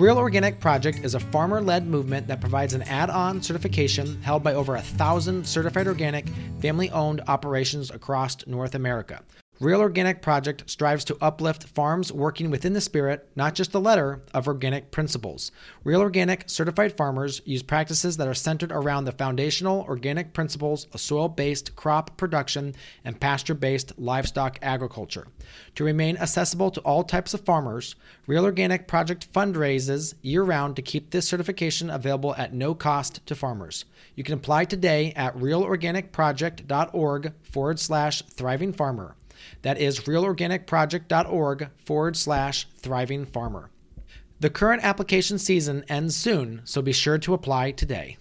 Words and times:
Real 0.00 0.16
Organic 0.16 0.60
Project 0.60 1.00
is 1.04 1.14
a 1.14 1.20
farmer 1.20 1.60
led 1.60 1.86
movement 1.86 2.26
that 2.28 2.40
provides 2.40 2.72
an 2.72 2.80
add 2.84 3.10
on 3.10 3.42
certification 3.42 4.18
held 4.22 4.42
by 4.42 4.54
over 4.54 4.76
a 4.76 4.80
thousand 4.80 5.46
certified 5.46 5.86
organic, 5.86 6.26
family 6.58 6.88
owned 6.88 7.20
operations 7.28 7.90
across 7.90 8.46
North 8.46 8.74
America. 8.74 9.22
Real 9.60 9.80
Organic 9.80 10.22
Project 10.22 10.70
strives 10.70 11.04
to 11.04 11.18
uplift 11.20 11.64
farms 11.64 12.10
working 12.10 12.48
within 12.48 12.72
the 12.72 12.80
spirit, 12.80 13.28
not 13.36 13.54
just 13.54 13.72
the 13.72 13.80
letter, 13.80 14.22
of 14.32 14.48
organic 14.48 14.90
principles. 14.90 15.52
Real 15.84 16.00
Organic 16.00 16.48
certified 16.48 16.96
farmers 16.96 17.42
use 17.44 17.62
practices 17.62 18.16
that 18.16 18.26
are 18.26 18.32
centered 18.32 18.72
around 18.72 19.04
the 19.04 19.12
foundational 19.12 19.82
organic 19.82 20.32
principles 20.32 20.86
of 20.94 21.00
soil 21.02 21.28
based 21.28 21.76
crop 21.76 22.16
production 22.16 22.74
and 23.04 23.20
pasture 23.20 23.52
based 23.52 23.92
livestock 23.98 24.58
agriculture. 24.62 25.26
To 25.74 25.84
remain 25.84 26.16
accessible 26.16 26.70
to 26.70 26.80
all 26.80 27.04
types 27.04 27.34
of 27.34 27.44
farmers, 27.44 27.96
Real 28.26 28.46
Organic 28.46 28.88
Project 28.88 29.30
fundraises 29.30 30.14
year 30.22 30.42
round 30.42 30.74
to 30.76 30.82
keep 30.82 31.10
this 31.10 31.28
certification 31.28 31.90
available 31.90 32.34
at 32.36 32.54
no 32.54 32.74
cost 32.74 33.26
to 33.26 33.34
farmers. 33.34 33.84
You 34.14 34.24
can 34.24 34.32
apply 34.32 34.64
today 34.64 35.12
at 35.16 35.36
realorganicproject.org 35.36 37.32
forward 37.42 37.78
slash 37.78 38.22
thriving 38.22 38.72
farmer. 38.72 39.16
That 39.62 39.78
is 39.78 40.00
realorganicproject.org 40.00 41.70
forward 41.84 42.16
slash 42.16 42.66
thriving 42.76 43.26
farmer. 43.26 43.70
The 44.40 44.50
current 44.50 44.82
application 44.84 45.38
season 45.38 45.84
ends 45.88 46.16
soon, 46.16 46.62
so 46.64 46.80
be 46.80 46.92
sure 46.92 47.18
to 47.18 47.34
apply 47.34 47.72
today. 47.72 48.16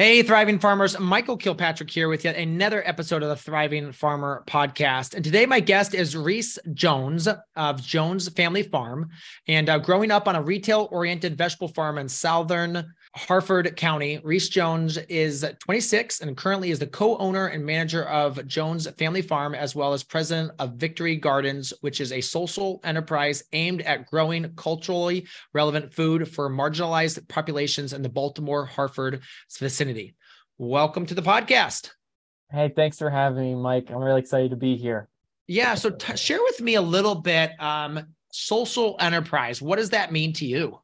Hey, 0.00 0.22
Thriving 0.22 0.58
Farmers. 0.58 0.98
Michael 0.98 1.36
Kilpatrick 1.36 1.90
here 1.90 2.08
with 2.08 2.24
yet 2.24 2.34
another 2.34 2.82
episode 2.88 3.22
of 3.22 3.28
the 3.28 3.36
Thriving 3.36 3.92
Farmer 3.92 4.42
podcast. 4.46 5.14
And 5.14 5.22
today, 5.22 5.44
my 5.44 5.60
guest 5.60 5.92
is 5.92 6.16
Reese 6.16 6.58
Jones 6.72 7.28
of 7.54 7.82
Jones 7.82 8.26
Family 8.30 8.62
Farm. 8.62 9.10
And 9.46 9.68
uh, 9.68 9.76
growing 9.76 10.10
up 10.10 10.26
on 10.26 10.36
a 10.36 10.42
retail 10.42 10.88
oriented 10.90 11.36
vegetable 11.36 11.68
farm 11.68 11.98
in 11.98 12.08
southern 12.08 12.94
Harford 13.14 13.76
County. 13.76 14.20
Reese 14.22 14.48
Jones 14.48 14.96
is 15.08 15.44
26 15.58 16.20
and 16.20 16.36
currently 16.36 16.70
is 16.70 16.78
the 16.78 16.86
co-owner 16.86 17.48
and 17.48 17.66
manager 17.66 18.04
of 18.04 18.46
Jones 18.46 18.88
Family 18.98 19.20
Farm, 19.20 19.54
as 19.54 19.74
well 19.74 19.92
as 19.92 20.04
president 20.04 20.52
of 20.60 20.74
Victory 20.74 21.16
Gardens, 21.16 21.72
which 21.80 22.00
is 22.00 22.12
a 22.12 22.20
social 22.20 22.80
enterprise 22.84 23.42
aimed 23.52 23.82
at 23.82 24.06
growing 24.06 24.50
culturally 24.54 25.26
relevant 25.52 25.92
food 25.92 26.32
for 26.32 26.48
marginalized 26.48 27.26
populations 27.28 27.92
in 27.92 28.00
the 28.00 28.08
Baltimore 28.08 28.64
Harford 28.64 29.20
vicinity. 29.58 29.89
Welcome 30.58 31.06
to 31.06 31.14
the 31.14 31.22
podcast. 31.22 31.90
Hey, 32.50 32.72
thanks 32.74 32.98
for 32.98 33.10
having 33.10 33.42
me, 33.42 33.54
Mike. 33.54 33.90
I'm 33.90 33.98
really 33.98 34.20
excited 34.20 34.50
to 34.50 34.56
be 34.56 34.76
here. 34.76 35.08
Yeah, 35.46 35.74
so 35.74 35.90
t- 35.90 36.16
share 36.16 36.40
with 36.40 36.60
me 36.60 36.76
a 36.76 36.82
little 36.82 37.16
bit. 37.16 37.60
Um, 37.60 38.06
social 38.30 38.96
enterprise. 39.00 39.60
What 39.60 39.78
does 39.78 39.90
that 39.90 40.12
mean 40.12 40.32
to 40.34 40.46
you? 40.46 40.80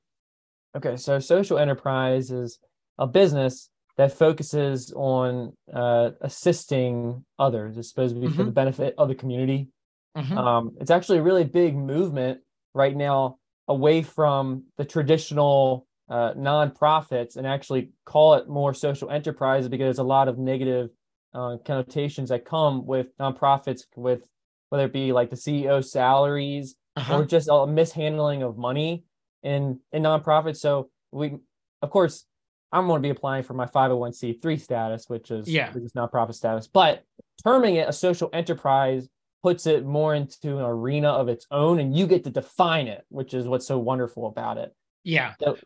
Okay, 0.76 0.96
so 0.96 1.18
social 1.20 1.58
enterprise 1.58 2.30
is 2.30 2.58
a 2.98 3.06
business 3.06 3.70
that 3.96 4.12
focuses 4.12 4.92
on 4.94 5.52
uh, 5.72 6.10
assisting 6.20 7.24
others. 7.38 7.78
It's 7.78 7.88
supposed 7.88 8.14
to 8.14 8.20
be 8.20 8.26
mm-hmm. 8.26 8.36
for 8.36 8.44
the 8.44 8.50
benefit 8.50 8.94
of 8.98 9.08
the 9.08 9.14
community. 9.14 9.68
Mm-hmm. 10.16 10.36
Um, 10.36 10.76
it's 10.80 10.90
actually 10.90 11.18
a 11.18 11.22
really 11.22 11.44
big 11.44 11.76
movement 11.76 12.40
right 12.74 12.96
now 12.96 13.38
away 13.68 14.02
from 14.02 14.64
the 14.76 14.84
traditional 14.84 15.86
uh, 16.08 16.32
nonprofits 16.34 17.36
and 17.36 17.46
actually 17.46 17.90
call 18.04 18.34
it 18.34 18.48
more 18.48 18.72
social 18.72 19.10
enterprise 19.10 19.68
because 19.68 19.84
there's 19.84 19.98
a 19.98 20.04
lot 20.04 20.28
of 20.28 20.38
negative 20.38 20.90
uh, 21.34 21.56
connotations 21.64 22.28
that 22.28 22.44
come 22.44 22.86
with 22.86 23.16
nonprofits, 23.18 23.82
with 23.96 24.26
whether 24.70 24.84
it 24.84 24.92
be 24.92 25.12
like 25.12 25.30
the 25.30 25.36
CEO 25.36 25.84
salaries 25.84 26.76
uh-huh. 26.96 27.18
or 27.18 27.24
just 27.24 27.48
a 27.50 27.66
mishandling 27.66 28.42
of 28.42 28.56
money 28.56 29.04
in 29.42 29.80
in 29.92 30.02
nonprofits. 30.02 30.58
So 30.58 30.90
we, 31.12 31.36
of 31.82 31.90
course, 31.90 32.24
I'm 32.72 32.86
going 32.86 33.02
to 33.02 33.06
be 33.06 33.10
applying 33.10 33.42
for 33.42 33.54
my 33.54 33.66
501c3 33.66 34.60
status, 34.60 35.08
which 35.08 35.30
is 35.30 35.48
yeah, 35.48 35.72
which 35.72 35.84
is 35.84 35.92
nonprofit 35.92 36.34
status. 36.34 36.66
But 36.66 37.02
terming 37.44 37.76
it 37.76 37.88
a 37.88 37.92
social 37.92 38.30
enterprise 38.32 39.08
puts 39.42 39.66
it 39.66 39.84
more 39.84 40.14
into 40.14 40.58
an 40.58 40.64
arena 40.64 41.08
of 41.10 41.28
its 41.28 41.46
own, 41.50 41.78
and 41.78 41.96
you 41.96 42.06
get 42.06 42.24
to 42.24 42.30
define 42.30 42.88
it, 42.88 43.04
which 43.08 43.34
is 43.34 43.46
what's 43.46 43.66
so 43.66 43.78
wonderful 43.78 44.26
about 44.26 44.58
it. 44.58 44.74
Yeah. 45.04 45.34
So, 45.40 45.56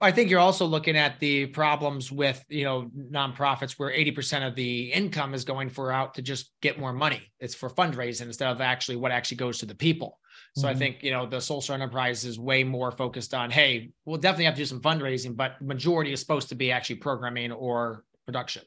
I 0.00 0.12
think 0.12 0.30
you're 0.30 0.38
also 0.38 0.64
looking 0.64 0.96
at 0.96 1.18
the 1.18 1.46
problems 1.46 2.12
with 2.12 2.44
you 2.48 2.64
know 2.64 2.90
nonprofits 2.96 3.72
where 3.72 3.90
80% 3.90 4.46
of 4.46 4.54
the 4.54 4.92
income 4.92 5.34
is 5.34 5.44
going 5.44 5.70
for 5.70 5.90
out 5.90 6.14
to 6.14 6.22
just 6.22 6.52
get 6.62 6.78
more 6.78 6.92
money. 6.92 7.22
It's 7.40 7.54
for 7.54 7.68
fundraising 7.68 8.26
instead 8.26 8.48
of 8.48 8.60
actually 8.60 8.96
what 8.96 9.10
actually 9.10 9.38
goes 9.38 9.58
to 9.58 9.66
the 9.66 9.74
people. 9.74 10.18
So 10.54 10.66
mm-hmm. 10.66 10.76
I 10.76 10.78
think, 10.78 11.02
you 11.02 11.10
know, 11.10 11.26
the 11.26 11.40
Social 11.40 11.74
Enterprise 11.74 12.24
is 12.24 12.38
way 12.38 12.64
more 12.64 12.90
focused 12.90 13.34
on, 13.34 13.50
hey, 13.50 13.90
we'll 14.04 14.18
definitely 14.18 14.46
have 14.46 14.54
to 14.54 14.60
do 14.60 14.66
some 14.66 14.80
fundraising, 14.80 15.36
but 15.36 15.60
majority 15.60 16.12
is 16.12 16.20
supposed 16.20 16.48
to 16.50 16.54
be 16.54 16.72
actually 16.72 16.96
programming 16.96 17.52
or 17.52 18.04
production. 18.26 18.62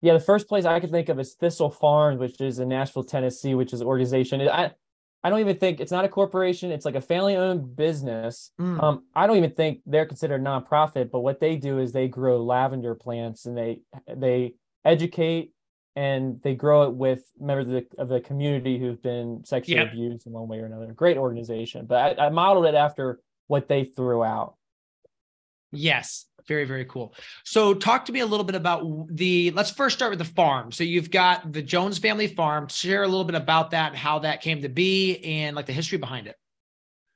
Yeah, 0.00 0.12
the 0.12 0.20
first 0.20 0.48
place 0.48 0.64
I 0.64 0.78
could 0.78 0.90
think 0.90 1.08
of 1.08 1.18
is 1.18 1.34
Thistle 1.34 1.70
Farms, 1.70 2.20
which 2.20 2.40
is 2.40 2.60
in 2.60 2.68
Nashville, 2.68 3.02
Tennessee, 3.02 3.54
which 3.54 3.72
is 3.72 3.80
an 3.80 3.86
organization. 3.86 4.40
I 4.48 4.72
I 5.24 5.30
don't 5.30 5.40
even 5.40 5.58
think 5.58 5.80
it's 5.80 5.90
not 5.90 6.04
a 6.04 6.08
corporation. 6.08 6.70
It's 6.70 6.84
like 6.84 6.94
a 6.94 7.00
family-owned 7.00 7.74
business. 7.74 8.52
Mm. 8.60 8.82
Um, 8.82 9.04
I 9.14 9.26
don't 9.26 9.36
even 9.36 9.50
think 9.50 9.80
they're 9.84 10.06
considered 10.06 10.42
nonprofit, 10.42 11.10
but 11.10 11.20
what 11.20 11.40
they 11.40 11.56
do 11.56 11.78
is 11.78 11.92
they 11.92 12.08
grow 12.08 12.42
lavender 12.42 12.94
plants 12.94 13.46
and 13.46 13.56
they 13.56 13.80
they 14.06 14.54
educate 14.84 15.52
and 15.96 16.40
they 16.42 16.54
grow 16.54 16.84
it 16.84 16.94
with 16.94 17.24
members 17.40 17.66
of 17.66 17.72
the, 17.72 17.86
of 17.98 18.08
the 18.08 18.20
community 18.20 18.78
who've 18.78 19.02
been 19.02 19.44
sexually 19.44 19.80
yep. 19.80 19.92
abused 19.92 20.26
in 20.26 20.32
one 20.32 20.46
way 20.46 20.58
or 20.58 20.66
another. 20.66 20.92
Great 20.92 21.16
organization, 21.16 21.86
but 21.86 22.20
I, 22.20 22.26
I 22.26 22.28
modeled 22.28 22.66
it 22.66 22.76
after 22.76 23.18
what 23.48 23.68
they 23.68 23.84
threw 23.84 24.22
out. 24.22 24.54
Yes, 25.70 26.26
very 26.46 26.64
very 26.64 26.84
cool. 26.84 27.14
So 27.44 27.74
talk 27.74 28.06
to 28.06 28.12
me 28.12 28.20
a 28.20 28.26
little 28.26 28.44
bit 28.44 28.54
about 28.54 28.84
the 29.10 29.50
let's 29.52 29.70
first 29.70 29.96
start 29.96 30.10
with 30.10 30.18
the 30.18 30.24
farm. 30.24 30.72
So 30.72 30.84
you've 30.84 31.10
got 31.10 31.52
the 31.52 31.62
Jones 31.62 31.98
family 31.98 32.26
farm. 32.26 32.68
Share 32.68 33.02
a 33.02 33.08
little 33.08 33.24
bit 33.24 33.34
about 33.34 33.72
that, 33.72 33.94
how 33.94 34.20
that 34.20 34.40
came 34.40 34.62
to 34.62 34.68
be 34.68 35.18
and 35.18 35.54
like 35.54 35.66
the 35.66 35.72
history 35.72 35.98
behind 35.98 36.26
it. 36.26 36.36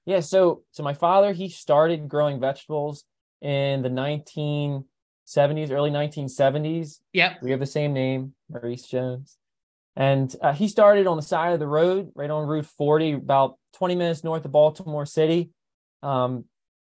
Yeah, 0.05 0.21
so 0.21 0.65
so 0.73 0.83
my 0.83 0.95
father 0.95 1.33
he 1.33 1.49
started 1.49 2.09
growing 2.09 2.41
vegetables 2.41 3.05
in 3.41 3.83
the 3.83 3.89
1970s, 3.89 5.71
early 5.71 5.91
1970s. 5.91 7.01
Yeah. 7.13 7.35
We 7.43 7.51
have 7.51 7.61
the 7.61 7.67
same 7.67 7.93
name, 7.93 8.35
Maurice 8.49 8.87
Jones. 8.87 9.37
And 9.97 10.35
uh, 10.41 10.53
he 10.53 10.69
started 10.69 11.07
on 11.07 11.17
the 11.17 11.23
side 11.23 11.53
of 11.53 11.59
the 11.59 11.67
road, 11.67 12.13
right 12.15 12.31
on 12.31 12.49
Route 12.49 12.67
40, 12.67 13.13
about 13.13 13.59
20 13.75 13.95
minutes 13.97 14.25
north 14.25 14.45
of 14.45 14.53
Baltimore 14.53 15.05
City. 15.05 15.51
Um, 16.03 16.45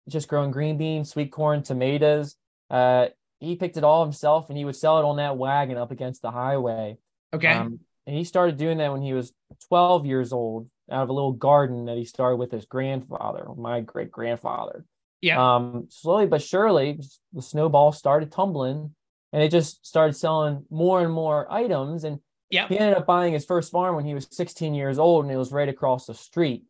just 0.09 0.29
growing 0.29 0.51
green 0.51 0.77
beans, 0.77 1.11
sweet 1.11 1.31
corn, 1.31 1.63
tomatoes. 1.63 2.37
Uh, 2.71 3.07
he 3.41 3.57
picked 3.57 3.77
it 3.77 3.85
all 3.85 4.03
himself 4.03 4.49
and 4.49 4.59
he 4.59 4.65
would 4.65 4.77
sell 4.77 4.99
it 4.99 5.05
on 5.05 5.17
that 5.17 5.37
wagon 5.37 5.77
up 5.77 5.91
against 5.91 6.23
the 6.23 6.31
highway. 6.31 6.97
Okay. 7.33 7.53
Um, 7.53 7.81
and 8.07 8.17
he 8.17 8.25
started 8.25 8.57
doing 8.57 8.79
that 8.79 8.91
when 8.91 9.03
he 9.03 9.13
was 9.13 9.33
12 9.69 10.07
years 10.07 10.33
old 10.33 10.69
out 10.91 11.03
of 11.03 11.09
a 11.11 11.13
little 11.13 11.33
garden 11.33 11.85
that 11.85 11.97
he 11.97 12.05
started 12.05 12.37
with 12.37 12.51
his 12.51 12.65
grandfather, 12.65 13.47
my 13.57 13.81
great 13.81 14.11
grandfather. 14.11 14.85
Yeah. 15.21 15.57
Um, 15.57 15.89
slowly 15.91 16.27
but 16.27 16.43
surely, 16.43 16.99
the 17.33 17.43
snowball 17.43 17.93
started 17.93 18.33
tumbling, 18.33 18.95
and 19.33 19.43
it 19.43 19.51
just 19.51 19.87
started 19.87 20.15
selling 20.15 20.65
more 20.71 21.01
and 21.03 21.13
more 21.13 21.53
items. 21.53 22.05
And 22.05 22.21
yeah, 22.51 22.67
he 22.69 22.79
ended 22.79 22.97
up 22.97 23.07
buying 23.07 23.35
his 23.35 23.45
first 23.45 23.71
farm 23.71 23.97
when 23.97 24.05
he 24.05 24.15
was 24.15 24.27
16 24.31 24.75
years 24.75 24.99
old, 24.99 25.25
and 25.25 25.35
it 25.35 25.37
was 25.37 25.53
right 25.53 25.69
across 25.69 26.07
the 26.07 26.15
street. 26.15 26.65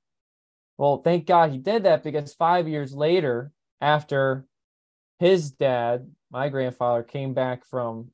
Well, 0.78 1.02
thank 1.02 1.26
God 1.26 1.50
he 1.50 1.58
did 1.58 1.82
that 1.84 2.02
because 2.02 2.32
five 2.34 2.68
years 2.68 2.94
later, 2.94 3.52
after 3.80 4.46
his 5.18 5.50
dad, 5.50 6.10
my 6.30 6.48
grandfather, 6.48 7.02
came 7.02 7.34
back 7.34 7.66
from 7.66 8.08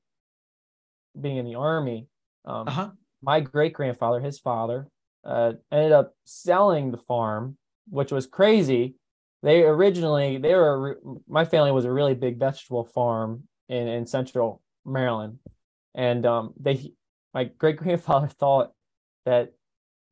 being 1.20 1.36
in 1.36 1.44
the 1.44 1.54
army, 1.54 2.08
um, 2.44 2.66
uh-huh. 2.66 2.90
my 3.22 3.40
great 3.40 3.74
grandfather, 3.74 4.20
his 4.20 4.38
father, 4.38 4.88
uh, 5.24 5.52
ended 5.70 5.92
up 5.92 6.14
selling 6.24 6.90
the 6.90 6.98
farm, 6.98 7.56
which 7.88 8.10
was 8.10 8.26
crazy 8.26 8.96
they 9.44 9.62
originally 9.62 10.38
they 10.38 10.54
were 10.54 10.98
my 11.28 11.44
family 11.44 11.70
was 11.70 11.84
a 11.84 11.92
really 11.92 12.14
big 12.14 12.38
vegetable 12.38 12.84
farm 12.84 13.44
in 13.68 13.86
in 13.88 14.06
central 14.06 14.62
Maryland, 14.86 15.38
and 15.94 16.24
um, 16.24 16.54
they 16.58 16.92
my 17.34 17.44
great 17.44 17.76
grandfather 17.76 18.26
thought 18.40 18.72
that 19.26 19.52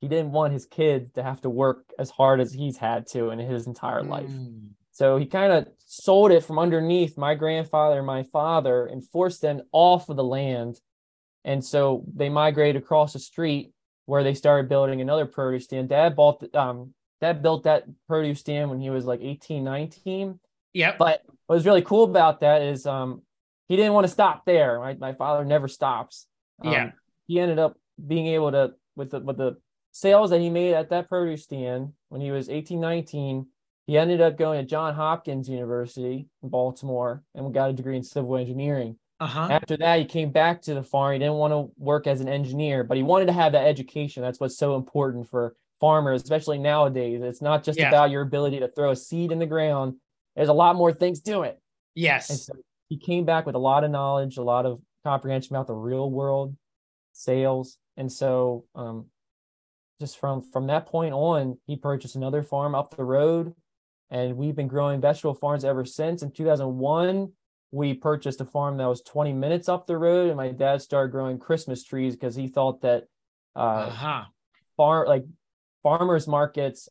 he 0.02 0.08
didn't 0.08 0.32
want 0.32 0.52
his 0.52 0.66
kids 0.66 1.12
to 1.12 1.22
have 1.22 1.40
to 1.42 1.48
work 1.48 1.90
as 1.98 2.10
hard 2.10 2.40
as 2.40 2.52
he's 2.52 2.76
had 2.76 3.06
to 3.06 3.30
in 3.30 3.38
his 3.38 3.68
entire 3.68 4.02
life. 4.02 4.28
Mm. 4.28 4.70
So 4.90 5.16
he 5.16 5.26
kind 5.26 5.52
of 5.52 5.68
sold 5.86 6.32
it 6.32 6.44
from 6.44 6.58
underneath 6.58 7.16
my 7.16 7.34
grandfather 7.36 7.98
and 7.98 8.06
my 8.06 8.24
father 8.24 8.84
and 8.84 9.08
forced 9.08 9.40
them 9.40 9.62
off 9.72 10.10
of 10.10 10.16
the 10.16 10.24
land 10.24 10.78
And 11.44 11.64
so 11.64 12.04
they 12.14 12.28
migrated 12.28 12.82
across 12.82 13.12
the 13.12 13.18
street 13.18 13.72
where 14.06 14.22
they 14.22 14.34
started 14.34 14.68
building 14.68 15.00
another 15.00 15.26
produce 15.26 15.64
stand. 15.64 15.88
Dad 15.88 16.14
bought 16.14 16.40
the, 16.40 16.60
um 16.60 16.94
dad 17.20 17.42
built 17.42 17.64
that 17.64 17.84
produce 18.08 18.40
stand 18.40 18.70
when 18.70 18.80
he 18.80 18.90
was 18.90 19.04
like 19.04 19.20
18, 19.22 19.64
19. 19.64 20.40
Yep. 20.74 20.98
But 20.98 21.22
what 21.46 21.56
was 21.56 21.66
really 21.66 21.82
cool 21.82 22.04
about 22.04 22.40
that 22.40 22.62
is 22.62 22.86
um 22.86 23.22
he 23.68 23.76
didn't 23.76 23.92
want 23.92 24.04
to 24.06 24.12
stop 24.12 24.44
there. 24.44 24.78
Right? 24.78 24.98
My 24.98 25.14
father 25.14 25.44
never 25.44 25.68
stops. 25.68 26.26
Um, 26.64 26.72
Yeah. 26.72 26.90
He 27.26 27.38
ended 27.38 27.58
up 27.58 27.78
being 28.04 28.26
able 28.26 28.50
to 28.50 28.74
with 28.96 29.10
the 29.10 29.20
with 29.20 29.36
the 29.36 29.56
sales 29.92 30.30
that 30.30 30.40
he 30.40 30.50
made 30.50 30.74
at 30.74 30.90
that 30.90 31.08
produce 31.08 31.44
stand 31.44 31.92
when 32.08 32.20
he 32.20 32.30
was 32.30 32.48
18, 32.48 32.80
19, 32.80 33.46
he 33.86 33.98
ended 33.98 34.20
up 34.20 34.36
going 34.38 34.60
to 34.60 34.66
John 34.68 34.94
Hopkins 34.94 35.48
University 35.48 36.26
in 36.42 36.48
Baltimore 36.48 37.22
and 37.34 37.52
got 37.52 37.70
a 37.70 37.72
degree 37.72 37.96
in 37.96 38.02
civil 38.02 38.36
engineering. 38.36 38.96
Uh-huh. 39.20 39.48
After 39.50 39.76
that, 39.76 39.98
he 40.00 40.04
came 40.04 40.30
back 40.30 40.62
to 40.62 40.74
the 40.74 40.82
farm. 40.82 41.12
He 41.12 41.18
didn't 41.18 41.34
want 41.34 41.52
to 41.52 41.72
work 41.78 42.06
as 42.06 42.20
an 42.20 42.28
engineer, 42.28 42.82
but 42.82 42.96
he 42.96 43.02
wanted 43.02 43.26
to 43.26 43.32
have 43.32 43.52
that 43.52 43.66
education. 43.66 44.22
That's 44.22 44.40
what's 44.40 44.56
so 44.58 44.74
important 44.74 45.28
for 45.28 45.54
farmers, 45.80 46.22
especially 46.22 46.58
nowadays. 46.58 47.20
It's 47.22 47.42
not 47.42 47.62
just 47.62 47.78
Yeah. 47.78 47.88
about 47.88 48.10
your 48.10 48.22
ability 48.22 48.60
to 48.60 48.68
throw 48.68 48.90
a 48.90 48.96
seed 48.96 49.30
in 49.30 49.38
the 49.38 49.46
ground. 49.46 49.96
There's 50.34 50.48
a 50.48 50.52
lot 50.52 50.74
more 50.76 50.92
things 50.92 51.20
to 51.22 51.42
it. 51.42 51.50
And 51.50 51.58
Yes. 51.94 52.46
so 52.46 52.54
he 52.88 52.96
came 52.96 53.24
back 53.24 53.46
with 53.46 53.54
a 53.54 53.60
lot 53.60 53.84
of 53.84 53.90
knowledge, 53.90 54.38
a 54.38 54.42
lot 54.42 54.64
of 54.64 54.80
comprehension 55.04 55.54
about 55.54 55.66
the 55.66 55.74
real 55.74 56.10
world, 56.10 56.56
sales. 57.12 57.78
And 57.96 58.10
so 58.10 58.64
um, 58.74 59.06
just 60.00 60.18
from 60.18 60.42
from 60.42 60.66
that 60.68 60.86
point 60.86 61.14
on, 61.14 61.58
he 61.66 61.76
purchased 61.76 62.16
another 62.16 62.42
farm 62.42 62.74
up 62.74 62.96
the 62.96 63.04
road. 63.04 63.54
And 64.10 64.36
we've 64.36 64.54
been 64.54 64.68
growing 64.68 65.00
vegetable 65.00 65.34
farms 65.34 65.64
ever 65.64 65.84
since. 65.86 66.22
In 66.22 66.32
2001, 66.32 67.32
we 67.70 67.94
purchased 67.94 68.40
a 68.42 68.44
farm 68.44 68.76
that 68.76 68.86
was 68.86 69.00
20 69.02 69.32
minutes 69.32 69.68
up 69.68 69.86
the 69.86 69.96
road. 69.96 70.28
And 70.28 70.36
my 70.36 70.50
dad 70.50 70.82
started 70.82 71.12
growing 71.12 71.38
Christmas 71.38 71.82
trees 71.82 72.14
because 72.14 72.34
he 72.34 72.48
thought 72.48 72.82
that 72.82 73.04
uh, 73.56 73.90
Uh-huh. 73.90 74.24
far 74.76 75.06
like 75.06 75.24
farmers 75.82 76.26
markets 76.28 76.88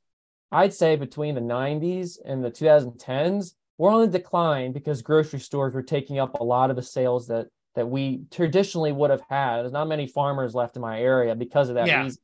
i'd 0.51 0.73
say 0.73 0.95
between 0.95 1.33
the 1.35 1.41
90s 1.41 2.17
and 2.23 2.43
the 2.43 2.51
2010s 2.51 3.53
were 3.77 3.89
on 3.89 4.01
the 4.01 4.19
decline 4.19 4.71
because 4.73 5.01
grocery 5.01 5.39
stores 5.39 5.73
were 5.73 5.81
taking 5.81 6.19
up 6.19 6.39
a 6.39 6.43
lot 6.43 6.69
of 6.69 6.75
the 6.75 6.83
sales 6.83 7.27
that 7.27 7.47
that 7.75 7.87
we 7.89 8.23
traditionally 8.31 8.91
would 8.91 9.09
have 9.09 9.23
had 9.29 9.61
there's 9.61 9.71
not 9.71 9.87
many 9.87 10.05
farmers 10.07 10.53
left 10.53 10.75
in 10.75 10.81
my 10.81 10.99
area 11.01 11.33
because 11.35 11.69
of 11.69 11.75
that 11.75 11.87
Yeah. 11.87 12.03
reason 12.03 12.21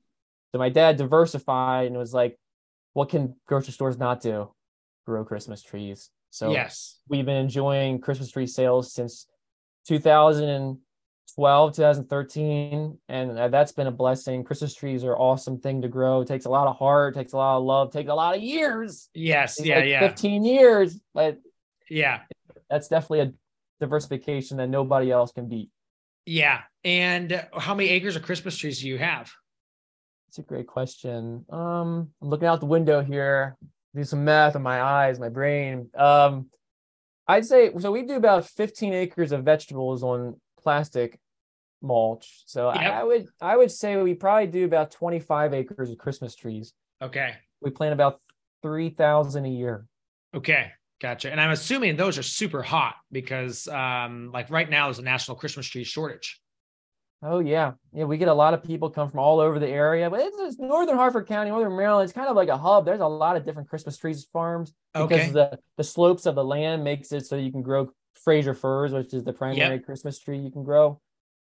so 0.51 0.57
my 0.57 0.69
dad 0.69 0.97
diversified 0.97 1.87
and 1.87 1.97
was 1.97 2.13
like 2.13 2.37
what 2.93 3.09
can 3.09 3.35
grocery 3.47 3.73
stores 3.73 3.97
not 3.97 4.21
do 4.21 4.51
grow 5.05 5.23
christmas 5.23 5.61
trees 5.61 6.09
so 6.29 6.51
yes. 6.51 6.99
we've 7.07 7.25
been 7.25 7.37
enjoying 7.37 7.99
christmas 7.99 8.31
tree 8.31 8.47
sales 8.47 8.93
since 8.93 9.27
2012 9.87 11.75
2013 11.75 12.97
and 13.09 13.37
that's 13.53 13.71
been 13.71 13.87
a 13.87 13.91
blessing 13.91 14.43
christmas 14.43 14.73
trees 14.73 15.03
are 15.03 15.17
awesome 15.17 15.59
thing 15.59 15.81
to 15.81 15.87
grow 15.87 16.21
it 16.21 16.27
takes 16.27 16.45
a 16.45 16.49
lot 16.49 16.67
of 16.67 16.75
heart 16.77 17.13
takes 17.13 17.33
a 17.33 17.37
lot 17.37 17.57
of 17.57 17.63
love 17.63 17.91
takes 17.91 18.09
a 18.09 18.13
lot 18.13 18.35
of 18.35 18.41
years 18.41 19.09
Yes. 19.13 19.57
It's 19.59 19.67
Yeah. 19.67 19.79
like 19.79 19.89
Yeah. 19.89 19.99
15 20.07 20.43
years 20.43 20.99
but 21.13 21.37
Yeah. 21.89 22.21
that's 22.69 22.87
definitely 22.87 23.21
a 23.21 23.33
diversification 23.79 24.57
that 24.57 24.67
nobody 24.67 25.11
else 25.11 25.31
can 25.31 25.47
beat 25.47 25.69
Yeah. 26.25 26.61
And 26.83 27.47
how 27.57 27.75
many 27.75 27.89
acres 27.89 28.15
of 28.15 28.23
Christmas 28.23 28.57
trees 28.57 28.81
do 28.81 28.87
you 28.87 28.97
have? 28.97 29.31
That's 30.27 30.39
a 30.39 30.43
great 30.43 30.67
question. 30.67 31.45
Um, 31.49 32.09
I'm 32.21 32.29
looking 32.29 32.47
out 32.47 32.59
the 32.59 32.65
window 32.65 33.01
here, 33.01 33.55
do 33.95 34.03
some 34.03 34.25
math 34.25 34.55
in 34.55 34.61
my 34.61 34.81
eyes, 34.81 35.19
my 35.19 35.29
brain. 35.29 35.89
Um, 35.97 36.47
I'd 37.27 37.45
say 37.45 37.71
so. 37.79 37.91
We 37.91 38.03
do 38.03 38.15
about 38.15 38.45
15 38.45 38.93
acres 38.93 39.31
of 39.31 39.43
vegetables 39.43 40.03
on 40.03 40.39
plastic 40.61 41.19
mulch. 41.81 42.43
So 42.45 42.67
I, 42.67 42.85
I 42.85 43.03
would 43.03 43.27
I 43.41 43.57
would 43.57 43.71
say 43.71 43.95
we 43.97 44.13
probably 44.13 44.47
do 44.47 44.65
about 44.65 44.91
25 44.91 45.53
acres 45.53 45.89
of 45.89 45.97
Christmas 45.97 46.35
trees. 46.35 46.73
Okay. 47.01 47.35
We 47.61 47.71
plant 47.71 47.93
about 47.93 48.21
3,000 48.63 49.45
a 49.45 49.49
year. 49.49 49.85
Okay. 50.35 50.71
Gotcha. 50.99 51.31
And 51.31 51.39
I'm 51.39 51.51
assuming 51.51 51.95
those 51.95 52.17
are 52.17 52.23
super 52.23 52.63
hot 52.63 52.95
because 53.11 53.67
um 53.67 54.31
like 54.33 54.49
right 54.49 54.69
now 54.69 54.87
there's 54.87 54.99
a 54.99 55.03
national 55.03 55.37
Christmas 55.37 55.67
tree 55.67 55.83
shortage. 55.83 56.39
Oh 57.23 57.39
yeah, 57.39 57.73
yeah. 57.93 58.03
We 58.03 58.17
get 58.17 58.27
a 58.27 58.33
lot 58.33 58.53
of 58.53 58.63
people 58.63 58.89
come 58.89 59.09
from 59.09 59.19
all 59.19 59.39
over 59.39 59.57
the 59.59 59.67
area, 59.67 60.09
but 60.09 60.19
it's, 60.19 60.37
it's 60.39 60.59
northern 60.59 60.97
Harford 60.97 61.27
County, 61.27 61.49
northern 61.49 61.75
Maryland. 61.75 62.03
It's 62.05 62.13
kind 62.13 62.27
of 62.27 62.35
like 62.35 62.49
a 62.49 62.57
hub. 62.57 62.85
There's 62.85 62.99
a 62.99 63.07
lot 63.07 63.35
of 63.35 63.43
different 63.43 63.69
Christmas 63.69 63.97
trees 63.97 64.25
farms 64.31 64.73
because 64.97 65.23
Okay. 65.23 65.31
the 65.31 65.59
the 65.77 65.83
slopes 65.83 66.25
of 66.27 66.35
the 66.35 66.43
land 66.43 66.83
makes 66.83 67.11
it 67.11 67.25
so 67.25 67.35
you 67.35 67.51
can 67.51 67.63
grow 67.63 67.89
Fraser 68.23 68.53
firs, 68.53 68.93
which 68.93 69.13
is 69.13 69.23
the 69.23 69.33
primary 69.33 69.79
Christmas 69.79 70.19
tree 70.19 70.37
you 70.37 70.51
can 70.51 70.63
grow 70.63 71.01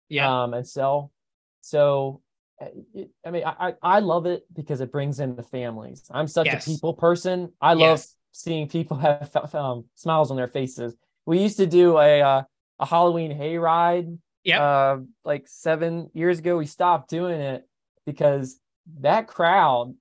Yeah. 0.08 0.42
um, 0.42 0.54
and 0.54 0.66
sell. 0.66 1.12
So, 1.60 2.22
uh, 2.60 2.66
it, 2.94 3.10
I 3.24 3.30
mean, 3.30 3.44
I, 3.44 3.68
I 3.68 3.74
I 3.82 4.00
love 4.00 4.26
it 4.26 4.44
because 4.52 4.80
it 4.80 4.90
brings 4.90 5.20
in 5.20 5.36
the 5.36 5.42
families. 5.42 6.04
I'm 6.10 6.26
such 6.26 6.46
Yes. 6.46 6.66
a 6.66 6.70
people 6.70 6.94
person. 6.94 7.52
I 7.60 7.74
love 7.74 7.98
Yes. 7.98 8.16
seeing 8.32 8.68
people 8.68 8.96
have 8.98 9.54
um, 9.54 9.84
smiles 9.94 10.30
on 10.30 10.36
their 10.36 10.48
faces. 10.48 10.96
We 11.26 11.38
used 11.40 11.58
to 11.58 11.66
do 11.66 11.98
a 11.98 12.20
uh, 12.22 12.42
a 12.80 12.86
Halloween 12.86 13.30
hayride 13.36 14.18
Yep. 14.44 14.60
uh, 14.60 14.96
like 15.24 15.46
seven 15.46 16.10
years 16.14 16.38
ago. 16.38 16.56
We 16.56 16.66
stopped 16.66 17.10
doing 17.10 17.40
it 17.40 17.66
because 18.06 18.58
that 19.00 19.26
crowd 19.26 19.94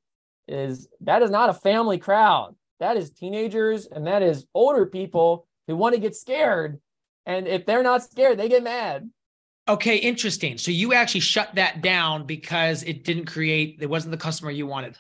is 0.48 0.88
that 1.02 1.22
is 1.22 1.30
not 1.30 1.50
a 1.50 1.54
family 1.54 1.98
crowd. 1.98 2.56
That 2.80 2.98
is 2.98 3.12
teenagers 3.12 3.86
and 3.86 4.08
that 4.08 4.22
is 4.24 4.46
older 4.54 4.86
people 4.86 5.46
who 5.68 5.76
want 5.76 5.96
to 5.96 6.02
get 6.02 6.16
scared. 6.16 6.80
And 7.26 7.48
if 7.48 7.66
they're 7.66 7.84
not 7.84 8.04
scared, 8.04 8.40
they 8.40 8.50
get 8.50 8.64
mad. 8.64 9.10
Okay, 9.68 9.98
interesting. 9.98 10.58
So 10.58 10.72
you 10.72 10.94
actually 10.94 11.20
shut 11.20 11.54
that 11.56 11.82
down 11.82 12.26
because 12.26 12.82
it 12.84 13.04
didn't 13.04 13.26
create 13.26 13.78
it 13.82 13.90
wasn't 13.90 14.12
the 14.12 14.18
customer 14.18 14.50
you 14.50 14.66
wanted. 14.66 14.98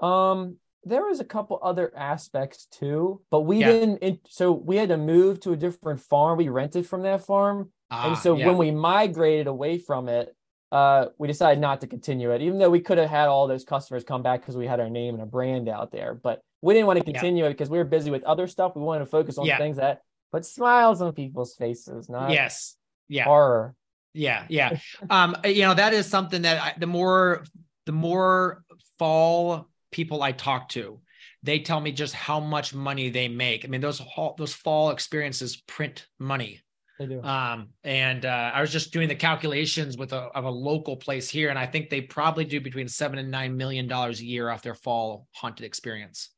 Um, 0.00 0.56
there 0.84 1.04
was 1.04 1.20
a 1.20 1.24
couple 1.24 1.58
other 1.62 1.92
aspects 1.96 2.66
too, 2.66 3.20
but 3.30 3.40
we 3.40 3.58
Yeah. 3.58 3.72
didn't. 3.72 4.20
So 4.28 4.52
we 4.52 4.76
had 4.76 4.88
to 4.90 4.96
move 4.96 5.40
to 5.40 5.52
a 5.52 5.56
different 5.56 6.00
farm. 6.00 6.38
We 6.38 6.48
rented 6.48 6.86
from 6.86 7.02
that 7.02 7.22
farm, 7.22 7.72
and 7.90 8.12
Ah, 8.12 8.14
so 8.14 8.36
yeah. 8.36 8.46
when 8.46 8.56
we 8.56 8.70
migrated 8.70 9.46
away 9.46 9.78
from 9.78 10.08
it, 10.08 10.34
uh, 10.72 11.06
we 11.18 11.26
decided 11.26 11.60
not 11.60 11.80
to 11.80 11.86
continue 11.88 12.30
it, 12.30 12.40
even 12.42 12.58
though 12.58 12.70
we 12.70 12.80
could 12.80 12.98
have 12.98 13.10
had 13.10 13.28
all 13.28 13.48
those 13.48 13.64
customers 13.64 14.04
come 14.04 14.22
back 14.22 14.40
because 14.40 14.56
we 14.56 14.66
had 14.66 14.78
our 14.78 14.88
name 14.90 15.14
and 15.14 15.22
a 15.22 15.26
brand 15.26 15.68
out 15.68 15.90
there. 15.90 16.14
But 16.14 16.40
we 16.62 16.74
didn't 16.74 16.86
want 16.86 17.00
to 17.00 17.04
Yeah. 17.06 17.12
continue 17.18 17.44
it 17.46 17.50
because 17.50 17.68
we 17.70 17.78
were 17.78 17.84
busy 17.84 18.10
with 18.10 18.22
other 18.24 18.46
stuff. 18.46 18.76
We 18.76 18.82
wanted 18.82 19.00
to 19.00 19.06
focus 19.10 19.36
on 19.38 19.46
Yeah. 19.46 19.58
things 19.58 19.78
that 19.78 20.02
put 20.30 20.44
smiles 20.44 21.02
on 21.02 21.12
people's 21.12 21.54
faces, 21.56 22.08
not 22.08 22.30
yes. 22.30 22.76
Yeah. 23.08 23.24
horror. 23.24 23.74
Yeah, 24.14 24.44
yeah. 24.48 24.78
Um, 25.10 25.36
you 25.44 25.62
know, 25.62 25.74
that 25.74 25.92
is 25.92 26.06
something 26.06 26.42
that 26.42 26.62
I, 26.62 26.74
the 26.78 26.86
more 26.86 27.44
the 27.86 27.92
more 27.92 28.62
fall 28.98 29.68
people 29.90 30.22
I 30.22 30.30
talk 30.32 30.68
to, 30.70 31.00
they 31.42 31.58
tell 31.60 31.80
me 31.80 31.90
just 31.90 32.14
how 32.14 32.38
much 32.38 32.72
money 32.74 33.08
they 33.10 33.26
make. 33.26 33.64
I 33.64 33.68
mean, 33.68 33.80
those 33.80 34.00
those 34.38 34.54
fall 34.54 34.90
experiences 34.90 35.56
print 35.56 36.06
money. 36.18 36.60
Um, 37.00 37.68
and 37.82 38.24
uh, 38.24 38.50
I 38.54 38.60
was 38.60 38.70
just 38.70 38.92
doing 38.92 39.08
the 39.08 39.14
calculations 39.14 39.96
with 39.96 40.12
a 40.12 40.16
of 40.34 40.44
a 40.44 40.50
local 40.50 40.96
place 40.96 41.28
here, 41.30 41.48
and 41.48 41.58
I 41.58 41.66
think 41.66 41.88
they 41.88 42.00
probably 42.02 42.44
do 42.44 42.60
between 42.60 42.88
seven 42.88 43.18
and 43.18 43.30
nine 43.30 43.56
million 43.56 43.88
dollars 43.88 44.20
a 44.20 44.24
year 44.24 44.50
off 44.50 44.62
their 44.62 44.74
fall 44.74 45.26
haunted 45.34 45.64
experience. 45.64 46.30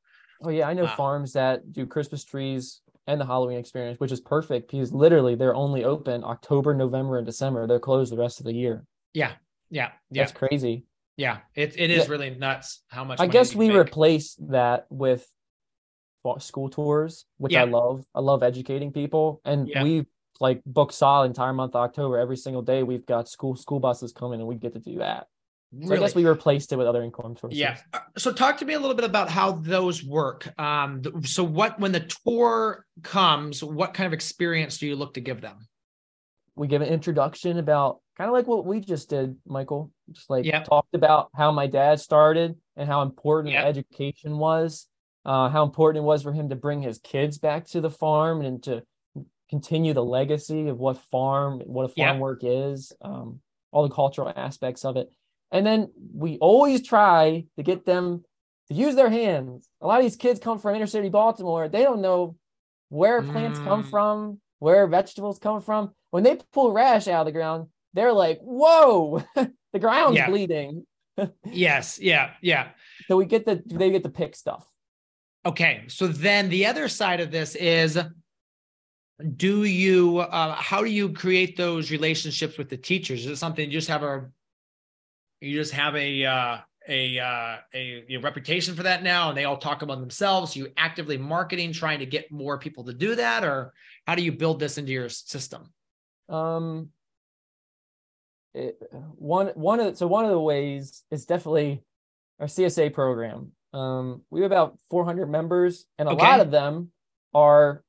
Oh 0.45 0.50
yeah, 0.50 0.69
I 0.69 0.75
know 0.75 0.85
Wow. 0.85 0.97
farms 0.97 1.33
that 1.33 1.73
do 1.73 1.87
Christmas 1.87 2.25
trees 2.25 2.81
and 3.07 3.21
the 3.21 3.26
Halloween 3.26 3.59
experience, 3.59 3.99
which 3.99 4.12
is 4.12 4.21
perfect 4.21 4.71
because 4.71 4.92
literally 4.92 5.35
they're 5.35 5.54
only 5.54 5.85
open 5.85 6.23
October, 6.25 6.75
November, 6.75 7.19
and 7.19 7.26
December. 7.26 7.66
They're 7.66 7.81
closed 7.81 8.12
the 8.12 8.16
rest 8.16 8.38
of 8.40 8.47
the 8.47 8.54
year. 8.54 8.85
Yeah, 9.14 9.33
yeah, 9.71 9.90
yeah, 10.11 10.23
That's 10.23 10.33
crazy. 10.33 10.85
yeah. 11.16 11.38
It 11.54 11.78
it 11.78 11.90
is 11.90 12.07
Yeah. 12.07 12.12
really 12.12 12.31
nuts 12.31 12.83
how 12.88 13.04
much. 13.04 13.21
I 13.21 13.26
guess 13.26 13.54
we 13.54 13.69
make. 13.69 13.78
replaced 13.78 14.38
that 14.50 14.87
with 14.90 15.26
school 16.38 16.69
tours, 16.69 17.26
which 17.38 17.52
Yeah. 17.52 17.62
I 17.62 17.64
love. 17.64 18.04
I 18.14 18.21
love 18.21 18.42
educating 18.42 18.92
people, 18.92 19.40
and 19.45 19.69
Yeah. 19.69 19.83
we 19.83 20.07
like 20.43 20.61
book 20.67 20.93
solid 20.93 21.27
entire 21.27 21.53
month 21.53 21.77
of 21.77 21.83
October 21.83 22.19
every 22.19 22.37
single 22.37 22.63
day. 22.63 22.83
We've 22.83 23.07
got 23.07 23.29
school 23.29 23.55
school 23.55 23.79
buses 23.79 24.13
coming, 24.13 24.41
and 24.41 24.49
we 24.49 24.57
get 24.57 24.73
to 24.75 24.81
do 24.81 24.99
that. 24.99 25.29
So 25.87 25.95
I 25.95 25.99
guess 25.99 26.15
we 26.15 26.27
replaced 26.27 26.71
it 26.73 26.77
with 26.77 26.87
other 26.87 27.03
income 27.03 27.35
sources. 27.37 27.59
Yeah. 27.59 27.79
Uh, 27.95 28.01
So 28.19 28.31
talk 28.33 28.59
to 28.59 28.67
me 28.67 28.75
a 28.75 28.81
little 28.81 28.97
bit 28.97 29.07
about 29.07 29.31
how 29.31 29.53
those 29.53 30.05
work. 30.05 30.53
Um, 30.61 31.01
so 31.25 31.45
what 31.45 31.79
when 31.81 31.93
the 31.93 32.01
tour 32.27 32.85
comes, 33.03 33.63
what 33.65 33.95
kind 33.95 34.07
of 34.07 34.13
experience 34.13 34.77
do 34.79 34.87
you 34.87 34.97
look 34.97 35.15
to 35.15 35.21
give 35.21 35.41
them? 35.41 35.59
we 36.55 36.67
give 36.67 36.83
an 36.83 36.89
introduction 36.89 37.59
about 37.59 38.01
kind 38.19 38.29
of 38.29 38.35
like 38.35 38.47
what 38.47 38.67
we 38.67 38.79
just 38.81 39.09
did, 39.09 39.35
Michael. 39.47 39.91
Just 40.11 40.29
like 40.29 40.45
Yep. 40.45 40.65
talked 40.67 40.95
about 40.95 41.31
how 41.35 41.51
my 41.51 41.67
dad 41.67 41.99
started 41.99 42.57
and 42.77 42.87
how 42.87 43.01
important 43.01 43.55
Yep. 43.55 43.65
education 43.65 44.37
was, 44.37 44.87
uh, 45.25 45.49
how 45.49 45.63
important 45.63 46.03
it 46.03 46.07
was 46.07 46.23
for 46.23 46.33
him 46.35 46.51
to 46.51 46.57
bring 46.57 46.83
his 46.83 46.99
kids 46.99 47.39
back 47.39 47.65
to 47.69 47.81
the 47.81 47.89
farm 47.89 48.43
and 48.43 48.63
to 48.65 48.83
continue 49.56 49.92
the 49.92 50.02
legacy 50.02 50.68
of 50.68 50.78
what 50.78 50.97
farm, 51.11 51.61
what 51.66 51.85
a 51.85 51.88
farm 51.88 52.14
Yep. 52.16 52.21
work 52.21 52.40
is, 52.42 52.90
um, 53.02 53.38
all 53.71 53.87
the 53.87 53.94
cultural 53.94 54.32
aspects 54.35 54.82
of 54.82 54.97
it. 54.97 55.11
And 55.50 55.66
then 55.66 55.92
we 56.14 56.38
always 56.38 56.82
try 56.82 57.44
to 57.59 57.62
get 57.62 57.85
them 57.85 58.25
to 58.68 58.75
use 58.75 58.94
their 58.94 59.11
hands. 59.11 59.68
A 59.82 59.87
lot 59.87 59.99
of 59.99 60.04
these 60.06 60.16
kids 60.16 60.40
come 60.40 60.59
from 60.59 60.75
inner 60.75 60.87
city 60.87 61.11
Baltimore. 61.11 61.68
They 61.68 61.82
don't 61.82 62.00
know 62.00 62.37
where 62.88 63.21
plants 63.23 63.61
come 63.61 63.82
Mm. 63.82 63.90
from, 63.90 64.40
where 64.59 64.87
vegetables 64.87 65.38
come 65.38 65.61
from. 65.61 65.94
When 66.12 66.23
they 66.23 66.38
pull 66.54 66.73
rash 66.73 67.06
out 67.06 67.21
of 67.21 67.26
the 67.26 67.32
ground, 67.32 67.68
they're 67.92 68.14
like, 68.14 68.38
whoa, 68.40 69.23
the 69.75 69.78
ground's 69.78 70.16
Yeah. 70.16 70.30
bleeding. 70.30 70.87
Yes. 71.44 71.99
Yeah. 72.00 72.30
Yeah. 72.40 72.71
So 73.06 73.18
we 73.18 73.26
get 73.26 73.44
the 73.44 73.62
they 73.66 73.90
get 73.90 74.02
to 74.04 74.09
pick 74.09 74.35
stuff. 74.35 74.66
Okay. 75.44 75.85
So 75.88 76.06
then 76.06 76.49
the 76.49 76.64
other 76.64 76.88
side 76.88 77.21
of 77.21 77.30
this 77.30 77.54
is 77.54 77.99
do 79.37 79.64
you 79.64 80.19
uh, 80.19 80.54
how 80.54 80.83
do 80.83 80.90
you 80.90 81.12
create 81.12 81.57
those 81.57 81.90
relationships 81.90 82.59
with 82.59 82.69
the 82.69 82.76
teachers? 82.76 83.21
Is 83.21 83.26
it 83.33 83.37
something 83.37 83.64
you 83.64 83.73
just 83.73 83.88
have 83.88 84.02
a 84.02 84.28
you 85.40 85.54
just 85.59 85.73
have 85.73 85.95
a 85.97 86.25
uh 86.25 86.59
a 86.88 87.19
uh 87.19 87.57
a, 87.75 88.04
a 88.11 88.16
reputation 88.19 88.75
for 88.75 88.85
that 88.85 89.02
now 89.02 89.28
and 89.28 89.38
they 89.38 89.45
all 89.45 89.57
talk 89.57 89.83
among 89.83 90.00
themselves 90.00 90.57
you 90.57 90.69
actively 90.76 91.16
marketing 91.16 91.73
trying 91.73 92.00
to 92.00 92.07
get 92.07 92.31
more 92.33 92.59
people 92.59 92.85
to 92.85 92.92
do 92.92 93.14
that 93.14 93.45
or 93.45 93.73
how 94.07 94.14
do 94.14 94.23
you 94.23 94.33
build 94.33 94.59
this 94.59 94.78
into 94.78 94.92
your 94.92 95.09
system 95.09 95.73
Um, 96.28 96.90
it, 98.54 98.81
one 99.14 99.49
one 99.49 99.81
of 99.81 99.97
so 99.97 100.07
one 100.07 100.25
of 100.25 100.31
the 100.31 100.40
ways 100.40 101.04
is 101.11 101.25
definitely 101.25 101.83
our 102.40 102.47
CSA 102.47 102.92
program. 102.92 103.52
Um, 103.73 104.23
we 104.31 104.42
have 104.42 104.50
about 104.50 104.78
400 104.90 105.31
members, 105.31 105.87
and 105.99 106.09
a 106.09 106.12
Okay. 106.12 106.26
lot 106.26 106.40
of 106.40 106.50
them 106.50 106.90
are. 107.33 107.83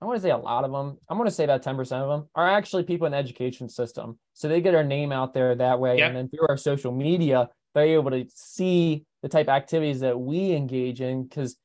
I 0.00 0.04
want 0.04 0.16
to 0.16 0.22
say 0.22 0.30
a 0.30 0.36
lot 0.36 0.64
of 0.64 0.72
them. 0.72 0.98
I'm 1.08 1.16
going 1.16 1.28
to 1.28 1.34
say 1.34 1.44
about 1.44 1.62
10% 1.62 1.78
of 2.02 2.08
them 2.08 2.28
are 2.34 2.48
actually 2.48 2.82
people 2.84 3.06
in 3.06 3.12
the 3.12 3.18
education 3.18 3.68
system. 3.68 4.18
So 4.34 4.46
they 4.48 4.60
get 4.60 4.74
our 4.74 4.84
name 4.84 5.10
out 5.10 5.32
there 5.32 5.54
that 5.54 5.80
way, 5.80 5.98
Yep. 5.98 6.08
and 6.08 6.16
then 6.16 6.28
through 6.28 6.46
our 6.48 6.56
social 6.58 6.92
media, 6.92 7.48
they're 7.74 7.86
able 7.86 8.10
to 8.10 8.26
see 8.34 9.04
the 9.22 9.28
type 9.28 9.46
of 9.46 9.54
activities 9.54 10.00
that 10.00 10.18
we 10.18 10.52
engage 10.52 11.00
in 11.00 11.24
because 11.24 11.56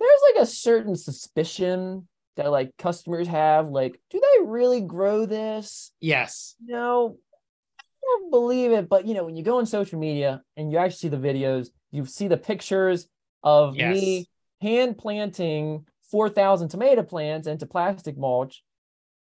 there's 0.00 0.20
like 0.34 0.42
a 0.42 0.46
certain 0.46 0.96
suspicion 0.96 2.06
that 2.36 2.50
like 2.50 2.70
customers 2.78 3.26
have 3.26 3.68
like 3.68 4.00
do 4.10 4.20
they 4.20 4.44
really 4.46 4.80
grow 4.80 5.26
this 5.26 5.90
yes 6.00 6.54
no 6.64 7.16
i 7.80 7.82
don't 8.02 8.30
believe 8.30 8.70
it 8.70 8.88
but 8.88 9.06
you 9.06 9.14
know 9.14 9.24
when 9.24 9.34
you 9.36 9.42
go 9.42 9.58
on 9.58 9.66
social 9.66 9.98
media 9.98 10.40
and 10.56 10.70
you 10.70 10.78
actually 10.78 10.98
see 10.98 11.08
the 11.08 11.16
videos 11.16 11.70
you 11.90 12.04
see 12.04 12.28
the 12.28 12.36
pictures 12.36 13.08
of 13.42 13.74
Yes. 13.74 13.90
me 13.96 14.26
hand 14.60 14.96
planting 14.98 15.84
4000 16.10 16.68
tomato 16.68 17.02
plants 17.02 17.46
into 17.46 17.66
plastic 17.66 18.16
mulch 18.16 18.62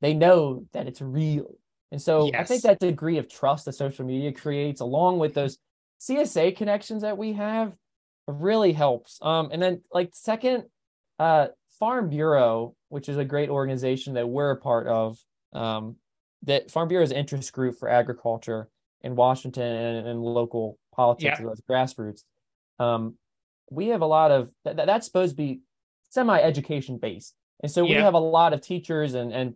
they 0.02 0.14
know 0.14 0.66
that 0.74 0.88
it's 0.88 1.02
real. 1.02 1.56
And 1.92 2.02
so 2.02 2.30
i 2.36 2.44
think 2.44 2.62
that 2.64 2.80
degree 2.80 3.18
of 3.18 3.30
trust 3.30 3.66
that 3.66 3.74
social 3.74 4.06
media 4.06 4.32
creates 4.34 4.82
along 4.82 5.20
with 5.20 5.34
those 5.34 5.58
csa 6.02 6.56
connections 6.56 7.02
that 7.04 7.18
we 7.18 7.34
have 7.34 7.74
really 8.28 8.74
helps. 8.74 9.20
Um 9.22 9.50
and 9.52 9.62
then 9.62 9.82
like 9.94 10.10
second 10.14 10.66
uh 11.20 11.48
farm 11.80 12.10
bureau 12.10 12.76
which 12.90 13.08
is 13.10 13.18
a 13.18 13.26
great 13.26 13.50
organization 13.50 14.14
that 14.16 14.28
we're 14.28 14.52
a 14.52 14.58
part 14.58 14.88
of 14.88 15.18
um 15.54 15.96
that 16.44 16.70
farm 16.72 16.88
bureau 16.88 17.04
is 17.04 17.12
an 17.12 17.18
interest 17.18 17.52
group 17.54 17.78
for 17.80 17.88
agriculture 17.90 18.70
in 19.02 19.16
washington 19.16 19.64
and, 19.64 20.08
and 20.08 20.22
local 20.22 20.78
politics 20.96 21.40
Yeah. 21.40 21.50
as 21.52 21.62
grassroots. 21.70 22.24
Um 22.80 23.16
we 23.72 23.88
have 23.88 24.02
a 24.02 24.06
lot 24.06 24.32
of 24.32 24.52
that, 24.64 24.76
that's 24.76 25.06
supposed 25.08 25.32
to 25.32 25.38
be 25.38 25.62
semi 26.16 26.40
education 26.40 26.98
based. 26.98 27.36
And 27.62 27.72
so 27.72 27.84
we 27.84 27.92
have 27.94 28.14
a 28.16 28.20
lot 28.20 28.54
of 28.54 28.62
teachers 28.62 29.14
and 29.14 29.32
and 29.32 29.54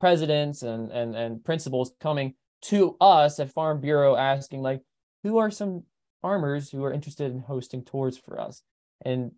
presidents 0.00 0.62
and 0.62 0.90
and 0.90 1.14
and 1.16 1.42
principals 1.44 1.92
coming 2.00 2.34
to 2.62 2.96
us 3.00 3.38
at 3.40 3.52
farm 3.52 3.80
bureau 3.80 4.16
asking 4.16 4.60
like 4.60 4.80
who 5.22 5.38
are 5.38 5.50
some 5.50 5.84
farmers 6.20 6.70
who 6.70 6.82
are 6.84 6.92
interested 6.92 7.30
in 7.32 7.38
hosting 7.40 7.84
tours 7.84 8.18
for 8.18 8.40
us? 8.40 8.62
And 9.04 9.32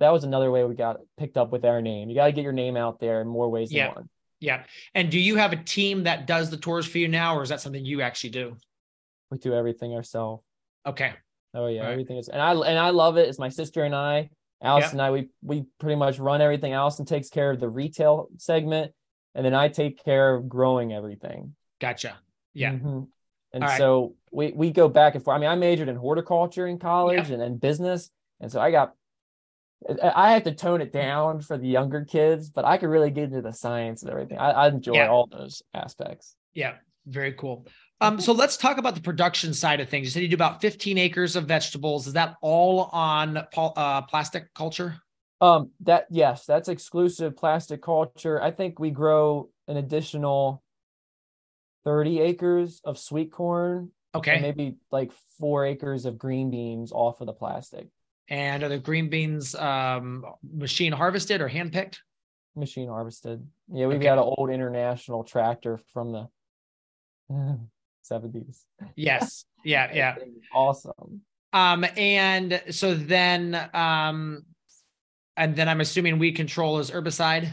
that 0.00 0.10
was 0.12 0.24
another 0.24 0.50
way 0.50 0.64
we 0.64 0.74
got 0.74 0.96
picked 1.18 1.36
up 1.36 1.52
with 1.52 1.64
our 1.64 1.80
name. 1.82 2.08
You 2.08 2.14
got 2.14 2.26
to 2.26 2.32
get 2.32 2.42
your 2.44 2.52
name 2.54 2.76
out 2.76 2.98
there 3.00 3.20
in 3.20 3.28
more 3.28 3.48
ways 3.50 3.70
Yeah. 3.72 3.86
than 3.88 3.94
one. 3.94 4.08
Yeah. 4.40 4.64
And 4.94 5.10
do 5.10 5.18
you 5.18 5.36
have 5.36 5.52
a 5.52 5.56
team 5.56 6.04
that 6.04 6.26
does 6.26 6.48
the 6.50 6.56
tours 6.56 6.86
for 6.86 6.96
you 6.98 7.08
now 7.08 7.36
or 7.36 7.42
is 7.42 7.50
that 7.50 7.60
something 7.60 7.84
you 7.84 8.00
actually 8.00 8.30
do? 8.30 8.56
We 9.30 9.38
do 9.38 9.52
everything 9.54 9.92
ourselves. 9.94 10.42
Okay. 10.86 11.12
Oh 11.54 11.66
yeah 11.66 11.82
Right. 11.82 11.92
everything 11.92 12.16
is 12.16 12.28
and 12.28 12.40
i 12.40 12.52
and 12.52 12.78
i 12.78 12.90
love 12.90 13.16
it. 13.18 13.28
It's 13.28 13.38
my 13.38 13.48
sister 13.50 13.84
and 13.84 13.94
i 13.94 14.30
alice 14.62 14.84
Yeah. 14.86 14.90
and 14.92 15.02
i 15.02 15.10
we 15.10 15.28
we 15.42 15.64
pretty 15.78 15.96
much 15.96 16.18
run 16.18 16.40
everything 16.40 16.72
allison 16.72 17.04
takes 17.06 17.28
care 17.28 17.50
of 17.50 17.60
the 17.60 17.68
retail 17.68 18.28
segment 18.38 18.92
and 19.34 19.44
then 19.44 19.54
i 19.54 19.68
take 19.68 20.04
care 20.04 20.34
of 20.34 20.48
growing 20.48 20.92
everything 20.92 21.54
gotcha 21.80 22.18
yeah 22.54 22.72
Mhm. 22.72 23.08
And 23.52 23.64
All 23.64 23.70
right. 23.70 23.78
so 23.78 24.14
we 24.30 24.52
we 24.52 24.70
go 24.70 24.88
back 24.88 25.16
and 25.16 25.24
forth. 25.24 25.36
I 25.36 25.40
mean, 25.40 25.50
I 25.50 25.56
majored 25.56 25.88
in 25.88 25.96
horticulture 25.96 26.68
in 26.68 26.78
college 26.78 27.30
and 27.30 27.42
then 27.42 27.56
business, 27.56 28.08
and 28.38 28.48
so 28.52 28.60
I 28.60 28.70
got 28.70 28.94
I- 29.88 30.12
I 30.28 30.32
have 30.34 30.44
to 30.44 30.54
tone 30.54 30.80
it 30.80 30.92
down 30.92 31.40
for 31.40 31.58
the 31.58 31.66
younger 31.66 32.04
kids, 32.04 32.48
but 32.48 32.64
I 32.64 32.76
could 32.78 32.90
really 32.90 33.10
get 33.10 33.24
into 33.24 33.42
the 33.42 33.52
science 33.52 34.02
and 34.02 34.10
everything. 34.12 34.38
I, 34.38 34.50
I 34.50 34.68
enjoy 34.68 34.92
Yeah. 34.94 35.08
all 35.08 35.26
those 35.26 35.64
aspects. 35.74 36.36
Yeah, 36.54 36.74
very 37.06 37.32
cool. 37.32 37.66
Um, 38.00 38.20
so 38.20 38.32
let's 38.32 38.56
talk 38.56 38.78
about 38.78 38.94
the 38.94 39.00
production 39.00 39.52
side 39.52 39.80
of 39.80 39.88
things. 39.88 40.06
You 40.06 40.10
said 40.10 40.22
you 40.22 40.28
do 40.28 40.34
about 40.34 40.60
15 40.62 40.96
acres 40.96 41.36
of 41.36 41.44
vegetables. 41.44 42.06
Is 42.06 42.14
that 42.14 42.36
all 42.40 42.84
on 42.92 43.36
uh, 43.56 44.02
plastic 44.02 44.52
culture? 44.54 44.96
Um, 45.42 45.70
that 45.80 46.06
yes, 46.10 46.46
that's 46.46 46.68
exclusive 46.68 47.36
plastic 47.36 47.82
culture. 47.82 48.42
I 48.42 48.50
think 48.50 48.78
we 48.78 48.90
grow 48.90 49.50
an 49.68 49.76
additional 49.76 50.62
30 51.84 52.20
acres 52.20 52.80
of 52.84 52.98
sweet 52.98 53.32
corn 53.32 53.76
and 53.78 53.90
Okay. 54.20 54.40
maybe 54.40 54.76
like 54.90 55.12
four 55.38 55.64
acres 55.64 56.04
of 56.04 56.18
green 56.18 56.50
beans 56.50 56.92
off 56.92 57.20
of 57.20 57.26
the 57.26 57.32
plastic 57.32 57.86
And 58.28 58.62
are 58.62 58.68
the 58.68 58.78
green 58.78 59.08
beans 59.08 59.54
um, 59.54 60.24
machine 60.42 60.92
harvested 60.92 61.40
or 61.40 61.48
hand 61.48 61.72
picked? 61.72 62.02
machine 62.56 62.88
harvested. 62.88 63.46
Yeah, 63.72 63.86
we've 63.86 63.96
Okay. 63.96 64.04
got 64.04 64.18
an 64.18 64.24
old 64.36 64.50
international 64.50 65.24
tractor 65.24 65.78
from 65.92 66.12
the 66.12 66.28
70s. 68.08 68.64
Yes. 68.96 69.44
Yeah. 69.64 69.90
Yeah. 69.94 70.12
That 70.14 70.20
thing 70.22 70.34
is 70.36 70.42
Awesome. 70.54 71.20
Um, 71.52 71.84
and 71.96 72.62
so 72.70 72.94
then, 72.94 73.68
um, 73.74 74.44
and 75.36 75.56
then 75.56 75.68
I'm 75.68 75.80
assuming 75.80 76.18
weed 76.18 76.32
control 76.32 76.78
is 76.78 76.90
herbicide. 76.90 77.48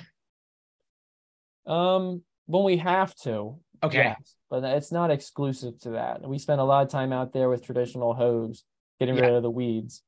Um, 1.66 2.22
when 2.46 2.64
we 2.64 2.78
have 2.78 3.16
to, 3.24 3.60
Okay. 3.84 3.98
yes, 4.04 4.36
but 4.50 4.64
it's 4.64 4.92
not 4.92 5.12
exclusive 5.12 5.80
to 5.82 5.92
that. 5.92 6.28
We 6.28 6.40
spend 6.40 6.62
a 6.62 6.64
lot 6.64 6.84
of 6.84 6.90
time 6.90 7.12
out 7.14 7.34
there 7.34 7.50
with 7.50 7.64
traditional 7.64 8.14
hoes, 8.14 8.64
getting 9.00 9.16
Yeah. 9.16 9.24
rid 9.26 9.34
of 9.34 9.44
the 9.44 9.52
weeds. 9.52 10.02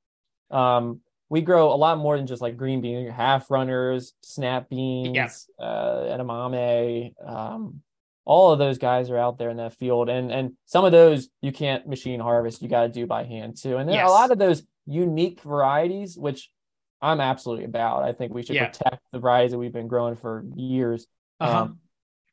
Um, 0.50 1.02
we 1.30 1.42
grow 1.42 1.72
a 1.74 1.76
lot 1.76 1.98
more 2.00 2.18
than 2.18 2.26
just 2.26 2.42
like 2.42 2.58
green 2.58 2.82
bean, 2.82 3.08
half 3.08 3.52
runners, 3.52 4.14
snap 4.24 4.70
beans, 4.70 5.48
uh, 5.60 6.06
edamame. 6.08 7.14
Um, 7.24 7.84
all 8.30 8.52
of 8.52 8.60
those 8.60 8.78
guys 8.78 9.10
are 9.10 9.18
out 9.18 9.40
there 9.40 9.50
in 9.50 9.58
that 9.58 9.74
field, 9.74 10.08
and 10.08 10.32
and 10.32 10.54
some 10.66 10.86
of 10.86 10.92
those 10.92 11.30
you 11.42 11.52
can't 11.52 11.88
machine 11.88 12.20
harvest. 12.20 12.62
You 12.62 12.70
got 12.70 12.84
to 12.84 12.90
do 12.90 13.08
by 13.08 13.24
hand 13.24 13.58
too. 13.58 13.78
And 13.78 13.90
then 13.90 13.96
Yes. 13.96 14.08
a 14.08 14.12
lot 14.12 14.30
of 14.30 14.38
those 14.38 14.62
unique 14.86 15.42
varieties, 15.42 16.16
which 16.16 16.52
I'm 17.02 17.22
absolutely 17.22 17.66
about. 17.66 18.04
I 18.04 18.14
think 18.14 18.32
we 18.32 18.44
should 18.44 18.56
Yeah. 18.56 18.68
protect 18.68 19.02
the 19.12 19.18
varieties 19.20 19.52
that 19.52 19.58
we've 19.58 19.74
been 19.74 19.88
growing 19.88 20.16
for 20.16 20.46
years 20.56 21.08
Uh-huh. 21.40 21.62
um, 21.64 21.80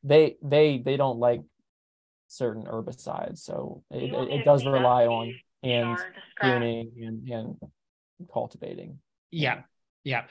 they 0.03 0.37
they 0.43 0.77
they 0.79 0.97
don't 0.99 1.19
like 1.19 1.41
certain 2.29 2.65
herbicides 2.65 3.39
so 3.39 3.83
it, 3.91 4.13
it, 4.13 4.29
it 4.41 4.45
does 4.45 4.67
rely 4.67 5.07
on 5.07 5.33
hand 5.63 5.97
pruning 6.37 6.93
and, 7.07 7.29
and 7.31 7.57
cultivating 8.33 8.99
Yeah. 9.31 9.63
Yeah. 10.05 10.25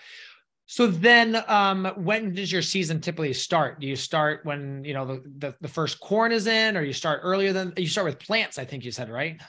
So 0.67 0.87
then 0.87 1.43
um 1.47 1.85
when 1.95 2.33
does 2.33 2.51
your 2.51 2.61
season 2.61 2.99
typically 2.99 3.33
start? 3.33 3.79
Do 3.79 3.87
you 3.87 3.95
start 3.95 4.41
when 4.45 4.83
you 4.83 4.93
know 4.93 5.05
the, 5.05 5.23
the, 5.37 5.55
the 5.61 5.67
first 5.67 5.99
corn 5.99 6.31
is 6.31 6.47
in 6.47 6.75
or 6.75 6.81
you 6.81 6.93
start 6.93 7.21
earlier 7.23 7.53
than 7.53 7.73
you 7.77 7.87
start 7.87 8.05
with 8.05 8.19
plants, 8.19 8.57
I 8.57 8.65
think 8.65 8.83
you 8.83 8.91
said, 8.91 9.09
right? 9.09 9.39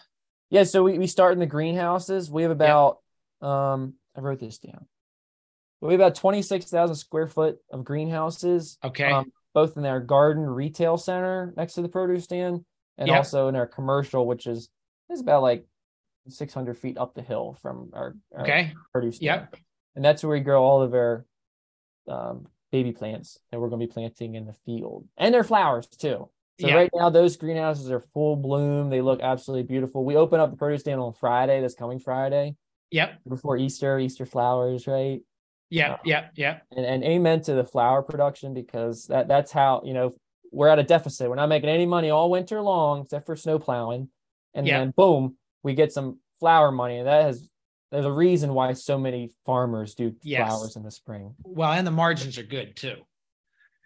yeah 0.51 0.63
so 0.63 0.85
we, 0.85 0.97
we 0.97 1.09
start 1.09 1.33
in 1.33 1.41
the 1.41 1.47
greenhouses 1.47 2.31
we 2.31 2.43
have 2.43 2.53
about 2.53 2.99
um 3.43 3.95
i 4.17 4.21
wrote 4.21 4.39
this 4.39 4.59
down 4.59 4.87
we 5.81 5.93
have 5.93 6.01
about 6.01 6.15
26000 6.15 6.95
square 6.95 7.27
foot 7.27 7.59
of 7.73 7.83
greenhouses 7.83 8.79
Okay. 8.85 9.11
um, 9.11 9.33
both 9.55 9.77
in 9.77 9.85
our 9.85 9.99
garden 9.99 10.45
retail 10.47 10.97
center 10.99 11.53
next 11.57 11.75
to 11.75 11.83
the 11.83 11.89
produce 11.89 12.23
stand 12.25 12.65
and 12.97 13.09
Yep. 13.09 13.17
also 13.17 13.49
in 13.49 13.57
our 13.57 13.67
commercial 13.67 14.25
which 14.25 14.47
is 14.47 14.69
is 15.11 15.21
about 15.21 15.43
like 15.43 15.67
600 16.29 16.79
feet 16.79 16.97
up 16.97 17.15
the 17.15 17.23
hill 17.23 17.59
from 17.61 17.91
our, 17.93 18.17
our 18.37 18.45
okay. 18.45 18.73
produce 18.93 19.21
Yep. 19.21 19.49
stand. 19.49 19.63
And 19.97 20.05
that's 20.05 20.23
where 20.23 20.33
we 20.33 20.41
grow 20.41 20.63
all 20.63 20.83
of 20.83 20.95
our 20.95 21.25
um, 22.09 22.47
baby 22.71 22.93
plants 22.93 23.39
that 23.51 23.61
we're 23.61 23.69
going 23.69 23.81
to 23.81 23.87
be 23.87 23.93
planting 23.93 24.35
in 24.37 24.47
the 24.47 24.53
field 24.65 25.07
and 25.17 25.35
their 25.35 25.43
flowers 25.45 25.87
too 25.87 26.29
so 26.61 26.67
Yeah. 26.69 26.75
right 26.75 26.91
now 26.95 27.11
those 27.11 27.37
greenhouses 27.37 27.91
are 27.91 28.01
full 28.01 28.37
bloom 28.37 28.91
they 28.91 29.01
look 29.01 29.21
absolutely 29.21 29.65
beautiful 29.65 30.05
we 30.05 30.17
open 30.17 30.39
up 30.41 30.51
the 30.51 30.57
produce 30.57 30.83
stand 30.83 31.01
on 31.01 31.13
friday 31.15 31.61
this 31.61 31.75
coming 31.75 31.99
friday 31.99 32.55
Yep. 32.93 33.19
before 33.29 33.57
easter 33.57 33.99
easter 33.99 34.27
flowers 34.27 34.87
right 34.87 35.21
Yep. 35.71 36.03
Yep. 36.05 36.31
Yep. 36.37 36.63
and, 36.77 36.87
and 36.87 37.03
amen 37.05 37.41
to 37.43 37.55
the 37.55 37.65
flower 37.65 38.03
production 38.03 38.55
because 38.55 39.07
that 39.07 39.27
that's 39.27 39.51
how 39.51 39.83
you 39.85 39.95
know 39.95 40.13
we're 40.53 40.69
at 40.69 40.79
a 40.79 40.85
deficit 40.85 41.29
we're 41.29 41.35
not 41.35 41.49
making 41.49 41.69
any 41.69 41.87
money 41.87 42.11
all 42.11 42.31
winter 42.31 42.61
long 42.61 43.03
except 43.03 43.27
for 43.27 43.35
snow 43.37 43.59
plowing 43.59 44.09
and 44.55 44.67
Yeah. 44.67 44.79
then 44.79 44.93
boom 44.97 45.37
we 45.65 45.75
get 45.75 45.93
some 45.93 46.21
flower 46.41 46.71
money 46.71 46.99
and 46.99 47.07
that 47.09 47.25
has 47.25 47.49
there's 47.91 48.05
a 48.07 48.13
reason 48.13 48.53
why 48.55 48.73
so 48.73 48.99
many 48.99 49.33
farmers 49.45 49.95
do 49.95 50.15
Yes. 50.23 50.49
flowers 50.49 50.77
in 50.77 50.83
the 50.83 50.91
spring 50.91 51.35
Well, 51.45 51.73
and 51.73 51.87
the 51.87 51.91
margins 51.93 52.39
are 52.39 52.43
good 52.43 52.77
too. 52.77 52.97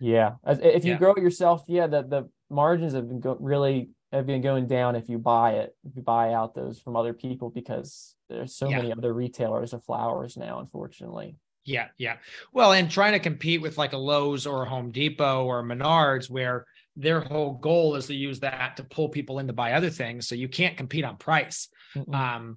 yeah 0.01 0.35
As- 0.45 0.59
if 0.61 0.85
you 0.85 0.93
Yeah. 0.93 0.99
grow 0.99 1.15
it 1.15 1.23
yourself 1.23 1.65
yeah 1.69 1.87
the, 1.87 2.03
the 2.03 2.29
margins 2.49 2.95
have 2.95 3.09
been 3.09 3.21
go- 3.21 3.37
really 3.41 3.91
have 4.13 4.27
been 4.27 4.41
going 4.41 4.67
down 4.67 4.97
if 4.97 5.09
you 5.09 5.19
buy 5.19 5.53
it, 5.53 5.77
if 5.85 5.95
you 5.95 6.03
buy 6.03 6.33
out 6.33 6.53
those 6.53 6.81
from 6.81 6.97
other 6.97 7.13
people 7.13 7.49
because 7.49 8.17
there's 8.29 8.55
so 8.57 8.69
Yeah. 8.69 8.79
many 8.79 8.93
other 8.93 9.13
retailers 9.15 9.73
of 9.73 9.85
flowers 9.85 10.37
now, 10.37 10.59
unfortunately. 10.59 11.37
Yeah, 11.65 11.89
yeah. 11.97 12.17
Well, 12.53 12.73
and 12.73 12.91
trying 12.91 13.13
to 13.13 13.21
compete 13.21 13.61
with 13.63 13.79
like 13.79 13.93
a 13.93 13.97
Lowe's 13.99 14.49
or 14.49 14.65
a 14.65 14.69
Home 14.69 14.91
Depot 14.91 15.45
or 15.45 15.63
Menards, 15.63 16.29
where 16.29 16.67
their 16.97 17.21
whole 17.21 17.53
goal 17.53 17.95
is 17.95 18.09
to 18.09 18.15
use 18.15 18.41
that 18.41 18.79
to 18.79 18.83
pull 18.85 19.11
people 19.11 19.39
in 19.39 19.47
to 19.47 19.53
buy 19.53 19.75
other 19.75 19.91
things. 19.91 20.27
So 20.27 20.35
you 20.35 20.49
can't 20.49 20.77
compete 20.77 21.05
on 21.05 21.17
price. 21.17 21.69
Mm-mm. 21.95 22.13
Um, 22.13 22.57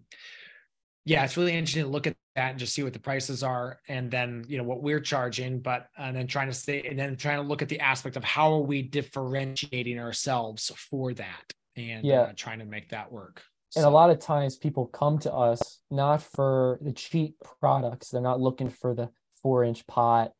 yeah, 1.05 1.23
it's 1.25 1.35
really 1.37 1.53
interesting 1.53 1.83
to 1.83 1.89
look 1.89 2.07
at 2.07 2.15
that 2.35 2.51
and 2.51 2.59
just 2.59 2.73
see 2.73 2.83
what 2.83 2.93
the 2.93 2.99
prices 2.99 3.43
are, 3.43 3.79
and 3.87 4.09
then 4.09 4.45
you 4.47 4.57
know 4.57 4.63
what 4.63 4.81
we're 4.81 4.99
charging, 4.99 5.59
but 5.59 5.87
and 5.97 6.15
then 6.15 6.27
trying 6.27 6.47
to 6.47 6.53
stay, 6.53 6.81
and 6.83 6.97
then 6.97 7.15
trying 7.17 7.37
to 7.37 7.43
look 7.43 7.61
at 7.61 7.69
the 7.69 7.79
aspect 7.79 8.15
of 8.15 8.23
how 8.23 8.53
are 8.53 8.61
we 8.61 8.81
differentiating 8.81 9.99
ourselves 9.99 10.71
for 10.89 11.13
that, 11.13 11.53
and 11.75 12.05
Yeah. 12.05 12.21
uh, 12.21 12.33
trying 12.35 12.59
to 12.59 12.65
make 12.65 12.89
that 12.89 13.11
work. 13.11 13.43
and 13.75 13.85
a 13.85 13.89
lot 13.89 14.11
of 14.11 14.19
times 14.19 14.55
people 14.55 14.85
come 14.85 15.17
to 15.17 15.33
us 15.33 15.81
not 15.89 16.21
for 16.21 16.77
the 16.81 16.91
cheap 16.93 17.35
products. 17.59 18.09
They're 18.09 18.21
not 18.21 18.39
looking 18.39 18.69
for 18.69 18.93
the 18.93 19.09
four 19.41 19.63
inch 19.63 19.87
pot. 19.87 20.31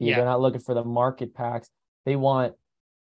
Yeah. 0.00 0.16
They're 0.16 0.24
not 0.24 0.40
looking 0.40 0.60
for 0.60 0.74
the 0.74 0.82
market 0.82 1.32
packs. 1.32 1.70
They 2.04 2.16
want 2.16 2.56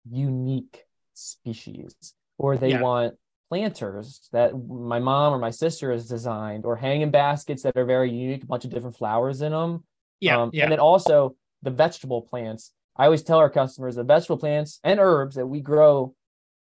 unique 0.10 0.84
species 1.14 1.96
or 2.38 2.58
they 2.58 2.72
Yeah. 2.72 2.82
want 2.82 3.16
planters 3.50 4.28
that 4.32 4.54
my 4.68 5.00
mom 5.00 5.34
or 5.34 5.40
my 5.40 5.50
sister 5.52 5.92
has 5.92 6.08
designed 6.08 6.66
or 6.66 6.76
hanging 6.76 7.12
baskets 7.12 7.64
that 7.64 7.78
are 7.78 7.86
very 7.86 8.12
unique, 8.12 8.44
a 8.44 8.48
bunch 8.48 8.66
of 8.66 8.72
different 8.72 8.98
flowers 8.98 9.42
in 9.42 9.52
them. 9.52 9.84
yeah, 10.20 10.42
Um, 10.42 10.50
yeah, 10.54 10.64
And 10.64 10.72
then 10.72 10.80
also 10.80 11.36
the 11.62 11.72
vegetable 11.72 12.22
plants. 12.22 12.72
I 12.96 13.06
always 13.06 13.24
tell 13.24 13.38
our 13.38 13.50
customers 13.50 13.96
the 13.96 14.04
vegetable 14.04 14.38
plants 14.38 14.80
and 14.84 15.00
herbs 15.00 15.36
that 15.36 15.48
we 15.48 15.62
grow 15.62 16.16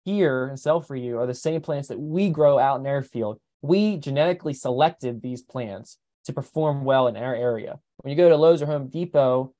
here 0.04 0.46
and 0.46 0.58
sell 0.58 0.80
for 0.80 0.94
you 0.94 1.18
are 1.18 1.26
the 1.26 1.34
same 1.34 1.60
plants 1.60 1.88
that 1.88 1.98
we 1.98 2.30
grow 2.30 2.58
out 2.58 2.80
in 2.80 2.86
our 2.86 3.02
field. 3.02 3.38
We 3.62 3.96
genetically 3.96 4.54
selected 4.54 5.22
these 5.22 5.42
plants 5.42 5.98
to 6.26 6.32
perform 6.32 6.84
well 6.84 7.08
in 7.08 7.16
our 7.16 7.34
area. 7.34 7.78
When 7.98 8.10
you 8.10 8.16
go 8.16 8.28
to 8.28 8.36
Lowe's 8.36 8.62
or 8.62 8.66
Home 8.66 8.88
Depot, 8.88 9.52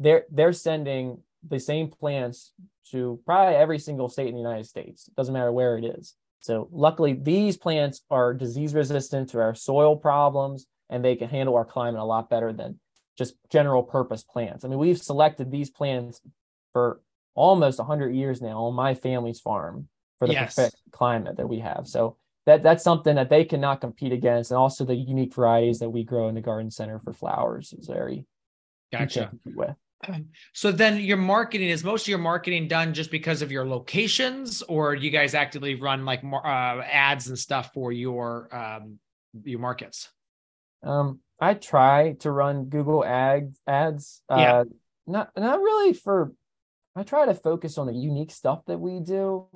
they're 0.00 0.24
they're 0.30 0.52
sending 0.52 1.18
the 1.46 1.60
same 1.60 1.88
plants 1.88 2.52
to 2.90 3.20
probably 3.24 3.54
every 3.54 3.78
single 3.78 4.08
state 4.08 4.28
in 4.28 4.34
the 4.34 4.40
United 4.40 4.66
States. 4.66 5.06
It 5.06 5.14
doesn't 5.14 5.32
matter 5.34 5.52
where 5.52 5.76
it 5.78 5.84
is. 5.84 6.14
So 6.44 6.68
luckily 6.70 7.14
these 7.14 7.56
plants 7.56 8.02
are 8.10 8.34
disease 8.34 8.74
resistant 8.74 9.30
to 9.30 9.40
our 9.40 9.54
soil 9.54 9.96
problems 9.96 10.66
and 10.90 11.02
they 11.02 11.16
can 11.16 11.30
handle 11.30 11.56
our 11.56 11.64
climate 11.64 12.02
a 12.02 12.04
lot 12.04 12.28
better 12.28 12.52
than 12.52 12.78
just 13.16 13.34
general 13.50 13.82
purpose 13.82 14.22
plants. 14.22 14.62
I 14.62 14.68
mean, 14.68 14.78
we've 14.78 15.00
selected 15.00 15.50
these 15.50 15.70
plants 15.70 16.20
for 16.74 17.00
almost 17.34 17.78
100 17.78 18.14
years 18.14 18.42
now 18.42 18.64
on 18.64 18.74
my 18.74 18.92
family's 18.92 19.40
farm 19.40 19.88
for 20.18 20.28
the 20.28 20.34
Yes. 20.34 20.54
perfect 20.54 20.76
climate 20.90 21.38
that 21.38 21.48
we 21.48 21.60
have. 21.60 21.88
So 21.88 22.18
that 22.44 22.62
that's 22.62 22.84
something 22.84 23.14
that 23.14 23.30
they 23.30 23.46
cannot 23.46 23.80
compete 23.80 24.12
against, 24.12 24.50
and 24.50 24.58
also 24.58 24.84
the 24.84 24.94
unique 24.94 25.32
varieties 25.32 25.78
that 25.78 25.88
we 25.88 26.04
grow 26.04 26.28
in 26.28 26.34
the 26.34 26.42
garden 26.42 26.70
center 26.70 26.98
for 26.98 27.14
flowers 27.14 27.72
is 27.72 27.86
very 27.86 28.26
gotcha. 28.92 29.28
compete 29.28 29.56
So 30.52 30.72
then 30.72 31.00
your 31.00 31.16
marketing 31.16 31.68
is 31.68 31.84
most 31.84 32.02
of 32.02 32.08
your 32.08 32.18
marketing 32.18 32.68
done 32.68 32.94
just 32.94 33.10
because 33.10 33.42
of 33.42 33.50
your 33.50 33.66
locations, 33.66 34.62
or 34.62 34.94
you 34.94 35.10
guys 35.10 35.34
actively 35.34 35.74
run 35.74 36.04
like 36.04 36.22
more 36.22 36.46
uh, 36.46 36.82
ads 36.82 37.28
and 37.28 37.38
stuff 37.38 37.72
for 37.72 37.92
your 37.92 38.48
um, 38.54 38.98
your 39.42 39.60
markets? 39.60 40.08
Um, 40.82 41.20
I 41.40 41.54
try 41.54 42.12
to 42.20 42.30
run 42.30 42.64
Google 42.66 43.04
ads 43.04 43.60
ads. 43.66 44.22
Uh, 44.28 44.36
Yeah. 44.38 44.64
not 45.06 45.30
not 45.36 45.58
really 45.60 45.92
for. 45.92 46.32
I 46.96 47.02
try 47.02 47.26
to 47.26 47.34
focus 47.34 47.76
on 47.76 47.88
the 47.88 47.94
unique 47.94 48.30
stuff 48.30 48.62
that 48.66 48.78
we 48.78 49.00
do. 49.00 49.48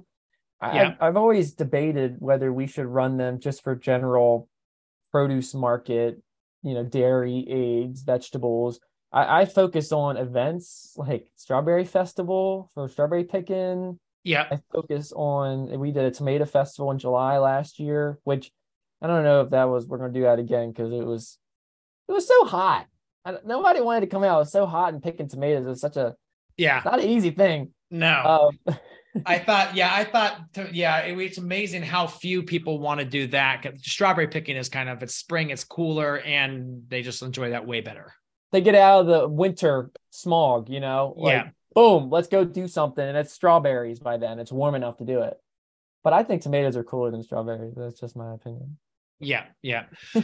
I, 0.61 0.75
Yeah. 0.75 0.89
I've, 0.89 0.97
I've 1.01 1.17
always 1.17 1.53
debated 1.53 2.17
whether 2.19 2.53
we 2.53 2.67
should 2.67 2.87
run 2.87 3.17
them 3.17 3.39
just 3.39 3.63
for 3.63 3.77
general 3.77 4.49
produce 5.13 5.55
market, 5.55 6.21
you 6.63 6.75
know, 6.75 6.85
dairy, 6.85 7.47
eggs, 7.49 8.03
vegetables. 8.03 8.81
I, 9.13 9.41
I 9.41 9.45
focus 9.45 9.93
on 9.93 10.17
events 10.17 10.95
like 10.97 11.27
Strawberry 11.37 11.85
Festival 11.85 12.71
for 12.75 12.89
strawberry 12.89 13.25
picking. 13.25 13.99
Yeah, 14.25 14.47
I 14.51 14.61
focus 14.73 15.13
on 15.15 15.79
we 15.79 15.93
did 15.93 16.05
a 16.05 16.11
tomato 16.11 16.45
festival 16.45 16.91
in 16.91 16.99
July 16.99 17.39
last 17.39 17.79
year, 17.79 18.19
which 18.25 18.51
I 19.01 19.07
don't 19.07 19.25
know 19.25 19.43
if 19.43 19.51
that 19.51 19.65
was 19.65 19.87
we're 19.87 19.99
gonna 19.99 20.13
do 20.13 20.23
that 20.23 20.39
again 20.39 20.71
because 20.71 20.93
it 20.93 21.05
was 21.05 21.39
it 22.09 22.13
was 22.13 22.27
so 22.27 22.45
hot. 22.45 22.87
I, 23.25 23.37
nobody 23.45 23.81
wanted 23.81 24.01
to 24.01 24.07
come 24.09 24.25
out. 24.25 24.37
It 24.37 24.41
was 24.41 24.53
so 24.53 24.67
hot 24.67 24.93
and 24.93 25.03
picking 25.03 25.29
tomatoes. 25.29 25.67
It's 25.67 25.81
such 25.81 25.97
a 25.97 26.15
yeah. 26.57 26.79
it's 26.79 26.85
not 26.85 27.01
an 27.01 27.09
easy 27.09 27.31
thing. 27.31 27.73
No, 27.91 28.51
Um, 28.69 28.77
I 29.27 29.39
thought, 29.39 29.75
yeah, 29.75 29.91
I 29.93 30.05
thought, 30.05 30.53
to, 30.55 30.69
yeah, 30.73 30.99
it, 31.01 31.19
it's 31.19 31.39
amazing 31.39 31.83
how 31.83 32.07
few 32.07 32.43
people 32.43 32.79
want 32.79 33.01
to 33.01 33.07
do 33.07 33.27
that. 33.29 33.65
Strawberry 33.79 34.29
picking 34.29 34.57
is 34.57 34.69
kind 34.69 34.89
of 34.89 35.03
it's 35.03 35.15
spring, 35.15 35.51
it's 35.51 35.65
cooler, 35.65 36.19
and 36.19 36.83
they 36.89 37.03
just 37.03 37.23
enjoy 37.23 37.51
that 37.51 37.67
way 37.67 37.81
better. 37.81 38.13
They 38.53 38.61
get 38.61 38.75
out 38.75 39.01
of 39.01 39.07
the 39.07 39.29
winter 39.29 39.91
smog, 40.11 40.69
you 40.69 40.81
know. 40.81 41.15
Like, 41.17 41.33
Yeah. 41.33 41.49
Boom, 41.75 42.11
let's 42.11 42.29
go 42.29 42.45
do 42.45 42.67
something, 42.67 43.07
and 43.07 43.17
it's 43.17 43.33
strawberries 43.33 44.01
by 44.01 44.17
then. 44.17 44.41
It's 44.41 44.51
warm 44.51 44.75
enough 44.75 44.97
to 44.97 45.05
do 45.05 45.21
it. 45.21 45.39
But 46.03 46.13
I 46.13 46.25
think 46.25 46.43
tomatoes 46.43 46.77
are 46.77 46.83
cooler 46.83 47.11
than 47.11 47.23
strawberries. 47.23 47.75
That's 47.77 48.01
just 48.01 48.17
my 48.17 48.35
opinion. 48.35 48.79
Yeah, 49.21 49.45
yeah. 49.63 49.85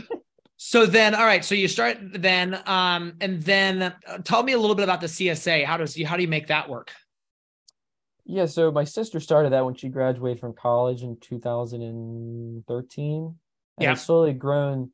so 0.56 0.86
then, 0.86 1.14
all 1.14 1.26
right. 1.26 1.44
So 1.44 1.54
you 1.54 1.68
start 1.68 1.98
then, 2.00 2.60
um, 2.66 3.14
and 3.20 3.40
then 3.42 3.82
uh, 3.82 4.18
tell 4.24 4.42
me 4.42 4.52
a 4.52 4.58
little 4.58 4.74
bit 4.74 4.84
about 4.84 5.00
the 5.00 5.06
CSA. 5.06 5.64
How 5.64 5.76
does 5.76 5.96
you 5.96 6.06
how 6.06 6.16
do 6.16 6.22
you 6.22 6.28
make 6.28 6.48
that 6.48 6.68
work? 6.68 6.90
Yeah, 8.24 8.46
so 8.46 8.72
my 8.72 8.84
sister 8.84 9.20
started 9.20 9.52
that 9.52 9.64
when 9.64 9.74
she 9.74 9.88
graduated 9.90 10.40
from 10.40 10.54
college 10.54 11.02
in 11.02 11.18
2013. 11.20 13.24
And 13.76 13.78
Yeah. 13.78 13.92
it's 13.92 14.02
slowly 14.02 14.32
grown 14.32 14.92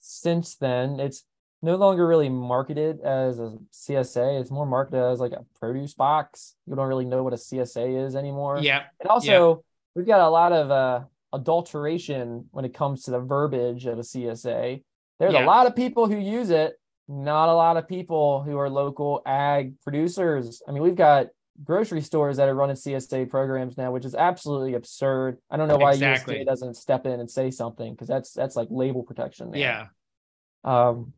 since 0.00 0.56
then. 0.56 0.98
It's 0.98 1.24
no 1.62 1.76
longer 1.76 2.06
really 2.06 2.28
marketed 2.28 3.00
as 3.00 3.38
a 3.38 3.56
CSA. 3.72 4.40
It's 4.40 4.50
more 4.50 4.66
marketed 4.66 5.00
as 5.00 5.20
like 5.20 5.32
a 5.32 5.44
produce 5.60 5.94
box. 5.94 6.56
You 6.66 6.74
don't 6.74 6.88
really 6.88 7.04
know 7.04 7.22
what 7.22 7.32
a 7.32 7.36
CSA 7.36 8.04
is 8.06 8.16
anymore. 8.16 8.58
Yeah, 8.60 8.82
And 9.00 9.08
also, 9.08 9.64
we've 9.94 10.06
got 10.06 10.20
a 10.20 10.28
lot 10.28 10.52
of 10.52 10.70
uh, 10.70 11.00
adulteration 11.32 12.46
when 12.50 12.64
it 12.64 12.74
comes 12.74 13.04
to 13.04 13.12
the 13.12 13.20
verbiage 13.20 13.86
of 13.86 13.98
a 13.98 14.02
CSA. 14.02 14.82
There's 15.20 15.34
a 15.34 15.40
lot 15.40 15.66
of 15.68 15.76
people 15.76 16.08
who 16.08 16.18
use 16.18 16.50
it, 16.50 16.74
not 17.06 17.48
a 17.48 17.54
lot 17.54 17.76
of 17.76 17.86
people 17.86 18.42
who 18.42 18.58
are 18.58 18.68
local 18.68 19.22
ag 19.24 19.80
producers. 19.82 20.62
I 20.66 20.72
mean, 20.72 20.82
we've 20.82 20.96
got 20.96 21.28
grocery 21.62 22.00
stores 22.00 22.38
that 22.38 22.48
are 22.48 22.54
running 22.54 22.74
CSA 22.74 23.30
programs 23.30 23.76
now, 23.76 23.92
which 23.92 24.04
is 24.04 24.16
absolutely 24.16 24.74
absurd. 24.74 25.38
I 25.48 25.56
don't 25.56 25.68
know 25.68 25.76
why 25.76 25.92
Exactly. 25.92 26.38
USDA 26.38 26.46
doesn't 26.46 26.74
step 26.74 27.06
in 27.06 27.20
and 27.20 27.30
say 27.30 27.52
something 27.52 27.92
because 27.92 28.08
that's 28.08 28.32
that's 28.32 28.56
like 28.56 28.66
label 28.70 29.04
protection. 29.04 29.52
yeah, 29.54 29.86
Um, 30.64 31.12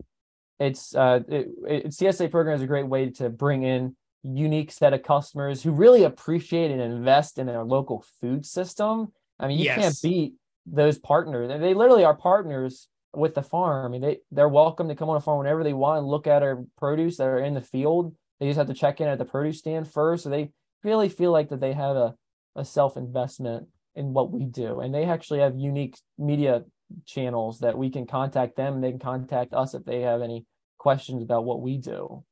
it's 0.58 0.94
uh, 0.94 1.20
it, 1.28 1.48
it, 1.66 1.86
CSA 1.88 2.30
program 2.30 2.56
is 2.56 2.62
a 2.62 2.66
great 2.66 2.86
way 2.86 3.10
to 3.10 3.28
bring 3.30 3.62
in 3.64 3.96
unique 4.22 4.70
set 4.70 4.94
of 4.94 5.02
customers 5.02 5.62
who 5.62 5.70
really 5.72 6.04
appreciate 6.04 6.70
and 6.70 6.80
invest 6.80 7.38
in 7.38 7.46
their 7.46 7.62
local 7.64 8.04
food 8.20 8.46
system. 8.46 9.12
I 9.38 9.48
mean, 9.48 9.58
you 9.58 9.66
can't 9.80 10.00
beat 10.02 10.34
those 10.66 10.98
partners. 10.98 11.48
They- 11.48 11.58
They 11.58 11.74
literally 11.74 12.04
are 12.04 12.14
partners 12.14 12.88
with 13.14 13.34
the 13.34 13.42
farm. 13.42 13.84
I 13.84 13.88
mean, 13.88 14.00
they 14.00 14.18
they're 14.30 14.48
welcome 14.48 14.88
to 14.88 14.94
come 14.94 15.08
on 15.10 15.16
a 15.16 15.20
farm 15.20 15.38
whenever 15.38 15.62
they 15.62 15.74
want 15.74 15.98
and 15.98 16.08
look 16.08 16.26
at 16.26 16.42
our 16.42 16.64
produce 16.78 17.16
that 17.18 17.26
are 17.28 17.38
in 17.38 17.54
the 17.54 17.60
field. 17.60 18.14
They 18.40 18.46
just 18.46 18.58
have 18.58 18.66
to 18.68 18.74
check 18.74 19.00
in 19.00 19.08
at 19.08 19.18
the 19.18 19.24
produce 19.24 19.58
stand 19.58 19.88
first. 19.90 20.24
So 20.24 20.30
they 20.30 20.50
really 20.82 21.08
feel 21.08 21.30
like 21.32 21.48
that 21.50 21.60
they 21.60 21.72
have 21.72 21.96
a, 21.96 22.14
a 22.56 22.64
self 22.64 22.96
investment 22.96 23.68
in 23.94 24.12
what 24.12 24.30
we 24.32 24.44
do, 24.44 24.80
and 24.80 24.92
they 24.94 25.04
actually 25.04 25.38
have 25.40 25.56
unique 25.56 25.96
media 26.18 26.64
channels 27.06 27.60
that 27.60 27.76
we 27.76 27.90
can 27.90 28.06
contact 28.06 28.56
them 28.56 28.74
and 28.74 28.84
they 28.84 28.90
can 28.90 28.98
contact 29.00 29.52
us 29.54 29.74
if 29.74 29.84
they 29.84 30.00
have 30.02 30.22
any 30.22 30.44
questions 30.78 31.22
about 31.22 31.44
what 31.44 31.60
we 31.60 31.78
do. 31.78 32.22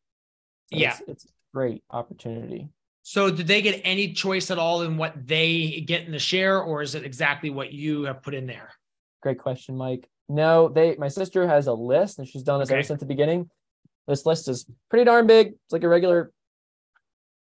So 0.72 0.78
Yeah. 0.78 0.90
it's, 0.92 1.02
it's 1.08 1.24
a 1.24 1.28
great 1.54 1.82
opportunity. 1.90 2.68
So 3.02 3.30
did 3.30 3.46
they 3.46 3.62
get 3.62 3.80
any 3.84 4.12
choice 4.12 4.50
at 4.50 4.58
all 4.58 4.82
in 4.82 4.96
what 4.96 5.26
they 5.26 5.82
get 5.86 6.06
in 6.06 6.12
the 6.12 6.18
share, 6.18 6.62
or 6.62 6.82
is 6.82 6.94
it 6.94 7.04
exactly 7.04 7.50
what 7.50 7.72
you 7.72 8.04
have 8.04 8.22
put 8.22 8.34
in 8.34 8.46
there? 8.46 8.70
Great 9.22 9.38
question, 9.38 9.76
Mike. 9.76 10.08
No, 10.28 10.68
they 10.68 10.94
my 10.96 11.08
sister 11.08 11.46
has 11.46 11.66
a 11.66 11.72
list 11.72 12.18
and 12.18 12.28
she's 12.28 12.42
done 12.42 12.60
this 12.60 12.70
ever 12.70 12.82
since 12.82 13.00
the 13.00 13.06
beginning. 13.06 13.50
This 14.06 14.24
list 14.24 14.48
is 14.48 14.66
pretty 14.88 15.04
darn 15.04 15.26
big. 15.26 15.48
It's 15.48 15.72
like 15.72 15.82
a 15.82 15.88
regular 15.88 16.32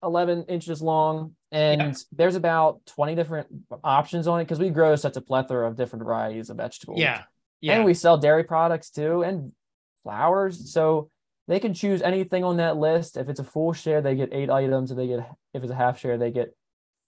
11 0.03 0.45
inches 0.47 0.81
long 0.81 1.35
and 1.51 1.81
Yeah. 1.81 1.93
there's 2.11 2.35
about 2.35 2.85
20 2.87 3.15
different 3.15 3.47
options 3.83 4.27
on 4.27 4.39
it 4.39 4.45
because 4.45 4.59
we 4.59 4.69
grow 4.69 4.95
such 4.95 5.17
a 5.17 5.21
plethora 5.21 5.67
of 5.67 5.75
different 5.75 6.03
varieties 6.05 6.49
of 6.49 6.57
vegetables. 6.57 6.99
Yeah, 6.99 7.23
yeah, 7.59 7.73
And 7.75 7.85
we 7.85 7.93
sell 7.93 8.17
dairy 8.17 8.43
products 8.43 8.89
too 8.89 9.21
and 9.21 9.51
flowers. 10.03 10.71
So 10.73 11.09
they 11.47 11.59
can 11.59 11.73
choose 11.73 12.01
anything 12.01 12.43
on 12.43 12.57
that 12.57 12.77
list. 12.77 13.17
If 13.17 13.27
it's 13.29 13.39
a 13.39 13.43
full 13.43 13.73
share, 13.73 14.01
they 14.01 14.15
get 14.15 14.33
eight 14.33 14.49
items. 14.49 14.91
If 14.91 14.97
they 14.97 15.07
get 15.07 15.19
if 15.53 15.63
it's 15.63 15.71
a 15.71 15.75
half 15.75 15.99
share, 15.99 16.17
they 16.17 16.31
get 16.31 16.55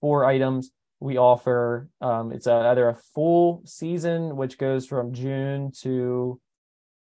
four 0.00 0.24
items. 0.24 0.70
We 1.00 1.16
offer 1.16 1.88
um, 2.00 2.32
it's 2.32 2.46
a, 2.46 2.52
either 2.52 2.88
a 2.88 2.94
full 2.94 3.62
season, 3.64 4.36
which 4.36 4.58
goes 4.58 4.86
from 4.86 5.12
June 5.12 5.72
to 5.82 6.40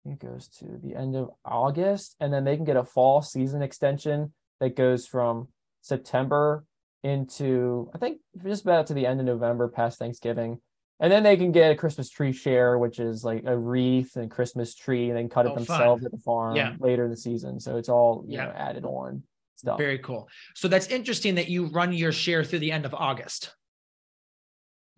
it 0.05 0.19
goes 0.19 0.49
to 0.59 0.65
the 0.83 0.95
end 0.95 1.15
of 1.15 1.29
August, 1.45 2.15
and 2.19 2.33
then 2.33 2.43
they 2.43 2.55
can 2.57 2.65
get 2.65 2.75
a 2.75 2.83
fall 2.83 3.21
season 3.21 3.61
extension 3.61 4.33
that 4.59 4.75
goes 4.75 5.07
from 5.07 5.47
September 5.83 6.65
into 7.03 7.91
I 7.93 7.97
think 7.99 8.19
just 8.43 8.63
about 8.63 8.87
to 8.87 8.93
the 8.95 9.05
end 9.05 9.19
of 9.19 9.25
November, 9.25 9.67
past 9.67 9.99
Thanksgiving. 9.99 10.59
And 10.99 11.11
then 11.11 11.23
they 11.23 11.35
can 11.35 11.51
get 11.51 11.71
a 11.71 11.75
Christmas 11.75 12.09
tree 12.09 12.31
share, 12.31 12.77
which 12.77 12.97
is 12.99 13.23
like 13.25 13.43
a 13.45 13.57
wreath 13.57 14.15
and 14.15 14.31
Christmas 14.31 14.73
tree, 14.73 15.09
and 15.09 15.17
then 15.17 15.27
cut 15.27 15.45
it 15.45 15.51
Oh, 15.51 15.55
themselves 15.55 16.01
fun. 16.01 16.05
at 16.05 16.11
the 16.13 16.17
farm 16.19 16.55
Yeah. 16.55 16.75
later 16.79 17.03
in 17.05 17.11
the 17.11 17.17
season. 17.17 17.59
So 17.59 17.75
it's 17.77 17.89
all 17.89 18.23
you 18.25 18.37
Yeah. 18.37 18.45
know 18.45 18.51
added 18.51 18.85
on 18.85 19.23
stuff. 19.57 19.77
Very 19.77 19.99
cool. 19.99 20.29
So 20.55 20.67
that's 20.69 20.87
interesting 20.87 21.35
that 21.35 21.49
you 21.49 21.65
run 21.67 21.91
your 21.91 22.11
share 22.13 22.43
through 22.45 22.59
the 22.59 22.71
end 22.71 22.85
of 22.85 22.93
August. 22.93 23.53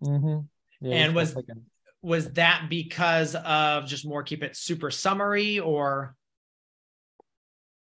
mm-hmm. 0.02 0.46
yeah, 0.86 0.94
And 0.94 1.14
was- 1.14 1.34
like 1.34 1.46
a- 1.48 1.60
Was 2.02 2.30
that 2.34 2.66
because 2.68 3.34
of 3.34 3.86
just 3.86 4.06
more 4.06 4.22
keep 4.22 4.44
it 4.44 4.54
super 4.54 4.92
summary 4.92 5.58
or 5.58 6.14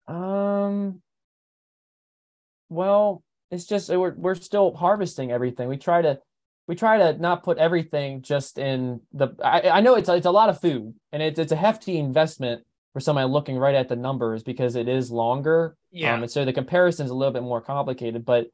Um. 0.07 1.01
Well, 2.71 3.21
it's 3.51 3.65
just 3.65 3.89
we're 3.89 4.15
we're 4.15 4.35
still 4.35 4.73
harvesting 4.73 5.29
everything. 5.29 5.67
We 5.67 5.75
try 5.77 6.01
to 6.01 6.19
we 6.67 6.75
try 6.75 6.97
to 6.99 7.17
not 7.19 7.43
put 7.43 7.57
everything 7.57 8.21
just 8.21 8.57
in 8.57 9.01
the. 9.11 9.35
I, 9.43 9.69
I 9.69 9.81
know 9.81 9.95
it's 9.95 10.07
a, 10.07 10.15
it's 10.15 10.25
a 10.25 10.31
lot 10.31 10.47
of 10.47 10.61
food 10.61 10.93
and 11.11 11.21
it's 11.21 11.37
it's 11.37 11.51
a 11.51 11.57
hefty 11.57 11.97
investment 11.97 12.63
for 12.93 13.01
somebody 13.01 13.27
looking 13.27 13.57
right 13.57 13.75
at 13.75 13.89
the 13.89 13.97
numbers 13.97 14.41
because 14.41 14.77
it 14.77 14.87
is 14.87 15.11
longer. 15.11 15.75
yeah? 15.91 16.13
Um, 16.13 16.23
and 16.23 16.31
so 16.31 16.45
the 16.45 16.53
comparison 16.53 17.05
is 17.05 17.11
a 17.11 17.13
little 17.13 17.33
bit 17.33 17.43
more 17.43 17.59
complicated, 17.59 18.23
but 18.23 18.47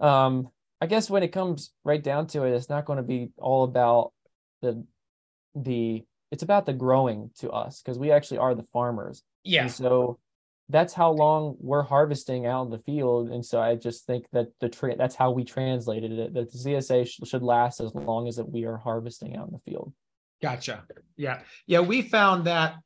um, 0.00 0.48
I 0.80 0.86
guess 0.86 1.08
when 1.08 1.22
it 1.22 1.28
comes 1.28 1.72
right 1.84 2.02
down 2.02 2.26
to 2.28 2.42
it, 2.42 2.52
it's 2.52 2.68
not 2.68 2.84
going 2.84 2.96
to 2.96 3.04
be 3.04 3.30
all 3.38 3.62
about 3.62 4.12
the 4.60 4.84
the. 5.54 6.04
It's 6.32 6.42
about 6.42 6.66
the 6.66 6.72
growing 6.72 7.30
to 7.38 7.50
us 7.52 7.80
because 7.80 7.96
we 7.96 8.10
actually 8.10 8.38
are 8.38 8.56
the 8.56 8.66
farmers. 8.72 9.22
yeah. 9.44 9.62
And 9.62 9.70
so 9.70 10.18
that's 10.68 10.92
how 10.92 11.10
long 11.10 11.56
we're 11.60 11.82
harvesting 11.82 12.46
out 12.46 12.64
in 12.64 12.70
the 12.70 12.78
field. 12.78 13.30
And 13.30 13.44
so 13.44 13.60
I 13.60 13.76
just 13.76 14.04
think 14.04 14.26
that 14.32 14.48
the 14.60 14.68
tra- 14.68 14.96
that's 14.96 15.14
how 15.14 15.30
we 15.30 15.44
translated 15.44 16.12
it. 16.12 16.34
That 16.34 16.50
the 16.50 16.58
CSA 16.58 17.06
sh- 17.06 17.28
should 17.28 17.42
last 17.42 17.80
as 17.80 17.94
long 17.94 18.26
as 18.26 18.36
that 18.36 18.50
we 18.50 18.64
are 18.64 18.76
harvesting 18.76 19.36
out 19.36 19.46
in 19.46 19.52
the 19.52 19.70
field. 19.70 19.92
Gotcha. 20.42 20.84
Yeah. 21.16 21.40
Yeah. 21.66 21.80
We 21.80 22.02
found 22.02 22.46
that 22.46 22.76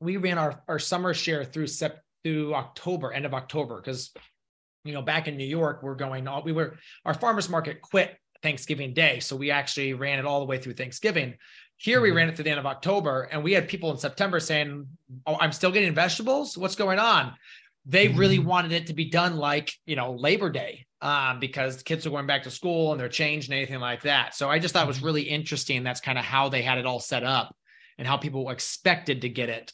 we 0.00 0.18
ran 0.18 0.38
our, 0.38 0.62
our 0.68 0.78
summer 0.78 1.14
share 1.14 1.44
through 1.44 1.68
Sep 1.68 2.02
through 2.22 2.54
October, 2.54 3.12
end 3.12 3.24
of 3.24 3.32
October, 3.32 3.76
because 3.76 4.12
you 4.84 4.92
know, 4.92 5.02
back 5.02 5.26
in 5.26 5.36
New 5.36 5.46
York, 5.46 5.82
we're 5.82 5.94
going 5.94 6.28
all 6.28 6.42
we 6.42 6.52
were 6.52 6.76
our 7.04 7.14
farmers 7.14 7.48
market 7.48 7.80
quit 7.80 8.16
Thanksgiving 8.42 8.94
Day. 8.94 9.20
So 9.20 9.36
we 9.36 9.50
actually 9.50 9.94
ran 9.94 10.18
it 10.18 10.26
all 10.26 10.40
the 10.40 10.46
way 10.46 10.58
through 10.58 10.74
Thanksgiving. 10.74 11.34
Here 11.80 12.02
we 12.02 12.10
Mhm. 12.10 12.14
ran 12.14 12.28
it 12.28 12.36
to 12.36 12.42
the 12.42 12.50
end 12.50 12.60
of 12.60 12.66
October, 12.66 13.22
and 13.32 13.42
we 13.42 13.52
had 13.54 13.66
people 13.66 13.90
in 13.90 13.96
September 13.96 14.38
saying, 14.38 14.86
Oh, 15.26 15.36
I'm 15.40 15.50
still 15.50 15.72
getting 15.72 15.94
vegetables. 15.94 16.56
What's 16.58 16.76
going 16.76 16.98
on? 16.98 17.34
They 17.86 18.08
really 18.08 18.38
Mhm. 18.38 18.44
wanted 18.44 18.72
it 18.72 18.88
to 18.88 18.92
be 18.92 19.06
done 19.06 19.38
like, 19.38 19.72
you 19.86 19.96
know, 19.96 20.12
Labor 20.12 20.50
Day, 20.50 20.86
um, 21.00 21.40
because 21.40 21.82
kids 21.82 22.06
are 22.06 22.10
going 22.10 22.26
back 22.26 22.42
to 22.42 22.50
school 22.50 22.92
and 22.92 23.00
they're 23.00 23.08
changed 23.08 23.48
and 23.48 23.56
anything 23.56 23.80
like 23.80 24.02
that. 24.02 24.34
So 24.34 24.50
I 24.50 24.58
just 24.58 24.74
thought 24.74 24.84
it 24.84 24.88
was 24.88 24.98
Mhm. 24.98 25.04
really 25.04 25.22
interesting. 25.22 25.82
That's 25.82 26.02
kind 26.02 26.18
of 26.18 26.24
how 26.24 26.50
they 26.50 26.60
had 26.60 26.76
it 26.76 26.84
all 26.84 27.00
set 27.00 27.24
up 27.24 27.56
and 27.96 28.06
how 28.06 28.18
people 28.18 28.50
expected 28.50 29.22
to 29.22 29.30
get 29.30 29.48
it 29.48 29.72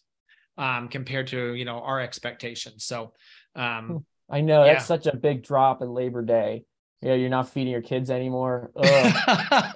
um, 0.57 0.89
compared 0.89 1.27
to, 1.27 1.55
you 1.55 1.65
know, 1.65 1.81
our 1.81 2.01
expectations. 2.01 2.85
So, 2.85 3.15
um, 3.57 4.07
I 4.31 4.41
know 4.43 4.65
Yeah. 4.65 4.75
that's 4.75 4.87
such 4.87 5.07
a 5.07 5.17
big 5.17 5.43
drop 5.43 5.83
in 5.83 5.93
Labor 5.93 6.23
Day. 6.23 6.65
Yeah, 7.03 7.15
you're 7.15 7.29
not 7.29 7.49
feeding 7.51 7.73
your 7.73 7.83
kids 7.83 8.11
anymore. 8.11 8.71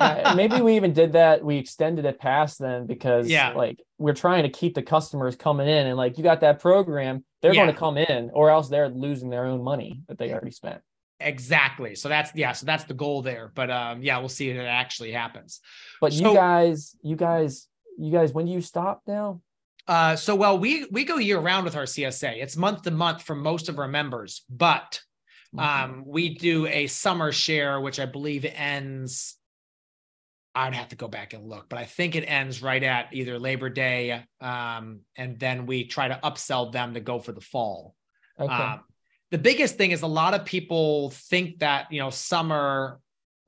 Uh, 0.01 0.33
maybe 0.35 0.61
we 0.63 0.77
even 0.77 0.93
did 0.93 1.13
that. 1.13 1.45
We 1.45 1.57
extended 1.59 2.05
it 2.07 2.19
past 2.19 2.59
then 2.59 2.87
because 2.87 3.29
Yeah. 3.29 3.51
like 3.53 3.79
we're 3.99 4.15
trying 4.15 4.45
to 4.45 4.49
keep 4.49 4.75
the 4.75 4.83
customers 4.83 5.37
coming 5.37 5.69
in 5.69 5.87
and 5.87 5.97
like 5.97 6.17
you 6.17 6.25
got 6.25 6.41
that 6.41 6.59
program, 6.61 7.23
they're 7.43 7.53
Yeah. 7.55 7.65
going 7.65 7.75
to 7.75 7.79
come 7.79 7.97
in 7.99 8.31
or 8.33 8.49
else 8.51 8.69
they're 8.69 8.89
losing 8.89 9.29
their 9.31 9.45
own 9.45 9.63
money 9.63 10.01
that 10.09 10.17
they 10.19 10.33
already 10.33 10.51
spent. 10.53 10.81
Exactly. 11.21 11.95
So 11.95 12.09
that's 12.09 12.33
yeah. 12.35 12.53
So 12.53 12.65
that's 12.67 12.85
the 12.85 12.95
goal 12.95 13.21
there. 13.23 13.53
But 13.55 13.71
um, 13.71 14.03
yeah, 14.03 14.19
we'll 14.19 14.29
see 14.31 14.49
if 14.51 14.57
it 14.57 14.65
actually 14.65 15.13
happens. 15.13 15.61
But 16.01 16.13
So- 16.15 16.31
you 16.31 16.35
guys, 16.37 16.97
you 17.03 17.17
guys, 17.17 17.69
you 17.99 18.11
guys, 18.11 18.33
when 18.33 18.47
do 18.47 18.53
you 18.53 18.63
stop 18.63 19.03
now? 19.07 19.43
Uh, 19.87 20.17
so 20.17 20.35
well, 20.35 20.59
we 20.59 20.87
we 20.91 21.05
go 21.05 21.19
year 21.19 21.39
round 21.39 21.65
with 21.65 21.77
our 21.77 21.85
CSA. 21.85 22.43
It's 22.43 22.57
month 22.57 22.83
to 22.83 22.91
month 22.91 23.23
for 23.23 23.35
most 23.35 23.69
of 23.69 23.79
our 23.79 23.89
members, 23.89 24.43
but 24.49 25.03
um, 25.59 26.05
we 26.07 26.35
do 26.35 26.67
a 26.67 26.87
summer 26.87 27.33
share, 27.33 27.81
which 27.81 27.99
I 27.99 28.07
believe 28.07 28.45
ends. 28.45 29.37
I'd 30.55 30.75
have 30.75 30.89
to 30.89 30.97
go 30.97 31.09
back 31.09 31.33
and 31.33 31.49
look, 31.49 31.69
but 31.69 31.79
I 31.79 31.85
think 31.85 32.17
it 32.17 32.23
ends 32.23 32.61
right 32.61 32.83
at 32.83 33.09
either 33.13 33.39
Labor 33.39 33.69
Day, 33.69 34.25
um, 34.41 35.01
and 35.17 35.39
then 35.39 35.67
we 35.67 35.85
try 35.85 36.09
to 36.09 36.19
upsell 36.25 36.73
them 36.73 36.95
to 36.95 37.01
go 37.01 37.21
for 37.21 37.33
the 37.33 37.41
fall. 37.41 37.95
okay. 38.39 38.53
Um, 38.53 38.81
the 39.31 39.39
biggest 39.39 39.77
thing 39.77 39.93
is 39.93 40.03
a 40.03 40.09
lot 40.09 40.35
of 40.35 40.45
people 40.45 41.11
think 41.11 41.61
that 41.61 41.93
you 41.93 42.01
know 42.01 42.11
summer, 42.11 43.01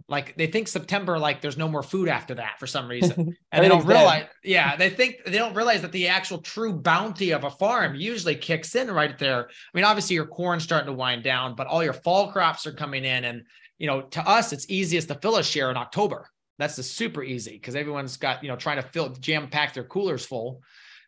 like 0.08 0.36
they 0.36 0.46
think 0.46 0.68
September, 0.68 1.18
like 1.18 1.40
there's 1.40 1.56
no 1.56 1.68
more 1.68 1.82
food 1.82 2.08
after 2.08 2.34
that 2.34 2.58
for 2.58 2.66
some 2.66 2.88
reason, 2.88 3.36
and 3.52 3.64
they 3.64 3.68
don't 3.68 3.86
realize, 3.86 4.26
yeah, 4.44 4.76
they 4.76 4.90
think 4.90 5.24
they 5.24 5.38
don't 5.38 5.54
realize 5.54 5.82
that 5.82 5.92
the 5.92 6.08
actual 6.08 6.38
true 6.38 6.72
bounty 6.72 7.30
of 7.32 7.44
a 7.44 7.50
farm 7.50 7.94
usually 7.94 8.34
kicks 8.34 8.74
in 8.74 8.90
right 8.90 9.18
there. 9.18 9.48
I 9.48 9.76
mean, 9.76 9.84
obviously 9.84 10.14
your 10.14 10.26
corn's 10.26 10.62
starting 10.62 10.86
to 10.86 10.92
wind 10.92 11.22
down, 11.22 11.54
but 11.54 11.66
all 11.66 11.84
your 11.84 11.92
fall 11.92 12.32
crops 12.32 12.66
are 12.66 12.72
coming 12.72 13.04
in, 13.04 13.24
and 13.24 13.44
you 13.78 13.86
know, 13.86 14.02
to 14.02 14.28
us, 14.28 14.52
it's 14.52 14.66
easiest 14.68 15.08
to 15.08 15.14
fill 15.16 15.36
a 15.36 15.42
share 15.42 15.70
in 15.70 15.76
October. 15.76 16.28
That's 16.58 16.76
the 16.76 16.82
super 16.82 17.22
easy 17.22 17.52
because 17.52 17.74
everyone's 17.74 18.16
got 18.16 18.42
you 18.42 18.48
know 18.48 18.56
trying 18.56 18.76
to 18.76 18.88
fill 18.88 19.08
jam 19.10 19.48
pack 19.48 19.74
their 19.74 19.84
coolers 19.84 20.24
full, 20.24 20.62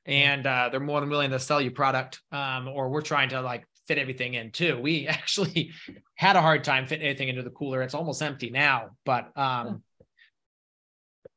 and 0.07 0.46
uh, 0.46 0.68
they're 0.70 0.80
more 0.80 1.00
than 1.00 1.11
willing 1.11 1.30
to 1.30 1.38
sell 1.38 1.61
you 1.61 1.70
product. 1.70 2.20
Um, 2.33 2.68
or 2.68 2.88
we're 2.88 3.02
trying 3.02 3.30
to 3.30 3.40
like 3.40 3.66
fit 3.87 3.99
everything 3.99 4.35
in 4.35 4.51
too. 4.51 4.79
We 4.81 5.07
actually 5.09 5.73
had 6.14 6.37
a 6.37 6.42
hard 6.42 6.64
time 6.64 6.87
fitting 6.87 7.07
anything 7.07 7.29
into 7.29 7.42
the 7.42 7.51
cooler. 7.51 7.83
It's 7.83 7.94
almost 7.94 8.23
empty 8.23 8.51
now, 8.51 8.90
but 9.05 9.37
um, 9.37 9.83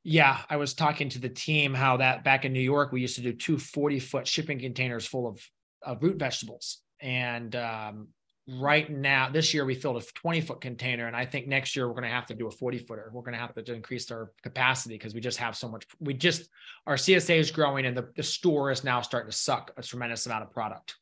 yeah, 0.10 0.40
I 0.50 0.56
was 0.56 0.74
talking 0.74 1.10
to 1.10 1.20
the 1.20 1.28
team 1.28 1.74
how 1.74 1.98
that 1.98 2.24
back 2.24 2.46
in 2.46 2.54
New 2.54 2.62
York, 2.62 2.94
we 2.94 3.02
used 3.02 3.18
to 3.18 3.22
do 3.22 3.34
two 3.34 3.58
40 3.58 4.00
foot 4.00 4.26
shipping 4.26 4.58
containers 4.58 5.06
full 5.06 5.28
of, 5.28 5.46
of 5.82 6.02
root 6.02 6.18
vegetables. 6.18 6.78
And 7.02 7.54
um, 7.58 8.08
right 8.48 8.90
now, 8.90 9.30
this 9.30 9.54
year 9.54 9.66
we 9.66 9.76
filled 9.76 10.02
a 10.02 10.06
20 10.16 10.40
foot 10.40 10.62
container. 10.62 11.08
And 11.08 11.16
I 11.16 11.26
think 11.26 11.48
next 11.48 11.76
year 11.76 11.88
we're 11.88 11.94
going 11.94 12.04
to 12.06 12.10
have 12.10 12.28
to 12.28 12.36
do 12.36 12.48
a 12.48 12.52
40 12.52 12.78
footer. 12.80 13.12
We're 13.12 13.22
going 13.22 13.34
to 13.34 13.40
have 13.40 13.54
to 13.54 13.74
increase 13.74 14.10
our 14.10 14.32
capacity 14.44 14.96
because 14.96 15.14
we 15.14 15.20
just 15.20 15.40
have 15.40 15.58
so 15.58 15.68
much. 15.68 15.86
We 16.00 16.14
just, 16.14 16.48
our 16.86 16.96
CSA 16.96 17.38
is 17.38 17.52
growing 17.52 17.86
and 17.86 17.98
the, 17.98 18.10
the 18.16 18.24
store 18.24 18.72
is 18.72 18.86
now 18.86 19.02
starting 19.02 19.30
to 19.30 19.36
suck 19.36 19.72
a 19.76 19.84
tremendous 19.84 20.26
amount 20.26 20.44
of 20.44 20.52
product. 20.52 20.96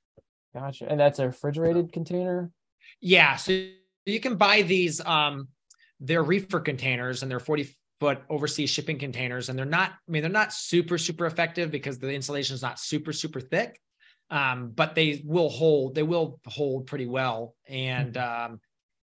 Gotcha. 0.56 0.90
And 0.90 0.98
that's 0.98 1.20
a 1.20 1.28
refrigerated 1.28 1.92
container. 1.92 2.50
Yeah, 3.02 3.36
so 3.36 3.66
you 4.06 4.20
can 4.22 4.38
buy 4.38 4.62
these. 4.62 5.02
Um, 5.06 5.50
they're 6.00 6.24
reefer 6.24 6.62
containers 6.62 7.22
and 7.22 7.30
they're 7.30 7.40
40 7.42 7.76
foot 8.00 8.20
overseas 8.30 8.70
shipping 8.70 8.98
containers, 8.98 9.50
and 9.50 9.60
they're 9.60 9.66
not. 9.66 9.92
I 9.92 10.12
mean, 10.12 10.22
they're 10.22 10.32
not 10.32 10.54
super 10.54 10.98
super 10.98 11.26
effective 11.26 11.72
because 11.72 12.00
the 12.00 12.12
insulation 12.12 12.56
is 12.56 12.62
not 12.62 12.80
super 12.80 13.12
super 13.12 13.42
thick. 13.42 13.80
Um, 14.32 14.72
but 14.74 14.96
they 14.96 15.22
will 15.26 15.50
hold. 15.50 15.94
They 15.94 16.04
will 16.04 16.40
hold 16.48 16.88
pretty 16.88 17.06
well, 17.06 17.54
and 17.68 18.16
um, 18.18 18.60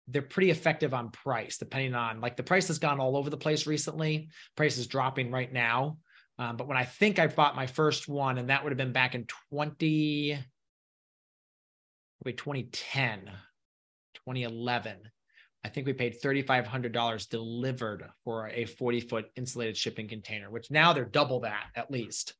they're 0.08 0.21
pretty 0.21 0.49
effective 0.49 0.93
on 0.93 1.12
price, 1.12 1.58
depending 1.58 1.93
on 1.93 2.21
like 2.21 2.38
the 2.38 2.43
price 2.43 2.67
has 2.69 2.79
gone 2.79 2.99
all 2.99 3.17
over 3.17 3.29
the 3.29 3.38
place 3.38 3.67
recently. 3.67 4.29
Price 4.56 4.77
is 4.77 4.88
dropping 4.88 5.29
right 5.29 5.51
now. 5.51 5.97
Um, 6.39 6.58
but 6.58 6.67
when 6.67 6.77
I 6.77 6.86
think 6.86 7.19
I 7.19 7.27
bought 7.27 7.56
my 7.56 7.67
first 7.67 8.08
one, 8.08 8.38
and 8.38 8.49
that 8.49 8.63
would 8.63 8.71
have 8.71 8.77
been 8.77 8.91
back 8.91 9.13
in 9.13 9.27
20, 9.51 10.39
wait, 12.26 12.38
2010, 12.38 13.26
2011. 14.16 14.98
I 15.66 15.70
think 15.70 15.88
we 15.88 15.94
paid 15.94 16.22
$3,500 16.22 17.30
delivered 17.30 18.04
for 18.24 18.50
a 18.50 18.66
40 18.66 19.00
foot 19.02 19.26
insulated 19.36 19.78
shipping 19.78 20.08
container, 20.10 20.52
which 20.52 20.70
now 20.70 20.92
they're 20.94 21.06
double 21.06 21.42
that 21.42 21.68
at 21.76 21.90
least. 21.90 22.34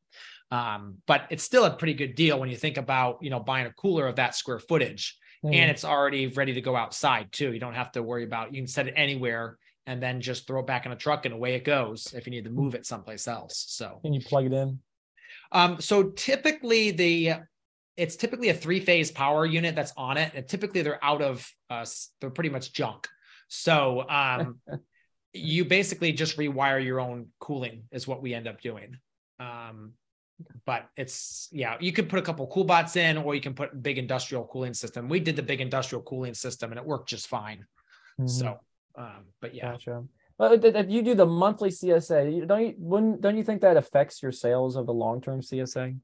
Um, 0.52 0.98
but 1.08 1.24
it's 1.30 1.43
still 1.43 1.63
a 1.65 1.72
pretty 1.76 1.93
good 1.93 2.15
deal 2.15 2.39
when 2.39 2.50
you 2.50 2.58
think 2.58 2.78
about, 2.78 3.19
you 3.22 3.30
know, 3.30 3.39
buying 3.39 3.65
a 3.65 3.74
cooler 3.74 4.08
of 4.08 4.17
that 4.17 4.36
square 4.36 4.60
footage 4.60 5.17
Mhm. 5.43 5.54
and 5.56 5.72
it's 5.72 5.86
already 5.86 6.28
ready 6.28 6.54
to 6.54 6.62
go 6.62 6.76
outside 6.76 7.32
too. 7.32 7.54
You 7.54 7.60
don't 7.60 7.74
have 7.74 7.91
to 7.93 8.04
worry 8.04 8.24
about, 8.24 8.54
you 8.54 8.62
can 8.62 8.67
set 8.67 8.88
it 8.88 8.93
anywhere 8.96 9.58
and 9.86 10.02
then 10.04 10.22
just 10.22 10.46
throw 10.46 10.60
it 10.60 10.67
back 10.67 10.86
in 10.86 10.91
a 10.91 10.96
truck 10.96 11.26
and 11.26 11.34
away 11.34 11.56
it 11.56 11.63
goes 11.63 12.13
if 12.13 12.28
you 12.28 12.32
need 12.32 12.43
to 12.43 12.50
move 12.50 12.76
it 12.76 12.86
someplace 12.86 13.28
else. 13.28 13.65
So, 13.69 14.00
Can 14.04 14.13
you 14.13 14.22
plug 14.22 14.46
it 14.46 14.54
in? 14.54 14.80
um, 15.52 15.80
so 15.82 16.12
typically 16.12 16.91
the 16.91 17.34
it's 17.95 18.15
typically 18.15 18.49
a 18.49 18.53
three 18.53 18.79
phase 18.79 19.12
power 19.12 19.45
unit 19.45 19.75
that's 19.75 19.93
on 19.97 20.17
it, 20.17 20.32
and 20.36 20.47
typically 20.47 20.82
they're 20.82 21.03
out 21.03 21.21
of 21.21 21.49
uh, 21.69 21.86
they're 22.19 22.29
pretty 22.29 22.49
much 22.49 22.73
junk. 22.73 23.08
So 23.47 24.08
um, 24.10 24.60
you 25.34 25.65
basically 25.65 26.12
just 26.12 26.38
rewire 26.38 26.84
your 26.84 26.99
own 26.99 27.27
cooling 27.39 27.84
is 27.91 28.08
what 28.08 28.21
we 28.21 28.34
end 28.34 28.47
up 28.47 28.62
doing. 28.62 28.97
Um, 29.39 29.93
but 30.65 30.89
it's 30.97 31.49
yeah, 31.51 31.77
you 31.79 31.91
could 31.91 32.10
put 32.10 32.19
a 32.19 32.21
couple 32.21 32.47
CoolBots 32.47 32.95
in, 32.97 33.17
or 33.17 33.36
you 33.36 33.41
can 33.41 33.53
put 33.53 33.82
big 33.82 33.97
industrial 33.97 34.45
cooling 34.45 34.73
system. 34.73 35.08
We 35.08 35.19
did 35.19 35.36
the 35.36 35.43
big 35.43 35.62
industrial 35.62 36.01
cooling 36.03 36.34
system, 36.34 36.71
and 36.71 36.79
it 36.79 36.86
worked 36.86 37.10
just 37.10 37.27
fine. 37.27 37.65
Mhm. 38.19 38.29
So, 38.29 38.60
um, 38.95 39.25
but 39.41 39.53
yeah, 39.53 39.71
Gotcha. 39.71 40.03
But 40.38 40.65
if 40.65 40.89
you 40.89 41.03
do 41.03 41.13
the 41.13 41.25
monthly 41.25 41.69
CSA, 41.69 42.47
don't 42.47 42.62
you 42.62 42.73
wouldn't 42.77 43.21
don't 43.21 43.38
you 43.38 43.43
think 43.43 43.62
that 43.62 43.77
affects 43.77 44.23
your 44.23 44.32
sales 44.32 44.75
of 44.75 44.88
the 44.88 44.93
long 44.93 45.21
term 45.21 45.41
CSA? 45.41 45.95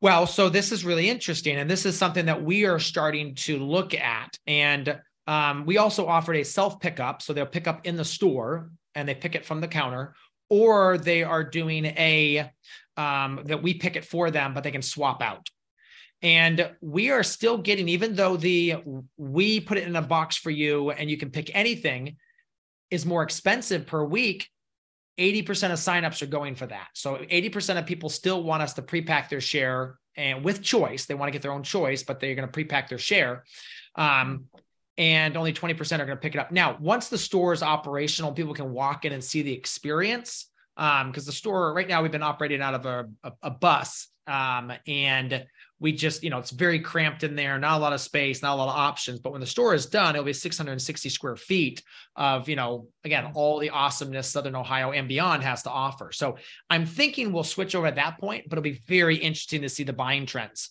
Well, 0.00 0.26
so 0.26 0.48
this 0.48 0.70
is 0.72 0.84
really 0.84 1.08
interesting, 1.08 1.56
and 1.56 1.68
this 1.68 1.84
is 1.84 1.98
something 1.98 2.26
that 2.26 2.42
we 2.42 2.64
are 2.66 2.78
starting 2.78 3.34
to 3.36 3.58
look 3.58 3.94
at. 3.94 4.38
And 4.46 5.00
Um, 5.28 5.66
we 5.66 5.76
also 5.76 6.06
offered 6.06 6.36
a 6.36 6.42
self 6.42 6.80
pickup. 6.80 7.20
So 7.20 7.34
they'll 7.34 7.44
pick 7.44 7.68
up 7.68 7.86
in 7.86 7.96
the 7.96 8.04
store 8.04 8.70
and 8.94 9.06
they 9.06 9.14
pick 9.14 9.34
it 9.34 9.44
from 9.44 9.60
the 9.60 9.68
counter, 9.68 10.14
or 10.48 10.96
they 10.96 11.22
are 11.22 11.44
doing 11.44 11.84
a 11.84 12.50
um, 12.96 13.42
that 13.44 13.62
we 13.62 13.74
pick 13.74 13.96
it 13.96 14.06
for 14.06 14.30
them, 14.30 14.54
but 14.54 14.64
they 14.64 14.70
can 14.70 14.80
swap 14.80 15.22
out. 15.22 15.46
And 16.22 16.70
we 16.80 17.10
are 17.10 17.22
still 17.22 17.58
getting, 17.58 17.90
even 17.90 18.16
though 18.16 18.38
the 18.38 18.76
we 19.18 19.60
put 19.60 19.76
it 19.76 19.86
in 19.86 19.96
a 19.96 20.02
box 20.02 20.38
for 20.38 20.50
you 20.50 20.92
and 20.92 21.10
you 21.10 21.18
can 21.18 21.30
pick 21.30 21.54
anything, 21.54 22.16
is 22.90 23.04
more 23.04 23.22
expensive 23.22 23.86
per 23.86 24.02
week. 24.02 24.48
80% 25.18 25.72
of 25.72 25.78
signups 25.78 26.22
are 26.22 26.26
going 26.26 26.54
for 26.54 26.66
that. 26.66 26.88
So 26.94 27.16
80% 27.16 27.78
of 27.78 27.86
people 27.86 28.08
still 28.08 28.42
want 28.42 28.62
us 28.62 28.74
to 28.74 28.82
pre-pack 28.82 29.28
their 29.28 29.40
share 29.40 29.98
and 30.16 30.44
with 30.44 30.62
choice. 30.62 31.06
They 31.06 31.14
want 31.14 31.28
to 31.28 31.32
get 31.32 31.42
their 31.42 31.52
own 31.52 31.62
choice, 31.62 32.02
but 32.02 32.20
they're 32.20 32.34
going 32.34 32.46
to 32.46 32.52
pre-pack 32.52 32.88
their 32.88 32.98
share. 32.98 33.44
Um, 33.96 34.44
and 34.96 35.36
only 35.36 35.52
20% 35.52 35.80
are 36.00 36.06
going 36.06 36.08
to 36.08 36.16
pick 36.16 36.34
it 36.34 36.38
up. 36.38 36.50
Now, 36.50 36.76
once 36.80 37.08
the 37.08 37.18
store 37.18 37.52
is 37.52 37.62
operational, 37.62 38.32
people 38.32 38.54
can 38.54 38.72
walk 38.72 39.04
in 39.04 39.12
and 39.12 39.22
see 39.22 39.42
the 39.42 39.52
experience. 39.52 40.46
Because 40.76 41.02
um, 41.04 41.12
the 41.12 41.32
store 41.32 41.72
right 41.72 41.88
now, 41.88 42.02
we've 42.02 42.12
been 42.12 42.22
operating 42.22 42.62
out 42.62 42.74
of 42.74 42.86
a, 42.86 43.08
a, 43.24 43.32
a 43.42 43.50
bus. 43.50 44.08
Um, 44.28 44.72
and 44.86 45.44
we 45.80 45.92
just, 45.92 46.24
you 46.24 46.30
know, 46.30 46.38
it's 46.38 46.50
very 46.50 46.80
cramped 46.80 47.22
in 47.22 47.36
there, 47.36 47.58
not 47.58 47.78
a 47.78 47.80
lot 47.80 47.92
of 47.92 48.00
space, 48.00 48.42
not 48.42 48.54
a 48.54 48.56
lot 48.56 48.68
of 48.68 48.76
options. 48.76 49.20
But 49.20 49.32
when 49.32 49.40
the 49.40 49.46
store 49.46 49.74
is 49.74 49.86
done, 49.86 50.16
it'll 50.16 50.24
be 50.24 50.32
660 50.32 51.08
square 51.08 51.36
feet 51.36 51.82
of, 52.16 52.48
you 52.48 52.56
know, 52.56 52.88
again, 53.04 53.30
all 53.34 53.58
the 53.58 53.70
awesomeness 53.70 54.28
Southern 54.28 54.56
Ohio 54.56 54.90
and 54.90 55.06
beyond 55.06 55.44
has 55.44 55.62
to 55.62 55.70
offer. 55.70 56.10
So 56.12 56.36
I'm 56.68 56.84
thinking 56.84 57.32
we'll 57.32 57.44
switch 57.44 57.74
over 57.74 57.86
at 57.86 57.96
that 57.96 58.18
point, 58.18 58.44
but 58.48 58.58
it'll 58.58 58.62
be 58.62 58.82
very 58.86 59.16
interesting 59.16 59.62
to 59.62 59.68
see 59.68 59.84
the 59.84 59.92
buying 59.92 60.26
trends. 60.26 60.70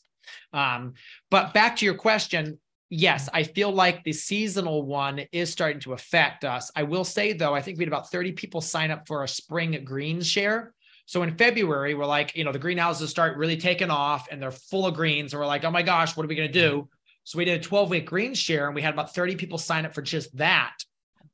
Um, 0.52 0.94
but 1.32 1.54
back 1.54 1.78
to 1.78 1.86
your 1.86 1.96
question, 1.96 2.60
yes, 2.90 3.30
I 3.34 3.44
feel 3.44 3.72
like 3.72 4.04
the 4.04 4.14
seasonal 4.14 4.84
one 4.84 5.22
is 5.32 5.50
starting 5.50 5.80
to 5.82 5.94
affect 5.94 6.44
us. 6.44 6.70
I 6.76 6.84
will 6.84 7.06
say 7.06 7.32
though, 7.34 7.56
I 7.56 7.62
think 7.62 7.78
we 7.78 7.84
had 7.86 7.94
about 7.94 8.12
30 8.12 8.34
people 8.34 8.60
sign 8.60 8.92
up 8.92 9.08
for 9.08 9.24
a 9.24 9.28
spring 9.28 9.82
greens 9.86 10.28
share. 10.28 10.74
So 11.08 11.24
in 11.24 11.38
February, 11.38 11.94
we're 11.94 12.06
like, 12.06 12.36
you 12.36 12.44
know, 12.44 12.52
the 12.52 12.60
greenhouses 12.60 13.10
start 13.10 13.38
really 13.38 13.56
taking 13.56 13.90
off 13.90 14.28
and 14.30 14.42
they're 14.42 14.52
full 14.52 14.86
of 14.86 14.94
greens. 14.94 15.32
And 15.34 15.40
we're 15.40 15.48
like, 15.48 15.64
oh 15.64 15.72
my 15.72 15.82
gosh, 15.82 16.18
what 16.18 16.26
are 16.26 16.28
we 16.28 16.36
going 16.36 16.52
to 16.52 16.60
do? 16.60 16.90
So 17.24 17.38
we 17.38 17.46
did 17.46 17.62
a 17.62 17.64
12 17.64 17.90
week 17.90 18.06
green 18.06 18.34
share 18.34 18.66
and 18.66 18.76
we 18.76 18.82
had 18.82 18.94
about 18.94 19.16
30 19.16 19.38
people 19.38 19.58
sign 19.58 19.86
up 19.86 19.94
for 19.94 20.02
just 20.02 20.36
that. 20.38 20.76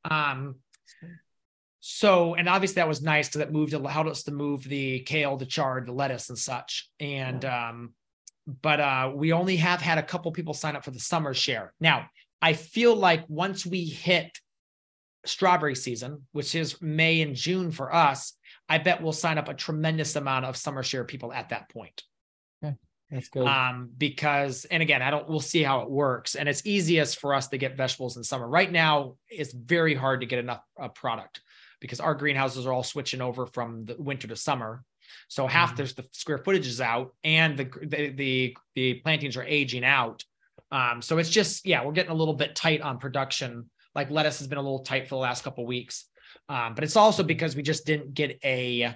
Um, 0.05 0.57
so, 1.79 2.36
and 2.36 2.47
obviously 2.47 2.75
that 2.75 2.88
was 2.88 3.01
nice 3.01 3.27
because 3.27 3.41
it 3.41 3.51
moved, 3.51 3.73
allowed 3.73 4.07
us 4.07 4.23
to 4.23 4.31
move 4.31 4.63
the 4.63 4.99
kale, 4.99 5.38
the 5.38 5.45
chard, 5.47 5.88
the 5.88 5.91
lettuce 5.91 6.29
and 6.29 6.38
such. 6.38 6.88
And, 6.99 7.43
um, 7.43 7.93
but 8.62 8.79
uh, 8.79 9.12
we 9.15 9.33
only 9.33 9.55
have 9.55 9.81
had 9.81 9.97
a 9.97 10.03
couple 10.03 10.31
people 10.33 10.53
sign 10.53 10.75
up 10.75 10.83
for 10.83 10.91
the 10.91 10.99
summer 10.99 11.33
share. 11.33 11.73
Now, 11.79 12.09
I 12.43 12.53
feel 12.53 12.95
like 12.95 13.25
once 13.27 13.65
we 13.65 13.86
hit 13.86 14.38
strawberry 15.25 15.75
season, 15.75 16.27
which 16.31 16.53
is 16.53 16.79
May 16.79 17.21
and 17.21 17.36
June 17.36 17.71
for 17.71 17.93
us, 17.93 18.33
I 18.69 18.78
bet 18.78 19.02
we'll 19.02 19.12
sign 19.12 19.38
up 19.38 19.49
a 19.49 19.54
tremendous 19.54 20.15
amount 20.15 20.45
of 20.45 20.58
summer 20.58 20.84
share 20.84 21.04
people 21.04 21.34
at 21.34 21.49
that 21.49 21.69
point. 21.69 22.02
Okay, 22.63 22.76
that's 23.12 23.30
good. 23.30 23.45
Um, 23.45 23.91
because, 23.97 24.65
and 24.65 24.82
again, 24.82 25.02
I 25.02 25.12
don't, 25.12 25.28
we'll 25.28 25.39
see 25.39 25.63
how 25.63 25.82
it 25.82 25.89
works. 25.89 26.36
And 26.36 26.47
it's 26.47 26.65
easiest 26.65 27.19
for 27.19 27.34
us 27.34 27.49
to 27.49 27.58
get 27.58 27.78
vegetables 27.78 28.17
in 28.17 28.23
summer. 28.23 28.47
Right 28.47 28.71
now, 28.71 29.15
it's 29.30 29.54
very 29.54 29.95
hard 29.95 30.21
to 30.21 30.26
get 30.26 30.39
enough 30.39 30.63
uh, 30.82 30.88
product 30.89 31.41
because 31.82 31.99
our 31.99 32.15
greenhouses 32.15 32.65
are 32.65 32.71
all 32.71 32.84
switching 32.84 33.21
over 33.21 33.45
from 33.45 33.86
the 33.86 33.95
winter 33.99 34.28
to 34.30 34.36
summer. 34.36 34.84
So 35.28 35.45
half 35.45 35.69
mm-hmm. 35.69 35.78
there's 35.78 35.93
the 35.95 36.06
square 36.12 36.38
footage 36.38 36.65
is 36.65 36.80
out 36.80 37.13
and 37.23 37.58
the, 37.58 37.69
the, 37.82 38.10
the, 38.10 38.58
the 38.76 38.93
plantings 38.95 39.36
are 39.38 39.43
aging 39.43 39.84
out. 39.84 40.23
Um, 40.71 41.02
so 41.02 41.17
it's 41.17 41.30
just, 41.30 41.65
yeah, 41.65 41.86
we're 41.86 41.91
getting 41.91 42.12
a 42.12 42.15
little 42.15 42.34
bit 42.34 42.56
tight 42.56 42.82
on 42.82 42.97
production. 42.97 43.69
Like 43.93 44.10
lettuce 44.10 44.39
has 44.39 44.47
been 44.47 44.58
a 44.58 44.62
little 44.62 44.80
tight 44.80 45.08
for 45.08 45.15
the 45.15 45.21
last 45.21 45.43
couple 45.43 45.65
weeks. 45.67 46.06
Um, 46.50 46.76
but 46.76 46.84
it's 46.84 46.96
also 46.96 47.24
because 47.24 47.56
we 47.56 47.63
just 47.63 47.86
didn't 47.86 48.13
get 48.13 48.39
a 48.43 48.96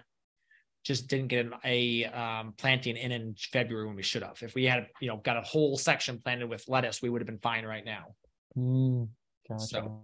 just 0.84 1.08
didn't 1.08 1.28
get 1.28 1.48
a 1.66 2.06
um, 2.06 2.54
planting 2.58 2.96
in 2.96 3.12
in 3.12 3.36
February 3.38 3.88
when 3.88 3.96
we 3.96 4.04
should 4.04 4.24
have. 4.24 4.38
If 4.42 4.56
we 4.56 4.64
had, 4.64 4.88
you 5.02 5.10
know, 5.10 5.18
got 5.18 5.36
a 5.36 5.42
whole 5.42 5.78
section 5.78 6.22
planted 6.24 6.48
with 6.48 6.64
lettuce, 6.70 7.02
we 7.02 7.10
would 7.10 7.22
have 7.22 7.28
been 7.28 7.40
fine 7.40 7.66
right 7.66 7.84
now. 7.84 8.16
Mm, 8.58 9.10
gotcha. 9.50 9.66
So, 9.66 10.02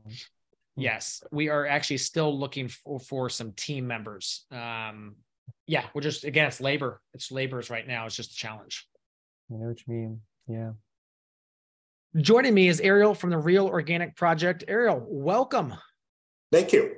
yes, 0.75 1.23
we 1.31 1.47
are 1.47 1.65
actually 1.65 1.99
still 1.99 2.37
looking 2.37 2.67
for, 2.67 2.99
for 2.99 3.29
some 3.29 3.53
team 3.53 3.87
members. 3.87 4.45
Um, 4.51 5.15
yeah, 5.67 5.85
we're 5.93 6.01
just 6.01 6.25
again, 6.25 6.47
it's 6.47 6.59
labor. 6.59 7.01
It's 7.13 7.31
laborers 7.31 7.69
right 7.69 7.87
now. 7.87 8.05
It's 8.05 8.15
just 8.15 8.31
a 8.31 8.35
challenge. 8.35 8.85
I 9.49 9.55
know 9.55 9.69
what 9.69 9.79
you 9.87 9.93
mean. 9.93 10.21
Yeah. 10.47 10.71
Joining 12.17 12.53
me 12.53 12.67
is 12.67 12.79
Ariel 12.81 13.15
from 13.15 13.29
the 13.29 13.37
Real 13.37 13.65
Organic 13.67 14.15
Project. 14.15 14.65
Ariel, 14.67 15.03
welcome. 15.07 15.73
Thank 16.51 16.73
you. 16.73 16.97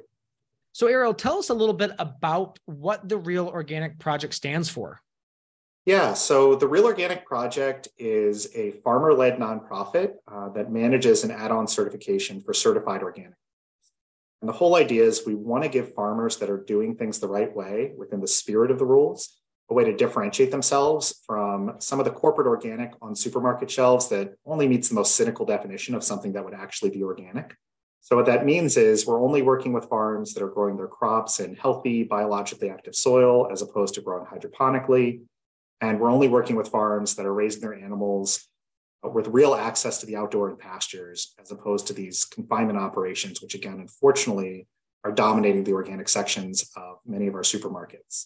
So, 0.76 0.88
Ariel, 0.88 1.14
tell 1.14 1.38
us 1.38 1.50
a 1.50 1.54
little 1.54 1.74
bit 1.74 1.92
about 2.00 2.60
what 2.66 3.08
the 3.08 3.16
Real 3.16 3.48
Organic 3.48 3.98
Project 3.98 4.34
stands 4.34 4.68
for. 4.68 5.00
Yeah, 5.86 6.14
so 6.14 6.54
the 6.56 6.68
Real 6.68 6.84
Organic 6.84 7.26
Project 7.26 7.88
is 7.98 8.54
a 8.54 8.72
farmer 8.84 9.14
led 9.14 9.38
nonprofit 9.38 10.16
uh, 10.30 10.50
that 10.50 10.74
manages 10.74 11.24
an 11.24 11.32
add 11.32 11.50
on 11.50 11.66
certification 11.66 12.42
for 12.42 12.54
certified 12.54 13.04
organic. 13.04 13.38
And 14.42 14.50
the 14.50 14.54
whole 14.54 14.76
idea 14.76 15.06
is 15.06 15.26
we 15.26 15.34
want 15.34 15.64
to 15.64 15.70
give 15.70 15.94
farmers 15.94 16.36
that 16.40 16.50
are 16.50 16.62
doing 16.62 16.98
things 16.98 17.20
the 17.20 17.30
right 17.30 17.56
way 17.56 17.94
within 17.98 18.20
the 18.20 18.28
spirit 18.28 18.70
of 18.70 18.78
the 18.78 18.86
rules 18.86 19.40
a 19.70 19.74
way 19.74 19.86
to 19.86 19.96
differentiate 19.96 20.52
themselves 20.52 21.22
from 21.26 21.76
some 21.80 22.00
of 22.00 22.06
the 22.06 22.12
corporate 22.12 22.48
organic 22.48 22.92
on 23.02 23.16
supermarket 23.16 23.72
shelves 23.72 24.10
that 24.10 24.34
only 24.46 24.68
meets 24.68 24.90
the 24.90 24.96
most 24.96 25.16
cynical 25.16 25.46
definition 25.46 25.96
of 25.96 26.04
something 26.04 26.34
that 26.34 26.44
would 26.44 26.54
actually 26.54 26.90
be 26.90 27.02
organic. 27.02 27.56
So 28.06 28.16
what 28.16 28.28
that 28.28 28.46
means 28.46 28.78
is 28.78 29.08
we're 29.08 29.20
only 29.20 29.42
working 29.42 29.74
with 29.74 29.90
farms 29.90 30.36
that 30.36 30.44
are 30.44 30.50
growing 30.52 30.78
their 30.78 30.88
crops 30.88 31.40
in 31.40 31.56
healthy, 31.56 32.04
biologically 32.04 32.70
active 32.70 32.94
soil 32.94 33.50
as 33.52 33.64
opposed 33.64 33.96
to 33.96 34.02
growing 34.02 34.28
hydroponically. 34.28 35.22
And 35.82 36.00
we're 36.00 36.12
only 36.12 36.28
working 36.28 36.56
with 36.56 36.68
farms 36.68 37.16
that 37.16 37.26
are 37.26 37.34
raising 37.34 37.62
their 37.62 37.74
animals 37.74 38.48
with 39.02 39.30
real 39.30 39.56
access 39.56 39.98
to 40.02 40.06
the 40.06 40.18
outdoor 40.18 40.50
and 40.50 40.60
pastures 40.60 41.34
as 41.42 41.50
opposed 41.50 41.88
to 41.88 41.94
these 41.94 42.26
confinement 42.26 42.78
operations, 42.78 43.42
which 43.42 43.56
again, 43.56 43.80
unfortunately, 43.80 44.68
are 45.04 45.12
dominating 45.12 45.64
the 45.64 45.74
organic 45.74 46.08
sections 46.08 46.70
of 46.78 46.98
many 47.08 47.26
of 47.26 47.34
our 47.34 47.42
supermarkets. 47.42 48.26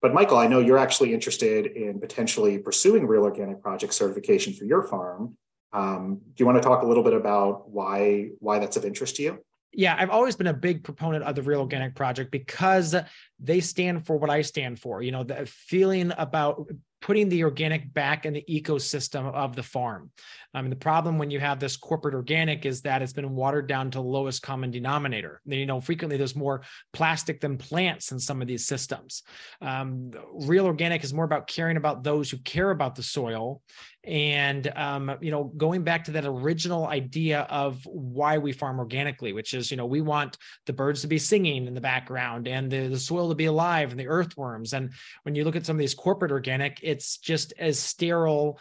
But 0.00 0.14
Michael, 0.14 0.38
I 0.38 0.46
know 0.46 0.60
you're 0.60 0.78
actually 0.78 1.12
interested 1.12 1.66
in 1.66 2.00
potentially 2.00 2.56
pursuing 2.56 3.06
real 3.06 3.24
organic 3.24 3.60
project 3.60 3.92
certification 3.92 4.54
for 4.54 4.64
your 4.64 4.84
farm. 4.84 5.36
Um, 5.72 6.16
do 6.16 6.34
you 6.38 6.46
want 6.46 6.60
to 6.60 6.66
talk 6.66 6.82
a 6.82 6.86
little 6.86 7.04
bit 7.04 7.12
about 7.12 7.70
why 7.70 8.30
why 8.38 8.58
that's 8.58 8.76
of 8.76 8.84
interest 8.84 9.16
to 9.16 9.22
you? 9.22 9.38
Yeah, 9.72 9.94
I've 9.96 10.10
always 10.10 10.34
been 10.34 10.48
a 10.48 10.54
big 10.54 10.82
proponent 10.82 11.22
of 11.24 11.36
the 11.36 11.42
Real 11.42 11.60
Organic 11.60 11.94
Project 11.94 12.32
because 12.32 12.94
they 13.38 13.60
stand 13.60 14.04
for 14.04 14.16
what 14.16 14.28
I 14.28 14.42
stand 14.42 14.80
for. 14.80 15.00
You 15.00 15.12
know, 15.12 15.22
the 15.22 15.46
feeling 15.46 16.12
about 16.18 16.68
putting 17.00 17.28
the 17.28 17.44
organic 17.44 17.92
back 17.94 18.26
in 18.26 18.34
the 18.34 18.44
ecosystem 18.48 19.32
of 19.32 19.56
the 19.56 19.62
farm. 19.62 20.10
I 20.52 20.60
mean, 20.60 20.70
the 20.70 20.76
problem 20.76 21.18
when 21.18 21.30
you 21.30 21.40
have 21.40 21.58
this 21.58 21.76
corporate 21.76 22.14
organic 22.14 22.66
is 22.66 22.82
that 22.82 23.00
it's 23.00 23.12
been 23.12 23.34
watered 23.34 23.68
down 23.68 23.90
to 23.92 23.98
the 23.98 24.04
lowest 24.04 24.42
common 24.42 24.70
denominator. 24.70 25.40
You 25.46 25.64
know, 25.64 25.80
frequently 25.80 26.18
there's 26.18 26.36
more 26.36 26.62
plastic 26.92 27.40
than 27.40 27.56
plants 27.56 28.12
in 28.12 28.18
some 28.18 28.42
of 28.42 28.48
these 28.48 28.66
systems. 28.66 29.22
Um, 29.62 30.10
real 30.34 30.66
organic 30.66 31.02
is 31.02 31.14
more 31.14 31.24
about 31.24 31.46
caring 31.46 31.78
about 31.78 32.02
those 32.02 32.30
who 32.30 32.38
care 32.38 32.70
about 32.70 32.96
the 32.96 33.02
soil 33.02 33.62
and 34.04 34.72
um, 34.76 35.16
you 35.20 35.30
know 35.30 35.44
going 35.56 35.82
back 35.82 36.04
to 36.04 36.10
that 36.12 36.24
original 36.24 36.86
idea 36.86 37.40
of 37.50 37.84
why 37.84 38.38
we 38.38 38.52
farm 38.52 38.78
organically 38.78 39.32
which 39.32 39.52
is 39.52 39.70
you 39.70 39.76
know 39.76 39.84
we 39.84 40.00
want 40.00 40.38
the 40.66 40.72
birds 40.72 41.02
to 41.02 41.06
be 41.06 41.18
singing 41.18 41.66
in 41.66 41.74
the 41.74 41.80
background 41.80 42.48
and 42.48 42.70
the, 42.70 42.88
the 42.88 42.98
soil 42.98 43.28
to 43.28 43.34
be 43.34 43.44
alive 43.44 43.90
and 43.90 44.00
the 44.00 44.08
earthworms. 44.08 44.72
And 44.72 44.92
when 45.24 45.34
you 45.34 45.44
look 45.44 45.56
at 45.56 45.66
some 45.66 45.76
of 45.76 45.80
these 45.80 45.94
corporate 45.94 46.32
organic 46.32 46.80
it's 46.82 47.18
just 47.18 47.52
as 47.58 47.78
sterile 47.78 48.58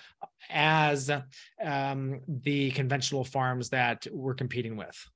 as 0.49 1.09
um, 1.63 2.21
the 2.27 2.71
conventional 2.71 3.23
farms 3.23 3.69
that 3.69 4.07
we're 4.11 4.33
competing 4.33 4.75
with. 4.75 5.07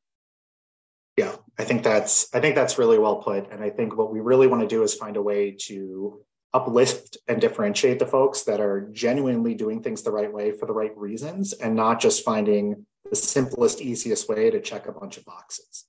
Yeah 1.17 1.35
i 1.59 1.63
think 1.63 1.83
that's 1.83 2.33
i 2.33 2.39
think 2.39 2.55
that's 2.55 2.77
really 2.77 2.97
well 2.97 3.17
put. 3.17 3.51
And 3.51 3.61
i 3.63 3.69
think 3.69 3.97
what 3.97 4.11
we 4.11 4.21
really 4.21 4.47
want 4.47 4.61
to 4.61 4.67
do 4.67 4.83
is 4.83 4.93
find 4.95 5.17
a 5.17 5.21
way 5.21 5.55
to 5.67 6.21
uplift 6.53 7.17
and 7.27 7.41
differentiate 7.41 7.99
the 7.99 8.05
folks 8.05 8.43
that 8.43 8.59
are 8.59 8.87
genuinely 8.91 9.55
doing 9.55 9.81
things 9.81 10.03
the 10.03 10.11
right 10.11 10.31
way 10.31 10.51
for 10.51 10.65
the 10.65 10.73
right 10.73 10.95
reasons 10.97 11.53
and 11.53 11.75
not 11.75 11.99
just 11.99 12.23
finding 12.23 12.85
the 13.09 13.15
simplest, 13.15 13.81
easiest 13.81 14.29
way 14.29 14.51
to 14.51 14.61
check 14.61 14.87
a 14.87 14.91
bunch 14.91 15.17
of 15.17 15.25
boxes. 15.25 15.85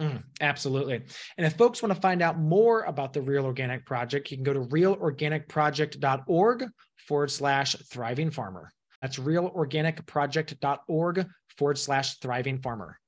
Mm, 0.00 0.22
absolutely. 0.40 1.02
And 1.36 1.46
if 1.46 1.56
folks 1.56 1.82
want 1.82 1.94
to 1.94 2.00
find 2.00 2.22
out 2.22 2.38
more 2.38 2.82
about 2.82 3.12
the 3.12 3.22
Real 3.22 3.44
Organic 3.44 3.84
Project, 3.86 4.30
you 4.30 4.36
can 4.36 4.44
go 4.44 4.52
to 4.52 4.60
realorganicproject.org 4.60 6.68
forward 7.08 7.30
slash 7.30 7.74
thriving 7.90 8.30
farmer. 8.30 8.70
That's 9.00 9.18
realorganicproject.org 9.18 11.26
forward 11.56 11.78
slash 11.78 12.18
thriving 12.18 12.60
farmer. 12.60 13.00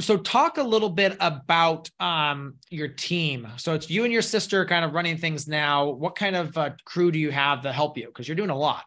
So 0.00 0.16
talk 0.16 0.58
a 0.58 0.62
little 0.62 0.90
bit 0.90 1.16
about 1.18 1.90
um, 1.98 2.54
your 2.70 2.88
team. 2.88 3.48
So 3.56 3.74
it's 3.74 3.90
you 3.90 4.04
and 4.04 4.12
your 4.12 4.22
sister 4.22 4.64
kind 4.64 4.84
of 4.84 4.92
running 4.92 5.16
things 5.16 5.48
now. 5.48 5.90
What 5.90 6.14
kind 6.14 6.36
of 6.36 6.56
uh, 6.56 6.70
crew 6.84 7.10
do 7.10 7.18
you 7.18 7.30
have 7.32 7.62
to 7.62 7.72
help 7.72 7.98
you? 7.98 8.06
Because 8.06 8.28
you're 8.28 8.36
doing 8.36 8.50
a 8.50 8.56
lot. 8.56 8.84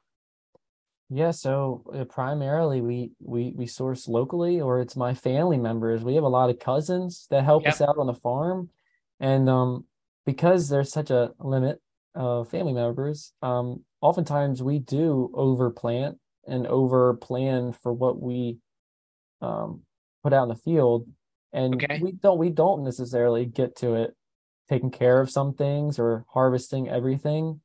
Yeah, 1.10 1.32
so 1.32 1.84
uh, 1.94 2.06
primarily 2.06 2.80
we 2.80 3.12
we 3.20 3.52
we 3.54 3.68
source 3.68 4.08
locally, 4.08 4.62
or 4.62 4.80
it's 4.80 4.96
my 4.96 5.14
family 5.14 5.58
members. 5.58 6.04
We 6.04 6.16
have 6.16 6.24
a 6.24 6.30
lot 6.30 6.50
of 6.50 6.60
cousins 6.60 7.28
that 7.32 7.44
help 7.44 7.64
Yep. 7.66 7.74
us 7.74 7.82
out 7.82 7.98
on 7.98 8.08
the 8.08 8.14
farm, 8.14 8.70
and 9.20 9.50
um, 9.50 9.86
because 10.26 10.70
there's 10.70 10.94
such 10.94 11.10
a 11.10 11.32
limit 11.40 11.82
of 12.16 12.50
family 12.50 12.72
members, 12.72 13.34
um, 13.42 13.84
oftentimes 14.00 14.64
we 14.64 14.80
do 14.80 15.30
overplant 15.34 16.18
and 16.48 16.66
over 16.68 17.14
plan 17.16 17.74
for 17.74 17.92
what 17.92 18.22
we 18.22 18.58
um 19.42 19.82
put 20.24 20.34
out 20.34 20.44
in 20.44 20.50
the 20.50 20.56
field, 20.56 21.08
and 21.54 21.76
Okay. 21.76 22.00
we 22.02 22.12
don't 22.14 22.38
we 22.38 22.50
don't 22.50 22.84
necessarily 22.84 23.46
get 23.46 23.76
to 23.78 23.96
it 23.96 24.16
taking 24.70 24.92
care 24.92 25.20
of 25.20 25.30
some 25.30 25.54
things 25.54 26.00
or 26.00 26.26
harvesting 26.30 26.88
everything 26.88 27.60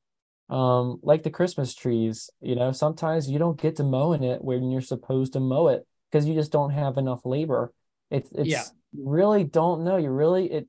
um 0.48 0.98
like 1.02 1.22
the 1.24 1.30
christmas 1.30 1.74
trees 1.74 2.30
you 2.40 2.54
know 2.54 2.70
sometimes 2.72 3.28
you 3.28 3.38
don't 3.38 3.60
get 3.60 3.76
to 3.76 3.84
mowing 3.84 4.22
it 4.22 4.42
when 4.42 4.70
you're 4.70 4.80
supposed 4.80 5.32
to 5.32 5.40
mow 5.40 5.68
it 5.68 5.84
because 6.10 6.26
you 6.26 6.34
just 6.34 6.52
don't 6.52 6.70
have 6.70 6.98
enough 6.98 7.20
labor 7.24 7.72
it's 8.10 8.30
it's 8.32 8.48
Yeah. 8.48 8.62
you 8.92 9.08
really 9.08 9.42
don't 9.42 9.82
know 9.84 9.96
you 9.96 10.10
really 10.10 10.50
it 10.52 10.68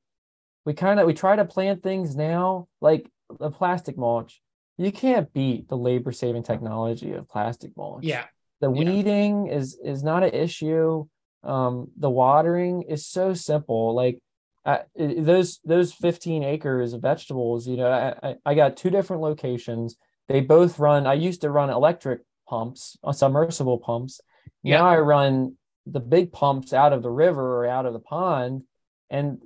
we 0.65 0.73
kind 0.73 0.99
of 0.99 1.05
we 1.05 1.13
try 1.13 1.35
to 1.35 1.45
plant 1.45 1.83
things 1.83 2.15
now 2.15 2.67
like 2.81 3.07
the 3.39 3.51
plastic 3.51 3.97
mulch 3.97 4.41
you 4.77 4.91
can't 4.91 5.31
beat 5.31 5.67
the 5.69 5.77
labor 5.77 6.11
saving 6.11 6.43
technology 6.43 7.13
of 7.13 7.27
plastic 7.29 7.71
mulch 7.77 8.03
Yeah. 8.05 8.25
the 8.61 8.71
Yeah. 8.71 8.79
weeding 8.79 9.47
is 9.47 9.77
is 9.83 10.03
not 10.03 10.23
an 10.23 10.33
issue 10.33 11.05
um 11.43 11.89
the 11.97 12.09
watering 12.09 12.83
is 12.83 13.05
so 13.05 13.33
simple 13.33 13.93
like 13.93 14.19
I, 14.65 14.81
those 14.97 15.59
those 15.63 15.93
15 15.93 16.43
acres 16.43 16.93
of 16.93 17.01
vegetables 17.01 17.67
you 17.67 17.77
know 17.77 17.89
I, 17.89 18.35
I 18.45 18.53
got 18.53 18.75
two 18.75 18.89
different 18.89 19.21
locations. 19.21 19.95
They 20.27 20.41
both 20.41 20.77
run 20.77 21.07
i 21.07 21.13
used 21.13 21.41
to 21.41 21.49
run 21.49 21.69
electric 21.69 22.21
pumps 22.49 22.97
uh, 23.03 23.13
submersible 23.13 23.77
pumps. 23.79 24.19
Yeah. 24.63 24.79
now 24.79 24.89
i 24.89 24.97
run 24.97 25.55
the 25.85 26.01
big 26.01 26.33
pumps 26.33 26.73
out 26.73 26.91
of 26.91 27.01
the 27.01 27.09
river 27.09 27.59
or 27.59 27.67
out 27.67 27.85
of 27.85 27.93
the 27.93 27.99
pond 27.99 28.63
and 29.09 29.41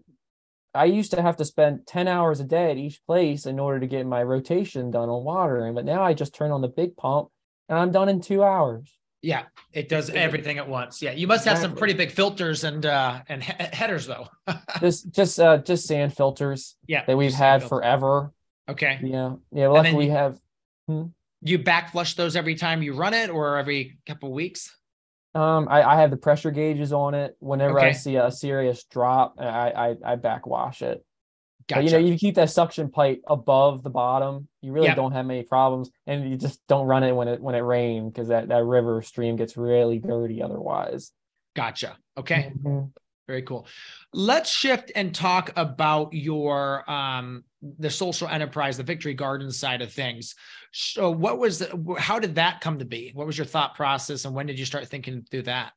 i 0.73 0.85
used 0.85 1.11
to 1.11 1.21
have 1.21 1.37
to 1.37 1.45
spend 1.45 1.85
10 1.85 2.07
hours 2.07 2.39
a 2.39 2.43
day 2.43 2.71
at 2.71 2.77
each 2.77 2.99
place 3.05 3.45
in 3.45 3.59
order 3.59 3.79
to 3.79 3.87
get 3.87 4.07
my 4.07 4.23
rotation 4.23 4.89
done 4.89 5.09
on 5.09 5.23
watering 5.23 5.75
but 5.75 5.85
now 5.85 6.01
i 6.03 6.15
just 6.15 6.33
turn 6.33 6.51
on 6.51 6.61
the 6.61 6.67
big 6.67 6.97
pump 6.97 7.29
and 7.69 7.77
i'm 7.77 7.91
done 7.91 8.09
in 8.09 8.21
two 8.21 8.43
hours 8.43 8.91
Yeah. 9.21 9.43
It 9.71 9.87
does 9.87 10.09
everything 10.09 10.57
at 10.57 10.67
once. 10.67 11.01
Yeah. 11.01 11.11
You 11.11 11.27
must 11.27 11.45
have 11.45 11.57
some 11.59 11.75
pretty 11.75 11.93
big 11.93 12.11
filters 12.11 12.63
and 12.63 12.85
uh 12.85 13.21
and 13.29 13.43
he- 13.43 13.53
headers 13.71 14.07
though. 14.07 14.27
just 14.79 15.11
just 15.11 15.39
uh 15.39 15.57
just 15.59 15.85
sand 15.85 16.15
filters 16.15 16.75
yeah. 16.87 17.05
that 17.05 17.15
we've 17.17 17.33
had 17.33 17.63
forever 17.63 18.31
Okay. 18.69 18.99
yeah 19.03 19.33
yeah 19.51 19.67
luckily 19.67 19.95
we 19.95 20.05
you- 20.05 20.11
have 20.11 20.39
You 21.43 21.57
back 21.59 21.91
flush 21.91 22.15
those 22.15 22.35
every 22.35 22.55
time 22.55 22.83
you 22.83 22.93
run 22.93 23.13
it 23.13 23.29
or 23.29 23.57
every 23.57 23.97
couple 24.05 24.29
of 24.29 24.35
weeks? 24.35 24.75
Um, 25.33 25.67
I, 25.69 25.81
I 25.83 26.01
have 26.01 26.11
the 26.11 26.17
pressure 26.17 26.51
gauges 26.51 26.91
on 26.91 27.13
it. 27.13 27.37
Whenever 27.39 27.79
I 27.79 27.93
see 27.93 28.17
a 28.17 28.29
serious 28.29 28.83
drop, 28.83 29.35
I 29.39 29.71
I, 29.71 29.95
I 30.05 30.15
backwash 30.17 30.81
it. 30.81 31.03
But, 31.77 31.85
you 31.85 31.91
know, 31.91 31.97
you 31.97 32.17
keep 32.17 32.35
that 32.35 32.49
suction 32.49 32.89
pipe 32.89 33.21
above 33.27 33.83
the 33.83 33.89
bottom, 33.89 34.47
you 34.61 34.71
really 34.71 34.87
Yep. 34.87 34.95
don't 34.95 35.11
have 35.13 35.25
many 35.25 35.43
problems, 35.43 35.89
and 36.07 36.29
you 36.29 36.37
just 36.37 36.65
don't 36.67 36.87
run 36.87 37.03
it 37.03 37.13
when 37.15 37.27
it 37.27 37.41
when 37.41 37.55
it 37.55 37.59
rains 37.59 38.11
because 38.11 38.27
that 38.29 38.47
that 38.49 38.63
river 38.63 39.01
stream 39.01 39.35
gets 39.35 39.57
really 39.57 39.99
dirty 39.99 40.41
otherwise. 40.41 41.11
gotcha. 41.55 41.97
Okay. 42.17 42.51
Mhm. 42.57 42.91
Very 43.27 43.43
cool. 43.43 43.65
Let's 44.13 44.49
shift 44.51 44.91
and 44.95 45.13
talk 45.15 45.51
about 45.55 46.13
your 46.13 46.89
um 46.89 47.43
the 47.61 47.89
social 47.89 48.27
enterprise, 48.27 48.77
the 48.77 48.83
Victory 48.83 49.13
Garden 49.13 49.51
side 49.51 49.81
of 49.81 49.93
things. 49.93 50.35
So 50.73 51.11
what 51.11 51.37
was 51.37 51.59
the, 51.59 51.95
how 51.99 52.17
did 52.19 52.35
that 52.35 52.59
come 52.59 52.79
to 52.79 52.85
be? 52.85 53.11
What 53.13 53.27
was 53.27 53.37
your 53.37 53.45
thought 53.45 53.75
process 53.75 54.25
and 54.25 54.33
when 54.33 54.47
did 54.47 54.57
you 54.57 54.65
start 54.65 54.87
thinking 54.87 55.23
through 55.29 55.43
that? 55.43 55.73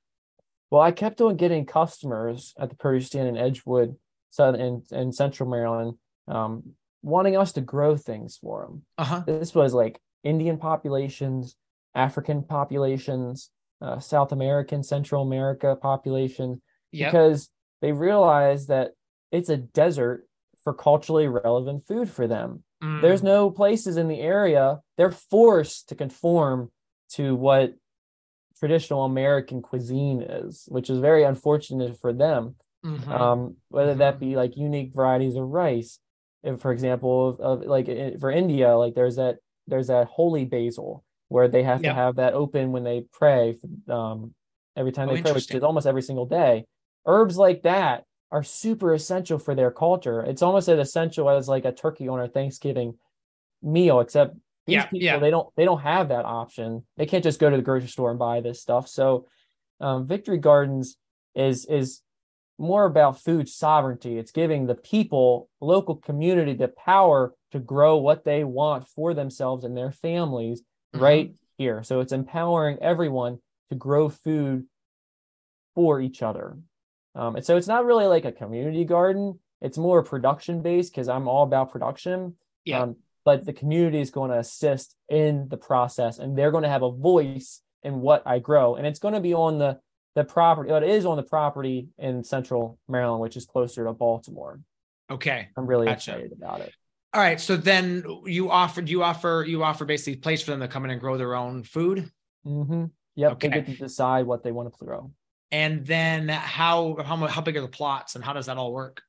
Well, 0.70 0.80
I 0.80 0.92
kept 0.92 1.20
on 1.20 1.36
getting 1.36 1.66
customers 1.66 2.54
at 2.58 2.70
the 2.70 2.76
produce 2.76 3.06
stand 3.06 3.28
in 3.28 3.36
Edgewood, 3.36 3.96
Southern 4.34 4.60
and, 4.60 4.82
and 4.90 5.14
Central 5.14 5.48
Maryland, 5.48 5.94
um, 6.26 6.72
wanting 7.02 7.36
us 7.36 7.52
to 7.52 7.60
grow 7.60 7.96
things 7.96 8.36
for 8.36 8.62
them. 8.66 8.82
Uh-huh. 8.98 9.22
this 9.26 9.54
was 9.54 9.72
like 9.74 10.00
Indian 10.24 10.58
populations, 10.58 11.54
African 11.94 12.42
populations, 12.42 13.50
uh, 13.80 14.00
South 14.00 14.32
American, 14.32 14.82
Central 14.82 15.22
America 15.22 15.76
populations, 15.80 16.58
Yeah. 16.90 17.10
because 17.10 17.48
they 17.80 17.92
realized 17.92 18.68
that 18.68 18.92
it's 19.30 19.50
a 19.50 19.56
desert 19.56 20.26
for 20.64 20.74
culturally 20.74 21.28
relevant 21.28 21.86
food 21.86 22.08
for 22.10 22.26
them. 22.26 22.64
There's 22.80 23.22
Mm. 23.22 23.24
no 23.36 23.50
places 23.50 23.96
in 23.96 24.08
the 24.08 24.20
area. 24.20 24.80
They're 24.98 25.10
forced 25.12 25.88
to 25.90 25.94
conform 25.94 26.70
to 27.10 27.34
what 27.36 27.74
traditional 28.58 29.04
American 29.04 29.62
cuisine 29.62 30.20
is, 30.22 30.64
which 30.68 30.90
is 30.90 30.98
very 30.98 31.22
unfortunate 31.22 31.98
for 32.00 32.12
them 32.12 32.56
Mhm. 32.84 33.10
um, 33.10 33.56
whether 33.68 33.94
that 33.94 34.20
be 34.20 34.36
like 34.36 34.56
unique 34.56 34.92
varieties 34.94 35.36
of 35.36 35.48
rice. 35.48 35.98
If, 36.42 36.60
for 36.60 36.72
example, 36.72 37.30
of, 37.30 37.40
of 37.40 37.66
like 37.66 37.86
for 38.20 38.30
India, 38.30 38.76
like 38.76 38.94
there's 38.94 39.16
that 39.16 39.38
there's 39.66 39.86
that 39.86 40.08
holy 40.08 40.44
basil 40.44 41.02
where 41.28 41.48
they 41.48 41.62
have 41.62 41.82
Yeah. 41.82 41.90
to 41.90 41.94
have 41.94 42.16
that 42.16 42.34
open 42.34 42.72
when 42.72 42.84
they 42.84 43.06
pray, 43.12 43.56
um, 43.88 44.34
every 44.76 44.92
time 44.92 45.08
Oh, 45.08 45.14
they 45.14 45.22
pray, 45.22 45.32
which 45.32 45.50
is 45.50 45.62
almost 45.62 45.86
every 45.86 46.02
single 46.02 46.26
day. 46.26 46.66
Herbs 47.06 47.38
like 47.38 47.62
that 47.62 48.04
are 48.30 48.42
super 48.42 48.92
essential 48.92 49.38
for 49.38 49.54
their 49.54 49.70
culture. 49.70 50.20
It's 50.20 50.42
almost 50.42 50.68
as 50.68 50.78
essential 50.78 51.30
as 51.30 51.48
like 51.48 51.64
a 51.64 51.72
turkey 51.72 52.08
on 52.08 52.20
a 52.20 52.28
Thanksgiving 52.28 52.98
meal, 53.62 54.00
except 54.00 54.34
these 54.66 54.76
Yeah, 54.76 54.84
people 54.84 54.98
yeah. 55.00 55.18
they 55.18 55.30
don't 55.30 55.48
they 55.56 55.64
don't 55.64 55.80
have 55.80 56.08
that 56.08 56.26
option. 56.26 56.84
They 56.98 57.06
can't 57.06 57.24
just 57.24 57.40
go 57.40 57.48
to 57.48 57.56
the 57.56 57.62
grocery 57.62 57.88
store 57.88 58.10
and 58.10 58.18
buy 58.18 58.40
this 58.42 58.60
stuff. 58.60 58.86
So 58.88 59.26
um, 59.80 60.06
Victory 60.06 60.38
Gardens 60.38 60.96
is 61.34 61.64
is 61.64 62.02
more 62.58 62.84
about 62.84 63.20
food 63.20 63.48
sovereignty. 63.48 64.18
It's 64.18 64.30
giving 64.30 64.66
the 64.66 64.74
people, 64.74 65.48
local 65.60 65.96
community, 65.96 66.54
the 66.54 66.68
power 66.68 67.34
to 67.52 67.58
grow 67.58 67.96
what 67.96 68.24
they 68.24 68.44
want 68.44 68.86
for 68.88 69.14
themselves 69.14 69.64
and 69.64 69.76
their 69.76 69.90
families 69.90 70.62
Mhm. 70.94 71.00
right 71.00 71.34
here. 71.58 71.82
So 71.82 72.00
it's 72.00 72.12
empowering 72.12 72.78
everyone 72.80 73.40
to 73.70 73.74
grow 73.76 74.08
food 74.08 74.66
for 75.74 76.00
each 76.00 76.22
other. 76.22 76.56
Um, 77.14 77.36
and 77.36 77.44
so 77.44 77.56
it's 77.56 77.68
not 77.68 77.84
really 77.84 78.06
like 78.06 78.24
a 78.24 78.32
community 78.32 78.84
garden. 78.84 79.40
It's 79.60 79.78
more 79.78 80.02
production 80.02 80.62
based 80.62 80.92
because 80.92 81.08
I'm 81.08 81.28
all 81.28 81.44
about 81.44 81.70
production. 81.70 82.36
Yeah. 82.64 82.82
Um, 82.82 82.96
but 83.24 83.44
the 83.44 83.52
community 83.52 84.00
is 84.00 84.10
going 84.10 84.30
to 84.30 84.38
assist 84.38 84.96
in 85.08 85.48
the 85.48 85.56
process 85.56 86.18
and 86.18 86.36
they're 86.36 86.50
going 86.50 86.64
to 86.64 86.68
have 86.68 86.82
a 86.82 86.90
voice 86.90 87.62
in 87.82 88.00
what 88.00 88.22
I 88.26 88.38
grow. 88.38 88.74
And 88.76 88.86
it's 88.86 88.98
going 88.98 89.14
to 89.14 89.20
be 89.20 89.34
on 89.34 89.58
the 89.58 89.80
the 90.14 90.24
property, 90.24 90.70
well, 90.70 90.82
it 90.82 90.88
is 90.88 91.06
on 91.06 91.16
the 91.16 91.22
property 91.22 91.88
in 91.98 92.22
central 92.24 92.78
Maryland, 92.88 93.20
which 93.20 93.36
is 93.36 93.46
closer 93.46 93.84
to 93.84 93.92
Baltimore. 93.92 94.60
Okay. 95.10 95.48
I'm 95.56 95.66
really 95.66 95.86
Gotcha. 95.86 96.12
excited 96.12 96.32
about 96.32 96.60
it. 96.60 96.72
All 97.12 97.20
right. 97.20 97.40
So 97.40 97.56
then 97.56 98.04
you 98.24 98.50
offered 98.50 98.88
you 98.88 99.02
offer 99.02 99.44
you 99.46 99.62
offer 99.62 99.84
basically 99.84 100.14
a 100.14 100.22
place 100.22 100.42
for 100.42 100.50
them 100.50 100.60
to 100.60 100.68
come 100.68 100.84
in 100.84 100.90
and 100.90 101.00
grow 101.00 101.16
their 101.16 101.34
own 101.34 101.62
food. 101.62 102.10
hmm 102.44 102.86
Yep. 103.16 103.32
Okay. 103.32 103.48
They 103.48 103.54
get 103.60 103.66
to 103.66 103.76
decide 103.76 104.26
what 104.26 104.42
they 104.42 104.50
want 104.50 104.72
to 104.72 104.84
grow. 104.84 105.12
And 105.52 105.86
then 105.86 106.28
how 106.28 106.96
how 107.04 107.16
how 107.28 107.40
big 107.42 107.56
are 107.56 107.60
the 107.60 107.68
plots 107.68 108.16
and 108.16 108.24
how 108.24 108.32
does 108.32 108.46
that 108.46 108.56
all 108.56 108.72
work? 108.72 109.02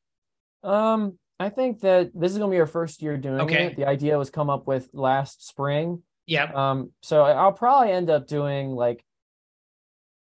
Um, 0.64 1.18
I 1.40 1.50
think 1.50 1.82
that 1.82 2.12
this 2.14 2.32
is 2.32 2.38
going 2.38 2.52
to 2.52 2.56
be 2.56 2.60
our 2.60 2.68
first 2.68 3.02
year 3.02 3.18
doing 3.18 3.42
Okay. 3.42 3.66
it. 3.68 3.76
The 3.76 3.86
idea 3.88 4.18
was 4.18 4.30
come 4.30 4.50
up 4.50 4.68
with 4.68 4.90
last 4.94 5.48
spring. 5.48 6.04
Yeah. 6.28 6.52
Um, 6.54 6.92
so 7.02 7.24
I'll 7.24 7.52
probably 7.52 7.92
end 7.92 8.10
up 8.10 8.28
doing 8.28 8.70
like 8.72 9.04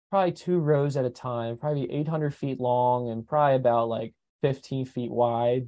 probably 0.10 0.32
two 0.32 0.60
rows 0.60 0.98
at 0.98 1.06
a 1.06 1.10
time, 1.10 1.58
probably 1.58 1.92
800 1.92 2.34
feet 2.34 2.60
long 2.60 3.10
and 3.10 3.28
probably 3.28 3.56
about 3.56 3.90
like 3.90 4.14
15 4.42 4.86
feet 4.86 5.12
wide, 5.12 5.68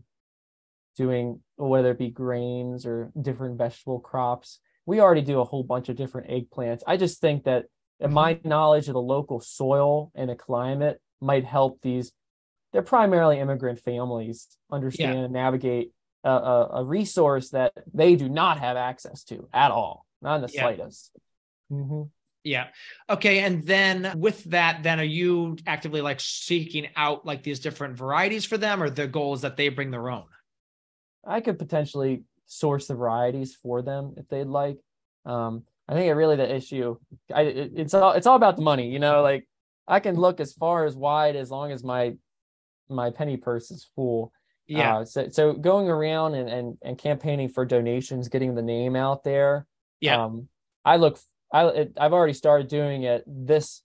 doing 0.98 1.42
whether 1.58 1.92
it 1.92 2.00
be 2.00 2.10
grains 2.10 2.86
or 2.86 3.12
different 3.20 3.58
vegetable 3.58 4.00
crops. 4.00 4.60
We 4.86 5.00
already 5.00 5.22
do 5.22 5.40
a 5.40 5.46
whole 5.46 5.64
bunch 5.64 5.90
of 5.90 5.96
different 5.96 6.30
eggplants. 6.30 6.82
I 6.88 6.98
just 6.98 7.22
think 7.22 7.44
that 7.44 7.66
in 8.00 8.12
my 8.12 8.40
knowledge 8.44 8.88
of 8.88 8.94
the 8.94 9.02
local 9.02 9.40
soil 9.40 10.12
and 10.16 10.30
the 10.30 10.36
climate 10.36 11.00
might 11.22 11.46
help 11.46 11.80
these. 11.82 12.12
They're 12.74 12.82
primarily 12.82 13.38
immigrant 13.40 13.80
families 13.80 14.48
understand 14.72 15.20
and 15.26 15.34
navigate 15.34 15.92
a, 16.24 16.30
a, 16.32 16.70
a 16.82 16.84
resource 16.86 17.50
that 17.50 17.74
they 17.94 18.16
do 18.16 18.28
not 18.30 18.60
have 18.60 18.78
access 18.78 19.24
to 19.26 19.48
at 19.54 19.72
all, 19.72 20.06
not 20.22 20.38
in 20.38 20.42
the 20.42 20.52
Yeah. 20.52 20.62
slightest. 20.62 21.12
Mhm. 21.72 22.10
Yeah. 22.44 22.68
Okay. 23.10 23.40
And 23.40 23.64
then 23.64 24.14
with 24.18 24.44
that, 24.46 24.84
then 24.84 25.00
are 25.00 25.04
you 25.04 25.58
actively 25.68 26.02
like 26.02 26.20
seeking 26.20 26.88
out 26.96 27.26
like 27.26 27.44
these 27.44 27.60
different 27.60 27.98
varieties 27.98 28.46
for 28.46 28.58
them, 28.58 28.82
or 28.82 28.90
the 28.90 29.08
goal 29.08 29.34
is 29.34 29.42
that 29.42 29.58
they 29.58 29.70
bring 29.70 29.92
their 29.92 30.10
own? 30.10 30.26
I 31.26 31.42
could 31.42 31.60
potentially 31.60 32.24
source 32.48 32.88
the 32.88 32.96
varieties 32.96 33.56
for 33.56 33.82
them 33.82 34.16
if 34.18 34.28
they'd 34.28 34.46
like. 34.46 34.78
Um, 35.26 35.64
I 35.88 35.94
think 35.94 36.08
it 36.08 36.14
really 36.14 36.36
the 36.36 36.54
issue. 36.54 36.98
I 37.34 37.42
it, 37.42 37.72
it's 37.76 37.94
all 37.94 38.14
it's 38.14 38.28
all 38.28 38.36
about 38.36 38.56
the 38.56 38.64
money, 38.64 38.90
you 38.90 39.00
know. 39.00 39.22
Like 39.22 39.48
I 39.88 40.00
can 40.00 40.16
look 40.16 40.40
as 40.40 40.54
far 40.54 40.86
as 40.86 40.96
wide 40.96 41.36
as 41.36 41.52
long 41.52 41.72
as 41.72 41.84
my 41.84 42.16
my 42.90 43.10
penny 43.10 43.38
purse 43.38 43.72
is 43.72 43.88
full. 43.96 44.34
Yeah. 44.68 45.00
Uh, 45.00 45.06
so 45.06 45.30
so 45.30 45.54
going 45.54 45.90
around 45.90 46.36
and 46.36 46.50
and 46.50 46.78
and 46.82 46.98
campaigning 46.98 47.50
for 47.50 47.66
donations, 47.66 48.30
getting 48.30 48.56
the 48.56 48.62
name 48.62 48.96
out 48.96 49.24
there. 49.24 49.68
Yeah. 50.00 50.24
Um, 50.24 50.48
I 50.84 50.98
look 50.98 51.20
I 51.52 51.68
it, 51.68 51.94
I've 51.98 52.14
already 52.14 52.34
started 52.34 52.68
doing 52.68 53.04
it 53.04 53.24
this 53.28 53.84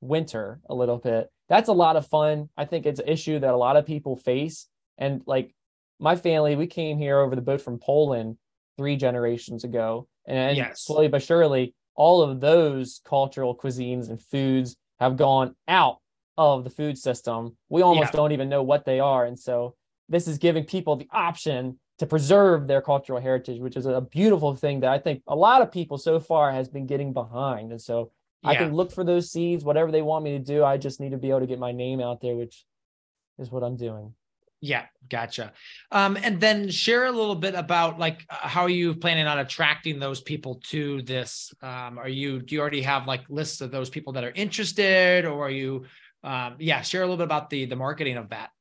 winter 0.00 0.60
a 0.68 0.74
little 0.74 0.98
bit. 0.98 1.30
That's 1.48 1.68
a 1.68 1.72
lot 1.74 1.96
of 1.96 2.06
fun. 2.06 2.48
I 2.56 2.64
think 2.64 2.86
it's 2.86 3.00
an 3.00 3.08
issue 3.08 3.38
that 3.38 3.54
a 3.54 3.56
lot 3.56 3.76
of 3.76 3.86
people 3.86 4.16
face. 4.16 4.68
And 4.98 5.22
like 5.26 5.54
my 5.98 6.16
family, 6.16 6.56
we 6.56 6.66
came 6.66 6.98
here 6.98 7.18
over 7.18 7.34
the 7.34 7.42
boat 7.42 7.60
from 7.60 7.78
Poland 7.78 8.36
three 8.78 8.96
generations 8.96 9.64
ago. 9.64 10.06
And 10.26 10.56
Yes. 10.56 10.82
slowly 10.82 11.08
but 11.08 11.22
surely, 11.22 11.74
all 11.96 12.22
of 12.22 12.40
those 12.40 13.00
cultural 13.04 13.56
cuisines 13.56 14.08
and 14.08 14.22
foods 14.22 14.76
have 15.00 15.16
gone 15.16 15.56
out 15.66 15.98
of 16.38 16.64
the 16.64 16.70
food 16.70 16.96
system. 16.96 17.56
We 17.68 17.82
almost 17.82 18.12
Yeah. 18.14 18.18
don't 18.18 18.32
even 18.32 18.48
know 18.48 18.62
what 18.62 18.84
they 18.84 19.00
are. 19.00 19.26
And 19.26 19.38
so 19.38 19.74
this 20.08 20.26
is 20.28 20.38
giving 20.38 20.64
people 20.64 20.96
the 20.96 21.08
option 21.12 21.78
to 22.00 22.06
preserve 22.06 22.66
their 22.66 22.80
cultural 22.80 23.20
heritage, 23.20 23.60
which 23.60 23.76
is 23.76 23.84
a 23.84 24.00
beautiful 24.00 24.56
thing 24.56 24.80
that 24.80 24.90
I 24.90 24.98
think 24.98 25.22
a 25.28 25.36
lot 25.36 25.60
of 25.60 25.70
people 25.70 25.98
so 25.98 26.18
far 26.18 26.50
has 26.50 26.66
been 26.66 26.86
getting 26.86 27.12
behind. 27.12 27.72
And 27.72 27.80
so 27.80 28.10
I 28.42 28.54
can 28.54 28.72
look 28.72 28.90
for 28.90 29.04
those 29.04 29.30
seeds, 29.30 29.64
whatever 29.64 29.92
they 29.92 30.00
want 30.00 30.24
me 30.24 30.30
to 30.30 30.38
do. 30.38 30.64
I 30.64 30.78
just 30.78 30.98
need 30.98 31.10
to 31.10 31.18
be 31.18 31.28
able 31.28 31.40
to 31.40 31.46
get 31.46 31.58
my 31.58 31.72
name 31.72 32.00
out 32.00 32.22
there, 32.22 32.34
which 32.34 32.64
is 33.38 33.50
what 33.50 33.62
I'm 33.62 33.76
doing. 33.76 34.14
Yeah, 34.62 34.86
gotcha. 35.10 35.52
Um, 35.92 36.16
and 36.22 36.40
then 36.40 36.70
share 36.70 37.04
a 37.04 37.12
little 37.12 37.34
bit 37.34 37.54
about 37.54 37.98
like 37.98 38.24
uh, 38.30 38.48
how 38.48 38.62
are 38.62 38.70
you 38.70 38.94
planning 38.94 39.26
on 39.26 39.38
attracting 39.38 39.98
those 39.98 40.22
people 40.22 40.62
to 40.68 41.02
this? 41.02 41.52
Um, 41.60 41.98
are 41.98 42.08
you 42.08 42.40
do 42.40 42.54
you 42.54 42.62
already 42.62 42.80
have 42.80 43.06
like 43.06 43.24
lists 43.28 43.60
of 43.60 43.70
those 43.70 43.90
people 43.90 44.14
that 44.14 44.24
are 44.24 44.32
interested, 44.34 45.26
or 45.26 45.46
are 45.46 45.50
you? 45.50 45.84
Um, 46.24 46.56
yeah, 46.58 46.80
share 46.80 47.02
a 47.02 47.04
little 47.04 47.18
bit 47.18 47.24
about 47.24 47.50
the 47.50 47.66
the 47.66 47.76
marketing 47.76 48.16
of 48.16 48.30
that. 48.30 48.52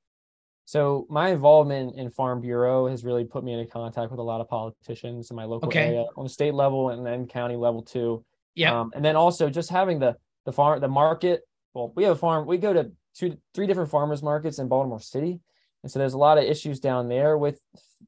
So 0.70 1.08
my 1.10 1.30
involvement 1.30 1.96
in 1.96 2.12
Farm 2.12 2.42
Bureau 2.42 2.86
has 2.86 3.04
really 3.04 3.26
put 3.26 3.44
me 3.44 3.54
into 3.54 3.66
contact 3.66 4.12
with 4.12 4.20
a 4.20 4.24
lot 4.24 4.40
of 4.40 4.48
politicians 4.48 5.32
in 5.32 5.36
my 5.36 5.46
local 5.46 5.70
Okay. 5.70 5.88
area 5.88 6.06
on 6.16 6.26
the 6.26 6.30
state 6.30 6.54
level 6.54 6.92
and 6.92 7.04
then 7.04 7.26
county 7.26 7.56
level 7.56 7.82
too. 7.82 8.24
Yeah, 8.54 8.80
Um, 8.80 8.92
and 8.94 9.04
then 9.04 9.16
also 9.16 9.50
just 9.50 9.72
having 9.72 9.98
the 9.98 10.16
the 10.46 10.52
farm 10.52 10.80
the 10.80 10.88
market. 10.88 11.42
Well, 11.74 11.92
we 11.96 12.04
have 12.04 12.16
a 12.16 12.20
farm. 12.20 12.46
We 12.46 12.60
go 12.60 12.72
to 12.72 12.92
two 13.16 13.36
three 13.56 13.66
different 13.66 13.90
farmers 13.90 14.22
markets 14.22 14.60
in 14.60 14.68
Baltimore 14.68 15.00
City, 15.00 15.40
and 15.82 15.92
so 15.92 15.98
there's 15.98 16.14
a 16.14 16.20
lot 16.20 16.38
of 16.38 16.44
issues 16.44 16.80
down 16.80 17.10
there 17.10 17.36
with 17.36 17.60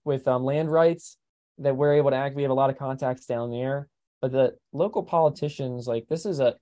with 0.03 0.27
um, 0.27 0.43
land 0.43 0.71
rights 0.71 1.17
that 1.57 1.75
we're 1.75 1.93
able 1.93 2.11
to 2.11 2.15
act. 2.15 2.35
We 2.35 2.43
have 2.43 2.51
a 2.51 2.61
lot 2.61 2.69
of 2.69 2.77
contacts 2.77 3.25
down 3.25 3.49
there, 3.49 3.87
but 4.21 4.31
the 4.31 4.55
local 4.71 5.01
politicians 5.01 5.87
like 5.87 6.05
this 6.07 6.27
is 6.27 6.39
a 6.39 6.57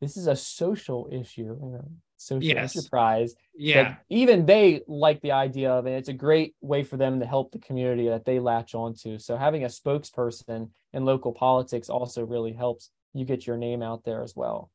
this 0.00 0.16
is 0.16 0.26
a 0.26 0.36
social 0.36 1.06
issue, 1.12 1.54
you 1.62 1.70
know, 1.70 1.90
social 2.18 2.42
Yes. 2.56 2.76
enterprise 2.76 3.34
yeah, 3.56 3.82
that 3.82 4.04
even 4.10 4.44
they 4.46 4.82
like 4.86 5.20
the 5.22 5.32
idea 5.32 5.70
of 5.72 5.86
it. 5.86 5.92
It's 5.92 6.08
a 6.08 6.12
great 6.12 6.54
way 6.60 6.84
for 6.84 6.96
them 6.96 7.20
to 7.20 7.26
help 7.26 7.52
the 7.52 7.58
community 7.58 8.08
that 8.08 8.24
they 8.24 8.38
latch 8.40 8.74
onto. 8.74 9.18
So 9.18 9.36
having 9.36 9.64
a 9.64 9.68
spokesperson 9.68 10.70
in 10.92 11.04
local 11.04 11.32
politics 11.32 11.88
also 11.88 12.24
really 12.26 12.52
helps 12.52 12.90
you 13.14 13.24
get 13.24 13.46
your 13.46 13.56
name 13.56 13.82
out 13.82 14.04
there 14.04 14.22
as 14.22 14.36
well. 14.36 14.70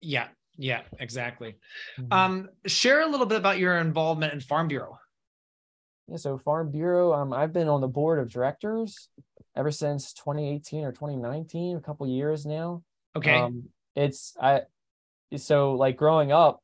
yeah, 0.00 0.28
yeah, 0.56 0.82
exactly. 0.98 1.56
Mhm. 1.98 2.12
Um, 2.12 2.50
share 2.66 3.02
a 3.02 3.06
little 3.06 3.26
bit 3.26 3.38
about 3.38 3.58
your 3.58 3.76
involvement 3.78 4.32
in 4.32 4.40
Farm 4.40 4.68
Bureau. 4.68 4.98
yeah, 6.08 6.16
so 6.16 6.38
Farm 6.38 6.70
Bureau, 6.70 7.12
um, 7.12 7.32
I've 7.32 7.52
been 7.52 7.68
on 7.68 7.80
the 7.80 7.88
board 7.88 8.18
of 8.18 8.30
directors 8.30 9.08
ever 9.56 9.70
since 9.70 10.12
2018 10.12 10.84
or 10.84 10.92
2019, 10.92 11.76
a 11.76 11.80
couple 11.80 12.06
years 12.06 12.46
now. 12.46 12.82
Okay, 13.16 13.34
Um, 13.34 13.70
it's 13.94 14.34
I 14.40 14.62
so 15.36 15.74
like 15.74 15.96
growing 15.96 16.32
up, 16.32 16.60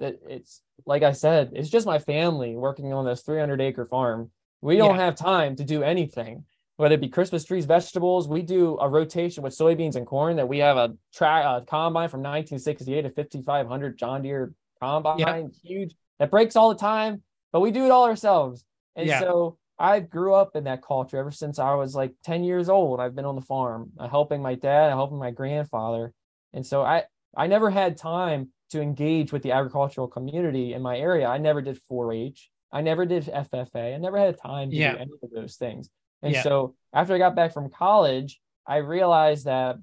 that 0.00 0.16
it's 0.28 0.62
like 0.86 1.02
I 1.02 1.12
said, 1.12 1.52
it's 1.54 1.70
just 1.70 1.86
my 1.86 1.98
family 1.98 2.56
working 2.56 2.92
on 2.92 3.04
this 3.04 3.22
300 3.22 3.60
acre 3.60 3.86
farm. 3.86 4.30
We 4.62 4.76
don't 4.76 4.96
Yeah. 4.96 5.04
have 5.04 5.14
time 5.14 5.56
to 5.56 5.64
do 5.64 5.82
anything, 5.82 6.44
whether 6.76 6.94
it 6.94 7.00
be 7.00 7.08
Christmas 7.08 7.44
trees, 7.44 7.66
vegetables. 7.66 8.26
We 8.28 8.42
do 8.42 8.78
a 8.78 8.88
rotation 8.88 9.42
with 9.42 9.56
soybeans 9.56 9.96
and 9.96 10.06
corn. 10.06 10.36
That 10.36 10.48
we 10.48 10.58
have 10.58 10.76
a 10.76 10.94
track 11.12 11.44
a 11.44 11.64
combine 11.64 12.08
from 12.08 12.22
1968 12.22 13.02
to 13.02 13.10
5500 13.10 13.96
John 13.98 14.22
Deere 14.22 14.52
combine, 14.80 15.52
huge 15.62 15.94
that 16.18 16.30
breaks 16.30 16.56
all 16.56 16.70
the 16.70 16.78
time, 16.80 17.22
but 17.52 17.60
we 17.60 17.70
do 17.70 17.84
it 17.84 17.90
all 17.90 18.04
ourselves. 18.06 18.64
And 18.96 19.08
Yeah. 19.08 19.20
so 19.20 19.58
I 19.78 20.00
grew 20.00 20.34
up 20.34 20.56
in 20.56 20.64
that 20.64 20.82
culture 20.82 21.16
ever 21.18 21.30
since 21.30 21.58
I 21.58 21.74
was 21.74 21.94
like 21.94 22.14
10 22.24 22.44
years 22.44 22.68
old. 22.68 23.00
I've 23.00 23.14
been 23.14 23.24
on 23.24 23.36
the 23.36 23.40
farm, 23.42 23.92
uh, 23.98 24.08
helping 24.08 24.42
my 24.42 24.54
dad, 24.54 24.90
helping 24.90 25.18
my 25.18 25.30
grandfather. 25.30 26.12
And 26.52 26.66
so 26.66 26.82
I 26.82 27.04
I 27.36 27.46
never 27.46 27.70
had 27.70 27.96
time 27.96 28.50
to 28.70 28.80
engage 28.80 29.32
with 29.32 29.42
the 29.42 29.52
agricultural 29.52 30.08
community 30.08 30.74
in 30.74 30.82
my 30.82 30.96
area. 30.96 31.26
I 31.26 31.38
never 31.38 31.60
did 31.60 31.78
4-H. 31.90 32.50
I 32.72 32.82
never 32.82 33.04
did 33.04 33.24
FFA. 33.24 33.94
I 33.94 33.98
never 33.98 34.18
had 34.18 34.38
time 34.38 34.70
to 34.70 34.76
Yeah. 34.76 34.92
do 34.92 34.98
any 34.98 35.12
of 35.22 35.30
those 35.30 35.56
things. 35.56 35.90
And 36.22 36.32
Yeah. 36.32 36.42
so 36.42 36.74
after 36.92 37.14
I 37.14 37.18
got 37.18 37.34
back 37.34 37.52
from 37.52 37.70
college, 37.70 38.40
I 38.66 38.76
realized 38.76 39.46
that 39.46 39.76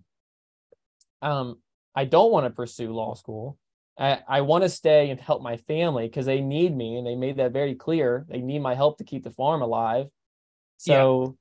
um 1.21 1.59
I 1.95 2.05
don't 2.05 2.31
want 2.31 2.45
to 2.45 2.51
pursue 2.51 2.93
law 2.93 3.15
school. 3.15 3.57
I, 3.97 4.19
I 4.27 4.41
want 4.41 4.63
to 4.63 4.69
stay 4.69 5.09
and 5.09 5.19
help 5.19 5.41
my 5.41 5.57
family 5.57 6.07
because 6.07 6.27
they 6.27 6.41
need 6.41 6.75
me 6.75 6.97
and 6.97 7.07
they 7.07 7.15
made 7.15 7.37
that 7.37 7.51
very 7.51 7.73
clear. 7.73 8.25
They 8.29 8.39
need 8.39 8.59
my 8.59 8.75
help 8.75 8.99
to 8.99 9.03
keep 9.03 9.23
the 9.23 9.31
farm 9.31 9.63
alive. 9.63 10.05
So 10.77 11.35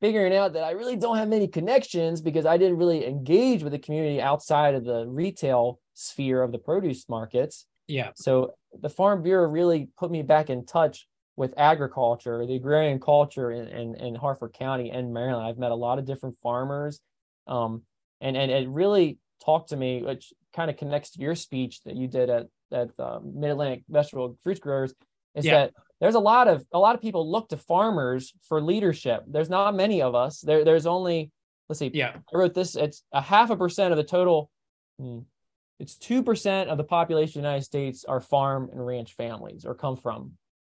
figuring 0.00 0.34
out 0.34 0.52
that 0.52 0.62
I 0.62 0.70
really 0.70 0.96
don't 0.96 1.16
have 1.16 1.28
many 1.28 1.48
connections 1.48 2.20
because 2.20 2.46
I 2.46 2.56
didn't 2.56 2.78
really 2.78 3.04
engage 3.06 3.64
with 3.64 3.72
the 3.72 3.78
community 3.80 4.22
outside 4.22 4.74
of 4.76 4.84
the 4.84 5.04
retail 5.08 5.80
sphere 5.94 6.42
of 6.42 6.52
the 6.52 6.58
produce 6.58 7.08
markets. 7.08 7.66
yeah, 7.86 8.10
So 8.16 8.54
the 8.80 8.88
Farm 8.90 9.22
Bureau 9.22 9.48
really 9.48 9.88
put 9.96 10.10
me 10.10 10.22
back 10.22 10.50
in 10.50 10.66
touch 10.66 11.06
with 11.36 11.54
agriculture, 11.56 12.46
the 12.46 12.54
agrarian 12.56 13.00
culture 13.00 13.50
in, 13.50 13.68
in, 13.68 13.94
in 13.96 14.14
Harford 14.14 14.52
County 14.52 14.90
and 14.90 15.12
Maryland. 15.12 15.46
I've 15.46 15.58
met 15.58 15.72
a 15.72 15.76
lot 15.76 15.98
of 15.98 16.04
different 16.04 16.36
farmers. 16.42 17.00
Um, 17.46 17.82
and, 18.20 18.36
and 18.36 18.50
it 18.50 18.68
really 18.68 19.18
talked 19.44 19.70
to 19.70 19.76
me, 19.76 20.02
which 20.02 20.32
kind 20.54 20.70
of 20.70 20.76
connects 20.76 21.10
to 21.12 21.20
your 21.20 21.34
speech 21.34 21.82
that 21.84 21.96
you 21.96 22.06
did 22.06 22.30
at, 22.30 22.46
at 22.72 22.90
um, 23.00 23.32
Mid-Atlantic 23.40 23.82
Vegetable 23.88 24.38
Fruits 24.44 24.60
Growers, 24.60 24.94
is 25.34 25.44
Yeah. 25.44 25.54
that 25.54 25.72
there's 26.00 26.14
a 26.14 26.20
lot 26.20 26.48
of 26.48 26.64
a 26.72 26.78
lot 26.78 26.94
of 26.94 27.00
people 27.00 27.30
look 27.30 27.48
to 27.48 27.56
farmers 27.56 28.32
for 28.48 28.60
leadership. 28.60 29.24
There's 29.26 29.48
not 29.50 29.74
many 29.74 30.02
of 30.02 30.14
us. 30.14 30.40
There, 30.40 30.64
there's 30.64 30.86
only 30.86 31.30
let's 31.68 31.78
see, 31.78 31.90
yeah, 31.94 32.16
I 32.32 32.36
wrote 32.36 32.52
this. 32.54 32.76
It's 32.76 33.02
a 33.12 33.20
half 33.22 33.50
a 33.50 33.56
percent 33.56 33.92
of 33.92 33.96
the 33.96 34.04
total. 34.04 34.50
It's 35.80 35.96
two 35.96 36.22
percent 36.22 36.70
of 36.70 36.78
the 36.78 36.84
population 36.84 37.40
of 37.40 37.42
the 37.42 37.48
United 37.48 37.64
States 37.64 38.04
are 38.04 38.20
farm 38.20 38.70
and 38.72 38.84
ranch 38.84 39.14
families, 39.14 39.64
or 39.64 39.74
come 39.74 39.96
from 39.96 40.32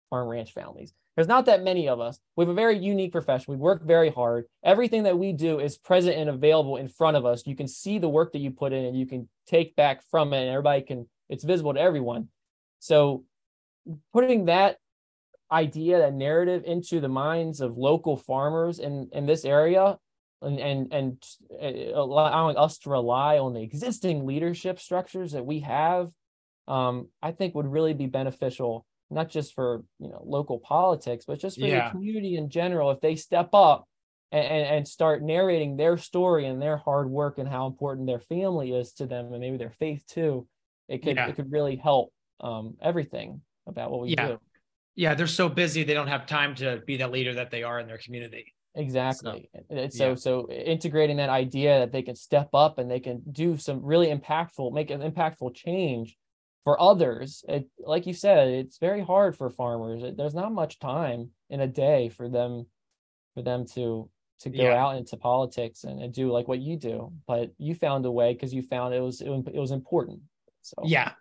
farm 0.09 0.27
ranch 0.27 0.53
families. 0.53 0.93
There's 1.15 1.27
not 1.27 1.45
that 1.45 1.63
many 1.63 1.89
of 1.89 1.99
us. 1.99 2.19
We 2.35 2.43
have 2.43 2.49
a 2.49 2.53
very 2.53 2.77
unique 2.77 3.11
profession. 3.11 3.51
We 3.51 3.57
work 3.57 3.83
very 3.83 4.09
hard. 4.09 4.45
Everything 4.63 5.03
that 5.03 5.17
we 5.17 5.33
do 5.33 5.59
is 5.59 5.77
present 5.77 6.17
and 6.17 6.29
available 6.29 6.77
in 6.77 6.87
front 6.87 7.17
of 7.17 7.25
us. 7.25 7.45
You 7.45 7.55
can 7.55 7.67
see 7.67 7.97
the 7.97 8.07
work 8.09 8.31
that 8.31 8.39
you 8.39 8.51
put 8.51 8.73
in, 8.73 8.85
and 8.85 8.97
you 8.97 9.05
can 9.05 9.27
take 9.47 9.75
back 9.75 10.03
from 10.09 10.33
it, 10.33 10.41
and 10.41 10.49
everybody 10.49 10.81
can. 10.83 11.07
It's 11.29 11.43
visible 11.43 11.73
to 11.73 11.79
everyone. 11.79 12.27
So, 12.79 13.23
putting 14.13 14.45
that 14.45 14.77
idea, 15.51 15.99
that 15.99 16.13
narrative 16.13 16.63
into 16.65 17.01
the 17.01 17.09
minds 17.09 17.59
of 17.59 17.77
local 17.77 18.15
farmers 18.17 18.79
in 18.79 19.09
in 19.11 19.25
this 19.25 19.45
area 19.45 19.97
and 20.41 20.59
and 20.59 20.93
and 20.93 21.23
uh, 21.61 21.99
allowing 21.99 22.57
us 22.57 22.77
to 22.79 22.89
rely 22.89 23.37
on 23.37 23.53
the 23.53 23.61
existing 23.61 24.25
leadership 24.25 24.79
structures 24.79 25.33
that 25.33 25.45
we 25.45 25.59
have 25.61 26.09
um 26.67 27.07
i 27.21 27.31
think 27.31 27.55
would 27.55 27.67
really 27.67 27.93
be 27.93 28.05
beneficial 28.07 28.85
not 29.09 29.29
just 29.29 29.53
for 29.53 29.83
you 29.99 30.09
know 30.09 30.21
local 30.25 30.59
politics 30.59 31.25
but 31.25 31.39
just 31.39 31.59
for 31.59 31.65
Yeah. 31.67 31.85
the 31.85 31.91
community 31.91 32.35
in 32.37 32.49
general 32.49 32.91
if 32.91 33.01
they 33.01 33.15
step 33.15 33.49
up 33.53 33.87
and, 34.31 34.45
and 34.45 34.87
start 34.87 35.21
narrating 35.21 35.75
their 35.75 35.97
story 35.97 36.45
and 36.45 36.61
their 36.61 36.77
hard 36.77 37.09
work 37.09 37.37
and 37.37 37.49
how 37.49 37.67
important 37.67 38.07
their 38.07 38.19
family 38.19 38.71
is 38.73 38.93
to 38.93 39.05
them 39.05 39.31
and 39.31 39.41
maybe 39.41 39.57
their 39.57 39.71
faith 39.71 40.05
too 40.07 40.47
it 40.87 40.99
could 41.03 41.17
Yeah. 41.17 41.27
it 41.27 41.35
could 41.35 41.51
really 41.51 41.75
help 41.75 42.13
um 42.39 42.75
everything 42.81 43.41
about 43.67 43.91
what 43.91 44.01
we 44.01 44.09
Yeah. 44.15 44.27
do 44.27 44.39
yeah. 44.93 45.13
They're 45.13 45.25
so 45.25 45.47
busy 45.47 45.85
they 45.85 45.93
don't 45.93 46.07
have 46.07 46.25
time 46.25 46.53
to 46.55 46.81
be 46.85 46.97
the 46.97 47.07
leader 47.07 47.33
that 47.35 47.49
they 47.49 47.63
are 47.63 47.79
in 47.79 47.87
their 47.87 47.97
community. 47.97 48.53
Exactly. 48.75 49.49
It's 49.69 49.97
so 49.97 50.09
yeah. 50.09 50.15
so 50.15 50.49
integrating 50.49 51.17
that 51.17 51.29
idea 51.29 51.79
that 51.79 51.91
they 51.91 52.01
can 52.01 52.15
step 52.15 52.49
up 52.53 52.77
and 52.77 52.89
they 52.89 52.99
can 53.01 53.21
do 53.31 53.57
some 53.57 53.83
really 53.83 54.07
impactful, 54.07 54.71
make 54.73 54.89
an 54.91 55.01
impactful 55.01 55.53
change 55.55 56.17
for 56.63 56.79
others. 56.81 57.43
It, 57.49 57.67
like 57.79 58.05
you 58.07 58.13
said, 58.13 58.47
it's 58.47 58.77
very 58.77 59.01
hard 59.01 59.35
for 59.35 59.49
farmers. 59.49 60.03
It- 60.03 60.15
There's 60.15 60.35
not 60.35 60.53
much 60.53 60.79
time 60.79 61.31
in 61.49 61.59
a 61.59 61.67
day 61.67 62.09
for 62.09 62.29
them 62.29 62.65
for 63.33 63.41
them 63.41 63.65
to 63.75 64.09
to 64.41 64.49
go 64.49 64.63
Yeah. 64.63 64.81
out 64.83 64.95
into 64.97 65.17
politics 65.17 65.83
and, 65.83 66.01
and 66.01 66.11
do 66.13 66.31
like 66.31 66.47
what 66.47 66.59
you 66.59 66.75
do. 66.77 67.11
But 67.27 67.51
you 67.57 67.75
found 67.75 68.05
a 68.05 68.11
way 68.11 68.33
because 68.33 68.53
you 68.53 68.61
found 68.63 68.93
it 68.93 69.01
was 69.01 69.19
it, 69.21 69.29
was- 69.29 69.47
it 69.53 69.59
was 69.59 69.71
important. 69.71 70.21
So 70.61 70.75
Yeah. 70.85 71.11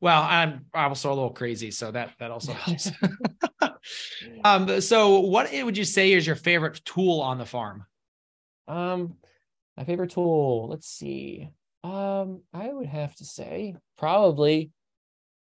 Well, 0.00 0.22
I'm 0.22 0.66
also 0.74 1.08
a 1.10 1.14
little 1.14 1.30
crazy, 1.30 1.70
so 1.70 1.90
that 1.90 2.12
that 2.20 2.30
also 2.30 2.52
helps. 2.64 2.90
um, 4.44 4.80
so 4.80 5.20
what 5.20 5.50
would 5.52 5.76
you 5.76 5.84
say 5.84 6.12
is 6.12 6.26
your 6.26 6.36
favorite 6.36 6.80
tool 6.84 7.20
on 7.20 7.38
the 7.38 7.46
farm? 7.46 7.84
Um, 8.68 9.14
my 9.76 9.84
favorite 9.84 10.10
tool. 10.10 10.68
Let's 10.68 10.88
see. 10.88 11.48
Um, 11.82 12.42
I 12.52 12.72
would 12.72 12.86
have 12.86 13.14
to 13.16 13.24
say 13.24 13.76
probably. 13.98 14.70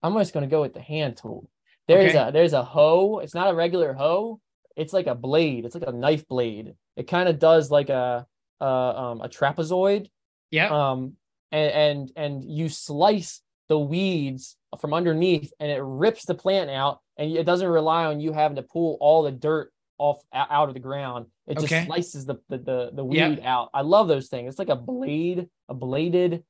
I'm 0.03 0.13
just 0.17 0.33
going 0.33 0.47
to 0.47 0.51
go 0.51 0.61
with 0.61 0.73
the 0.73 0.81
hand 0.81 1.17
tool. 1.17 1.49
There's 1.87 2.15
Okay. 2.15 2.27
a 2.29 2.31
there's 2.31 2.53
a 2.53 2.63
hoe. 2.63 3.19
It's 3.19 3.33
not 3.33 3.49
a 3.49 3.55
regular 3.55 3.93
hoe. 3.93 4.39
It's 4.75 4.93
like 4.93 5.07
a 5.07 5.15
blade. 5.15 5.65
It's 5.65 5.75
like 5.75 5.87
a 5.87 5.91
knife 5.91 6.27
blade. 6.27 6.75
It 6.95 7.07
kind 7.07 7.29
of 7.29 7.39
does 7.39 7.71
like 7.71 7.89
a 7.89 8.27
uh, 8.61 8.65
um, 8.65 9.21
a 9.21 9.29
trapezoid. 9.29 10.09
Yeah. 10.51 10.67
Um, 10.69 11.13
and, 11.51 11.71
and 11.71 12.11
and 12.15 12.43
you 12.43 12.69
slice 12.69 13.41
the 13.69 13.79
weeds 13.79 14.57
from 14.79 14.93
underneath, 14.93 15.51
and 15.59 15.71
it 15.71 15.81
rips 15.81 16.25
the 16.25 16.35
plant 16.35 16.69
out, 16.69 16.99
and 17.17 17.31
it 17.31 17.45
doesn't 17.45 17.67
rely 17.67 18.05
on 18.05 18.19
you 18.19 18.33
having 18.33 18.55
to 18.57 18.63
pull 18.63 18.97
all 18.99 19.23
the 19.23 19.31
dirt 19.31 19.71
off 19.97 20.21
out 20.33 20.67
of 20.67 20.73
the 20.73 20.79
ground. 20.79 21.27
It 21.47 21.55
just 21.59 21.71
Okay. 21.73 21.85
slices 21.85 22.25
the 22.25 22.35
the 22.49 22.57
the, 22.57 22.91
the 22.93 23.05
weed 23.05 23.17
Yep. 23.17 23.39
out. 23.43 23.69
I 23.73 23.81
love 23.81 24.07
those 24.07 24.27
things. 24.27 24.49
It's 24.49 24.59
like 24.59 24.69
a 24.69 24.75
blade, 24.75 25.47
a 25.69 25.73
bladed. 25.73 26.43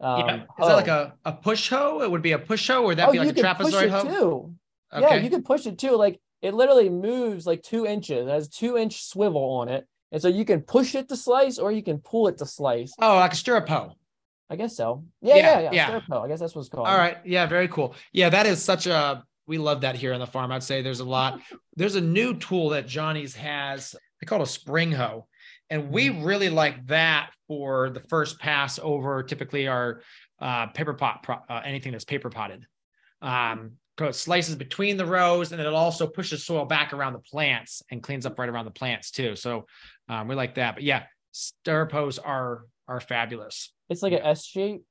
Um, 0.00 0.18
yeah. 0.18 0.34
Is 0.60 0.66
that 0.66 0.74
like 0.74 0.88
a, 0.88 1.14
a 1.24 1.32
push 1.32 1.68
hoe? 1.70 2.02
It 2.02 2.10
would 2.10 2.22
be 2.22 2.32
a 2.32 2.38
push 2.38 2.68
hoe, 2.68 2.82
or 2.84 2.94
that 2.94 3.08
oh, 3.08 3.12
be 3.12 3.18
like 3.18 3.36
you 3.36 3.42
a 3.42 3.46
trapezoid 3.46 3.84
it 3.84 3.90
hoe? 3.90 4.04
too. 4.04 4.54
Okay. 4.92 5.16
Yeah, 5.16 5.22
you 5.22 5.30
can 5.30 5.42
push 5.42 5.66
it 5.66 5.78
too. 5.78 5.96
Like 5.96 6.20
it 6.42 6.54
literally 6.54 6.88
moves 6.90 7.46
like 7.46 7.62
two 7.62 7.86
inches. 7.86 8.26
It 8.26 8.30
has 8.30 8.48
two 8.48 8.76
inch 8.76 9.04
swivel 9.04 9.42
on 9.42 9.68
it. 9.68 9.86
And 10.10 10.20
so 10.20 10.28
you 10.28 10.44
can 10.44 10.60
push 10.60 10.94
it 10.94 11.08
to 11.08 11.16
slice 11.16 11.58
or 11.58 11.72
you 11.72 11.82
can 11.82 11.98
pull 11.98 12.28
it 12.28 12.36
to 12.38 12.46
slice. 12.46 12.92
oh, 13.00 13.16
like 13.16 13.32
a 13.32 13.36
stirrup 13.36 13.68
hoe. 13.68 13.92
I 14.52 14.56
guess 14.56 14.76
so. 14.76 15.04
Yeah, 15.22 15.36
Yeah, 15.36 15.60
yeah, 15.60 15.70
yeah. 15.72 16.18
I 16.20 16.28
guess 16.28 16.40
that's 16.40 16.54
what's 16.54 16.68
it's 16.68 16.74
called. 16.74 16.86
All 16.86 16.96
right. 16.96 17.16
Yeah, 17.24 17.46
very 17.46 17.68
cool. 17.68 17.94
Yeah, 18.12 18.28
that 18.28 18.44
is 18.44 18.62
such 18.62 18.86
a 18.86 19.24
we 19.46 19.56
love 19.56 19.80
that 19.80 19.96
here 19.96 20.12
on 20.12 20.20
the 20.20 20.26
farm. 20.26 20.52
I'd 20.52 20.62
say 20.62 20.82
there's 20.82 21.00
a 21.00 21.04
lot. 21.04 21.40
There's 21.76 21.94
a 21.94 22.02
new 22.02 22.34
tool 22.34 22.68
that 22.70 22.86
Johnny's 22.86 23.34
has. 23.34 23.94
They 24.20 24.26
call 24.26 24.40
it 24.40 24.44
a 24.44 24.46
spring 24.46 24.92
hoe. 24.92 25.26
And 25.70 25.90
we 25.90 26.10
really 26.10 26.50
like 26.50 26.86
that 26.88 27.30
for 27.48 27.88
the 27.88 28.00
first 28.00 28.38
pass 28.38 28.78
over 28.78 29.22
typically 29.22 29.68
our 29.68 30.02
uh, 30.38 30.66
paper 30.66 30.92
pot, 30.92 31.26
uh, 31.48 31.60
anything 31.64 31.92
that's 31.92 32.04
paper 32.04 32.28
potted. 32.28 32.66
Um, 33.22 33.72
it 33.98 34.14
slices 34.14 34.54
between 34.56 34.98
the 34.98 35.06
rows 35.06 35.50
and 35.50 35.58
then 35.58 35.66
it 35.66 35.72
also 35.72 36.06
pushes 36.06 36.44
soil 36.44 36.66
back 36.66 36.92
around 36.92 37.14
the 37.14 37.20
plants 37.20 37.82
and 37.90 38.02
cleans 38.02 38.26
up 38.26 38.38
right 38.38 38.50
around 38.50 38.66
the 38.66 38.70
plants 38.70 39.10
too. 39.10 39.34
So 39.34 39.64
um, 40.10 40.28
we 40.28 40.34
like 40.34 40.56
that. 40.56 40.74
But 40.74 40.84
yeah, 40.84 41.04
stirrup 41.30 41.92
hoes 41.92 42.18
are 42.18 42.66
are 42.88 43.00
fabulous. 43.00 43.72
It's 43.92 44.02
like 44.02 44.12
an 44.12 44.22
S 44.22 44.44
shape, 44.44 44.82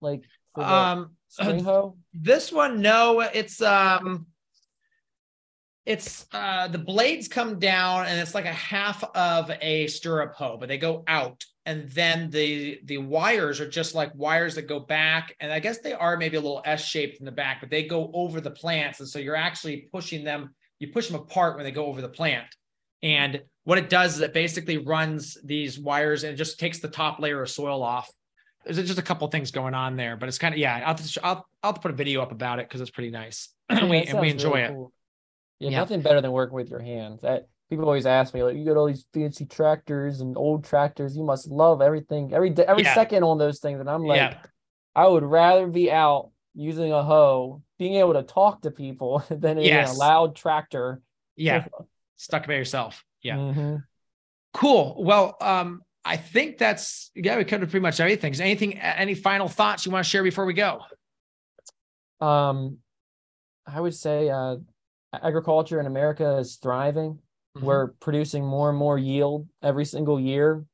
like 0.00 0.22
Um, 0.56 1.16
spring 1.28 1.64
hoe. 1.64 1.96
This 2.12 2.52
one, 2.52 2.80
no, 2.80 3.20
it's 3.20 3.60
um 3.60 4.26
it's 5.84 6.26
uh 6.32 6.68
the 6.68 6.78
blades 6.78 7.28
come 7.28 7.58
down 7.58 8.06
and 8.06 8.18
it's 8.18 8.34
like 8.34 8.46
a 8.46 8.52
half 8.52 9.04
of 9.14 9.50
a 9.60 9.86
stirrup 9.88 10.34
hoe, 10.34 10.56
but 10.56 10.68
they 10.68 10.78
go 10.78 11.04
out. 11.06 11.44
And 11.66 11.90
then 11.90 12.30
the 12.30 12.80
the 12.84 12.98
wires 12.98 13.60
are 13.60 13.68
just 13.68 13.94
like 13.94 14.12
wires 14.14 14.54
that 14.54 14.68
go 14.68 14.80
back. 14.80 15.34
And 15.40 15.52
I 15.52 15.60
guess 15.60 15.78
they 15.78 15.92
are 15.92 16.16
maybe 16.16 16.36
a 16.36 16.40
little 16.40 16.62
S-shaped 16.64 17.18
in 17.20 17.26
the 17.26 17.32
back, 17.32 17.60
but 17.60 17.70
they 17.70 17.84
go 17.84 18.10
over 18.14 18.40
the 18.40 18.50
plants. 18.50 19.00
And 19.00 19.08
so 19.08 19.18
you're 19.18 19.36
actually 19.36 19.88
pushing 19.92 20.24
them, 20.24 20.54
you 20.78 20.88
push 20.88 21.08
them 21.08 21.20
apart 21.20 21.56
when 21.56 21.64
they 21.64 21.70
go 21.70 21.86
over 21.86 22.00
the 22.00 22.08
plant. 22.08 22.46
And 23.02 23.42
what 23.64 23.78
it 23.78 23.88
does 23.88 24.16
is 24.16 24.20
it 24.20 24.34
basically 24.34 24.78
runs 24.78 25.38
these 25.42 25.78
wires 25.78 26.24
and 26.24 26.36
just 26.36 26.60
takes 26.60 26.80
the 26.80 26.88
top 26.88 27.18
layer 27.18 27.42
of 27.42 27.50
soil 27.50 27.82
off 27.82 28.10
there's 28.64 28.86
just 28.86 28.98
a 28.98 29.02
couple 29.02 29.26
things 29.28 29.50
going 29.50 29.74
on 29.74 29.96
there, 29.96 30.16
but 30.16 30.28
it's 30.28 30.38
kind 30.38 30.54
of 30.54 30.58
yeah. 30.58 30.82
I'll 30.86 30.94
to, 30.94 31.20
I'll, 31.24 31.46
I'll 31.62 31.72
put 31.74 31.90
a 31.90 31.94
video 31.94 32.22
up 32.22 32.32
about 32.32 32.58
it 32.58 32.68
because 32.68 32.80
it's 32.80 32.90
pretty 32.90 33.10
nice. 33.10 33.48
And 33.68 33.88
we 33.90 34.02
and 34.02 34.20
we 34.20 34.30
enjoy 34.30 34.50
really 34.50 34.62
it. 34.62 34.68
cool. 34.70 34.92
Yeah, 35.58 35.70
Yeah. 35.70 35.78
nothing 35.80 36.00
better 36.02 36.20
than 36.20 36.32
working 36.32 36.54
with 36.56 36.68
your 36.70 36.80
hands. 36.80 37.20
That 37.22 37.48
people 37.70 37.86
always 37.86 38.06
ask 38.06 38.34
me, 38.34 38.42
like, 38.42 38.56
you 38.56 38.64
got 38.64 38.76
all 38.76 38.86
these 38.86 39.06
fancy 39.14 39.46
tractors 39.46 40.20
and 40.20 40.36
old 40.36 40.64
tractors. 40.64 41.16
You 41.16 41.22
must 41.24 41.48
love 41.48 41.80
everything, 41.80 42.32
every 42.34 42.50
day, 42.50 42.64
every 42.66 42.82
Yeah. 42.82 42.94
second 42.94 43.22
on 43.24 43.38
those 43.38 43.60
things. 43.60 43.80
And 43.80 43.88
I'm 43.88 44.04
like, 44.04 44.18
yeah, 44.18 44.38
I 44.94 45.06
would 45.08 45.24
rather 45.24 45.66
be 45.66 45.90
out 45.90 46.30
using 46.54 46.92
a 46.92 47.02
hoe, 47.02 47.62
being 47.78 47.94
able 47.94 48.12
to 48.14 48.22
talk 48.22 48.62
to 48.62 48.70
people 48.70 49.24
than 49.30 49.58
in 49.58 49.64
Yes. 49.64 49.94
a 49.94 49.98
loud 49.98 50.36
tractor. 50.36 51.00
yeah. 51.36 51.66
Stuck 52.16 52.46
by 52.46 52.54
yourself. 52.54 53.04
Yeah. 53.22 53.36
Mhm. 53.36 53.84
Cool. 54.52 55.02
Well, 55.02 55.36
um, 55.40 55.82
I 56.04 56.16
think 56.16 56.58
that's 56.58 57.10
yeah. 57.14 57.36
We 57.36 57.44
covered 57.44 57.70
pretty 57.70 57.82
much 57.82 57.98
everything. 57.98 58.32
Is 58.32 58.40
anything? 58.40 58.78
Any 58.78 59.14
final 59.14 59.48
thoughts 59.48 59.86
you 59.86 59.92
want 59.92 60.04
to 60.04 60.10
share 60.10 60.22
before 60.22 60.44
we 60.44 60.52
go? 60.52 60.80
Um, 62.20 62.78
I 63.66 63.80
would 63.80 63.94
say 63.94 64.28
uh, 64.28 64.56
agriculture 65.14 65.80
in 65.80 65.86
America 65.86 66.36
is 66.38 66.56
thriving. 66.56 67.18
Mhm. 67.56 67.62
We're 67.62 67.88
producing 68.00 68.44
more 68.44 68.68
and 68.68 68.78
more 68.78 68.98
yield 68.98 69.48
every 69.62 69.84
single 69.84 70.20
year. 70.20 70.64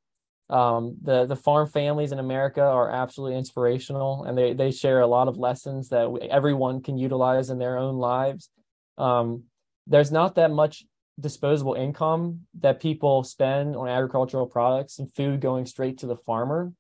Um, 0.49 0.97
the 1.03 1.27
the 1.27 1.37
farm 1.37 1.69
families 1.69 2.11
in 2.11 2.19
America 2.19 2.63
are 2.63 2.91
absolutely 2.91 3.39
inspirational, 3.39 4.25
and 4.25 4.37
they 4.37 4.53
they 4.53 4.73
share 4.73 5.01
a 5.01 5.07
lot 5.07 5.29
of 5.29 5.37
lessons 5.37 5.91
that 5.91 6.11
we, 6.11 6.23
everyone 6.23 6.83
can 6.83 6.99
utilize 6.99 7.51
in 7.51 7.59
their 7.59 7.79
own 7.79 7.99
lives. 7.99 8.51
Um, 8.99 9.45
there's 9.87 10.11
not 10.11 10.35
that 10.35 10.51
much 10.51 10.85
disposable 11.21 11.75
income 11.75 12.47
that 12.61 12.81
people 12.81 13.23
spend 13.25 13.77
on 13.77 13.89
agricultural 13.89 14.47
products 14.47 14.99
and 14.99 15.13
food 15.13 15.41
going 15.41 15.67
straight 15.67 15.99
to 15.99 16.07
the 16.07 16.17
farmer. 16.17 16.73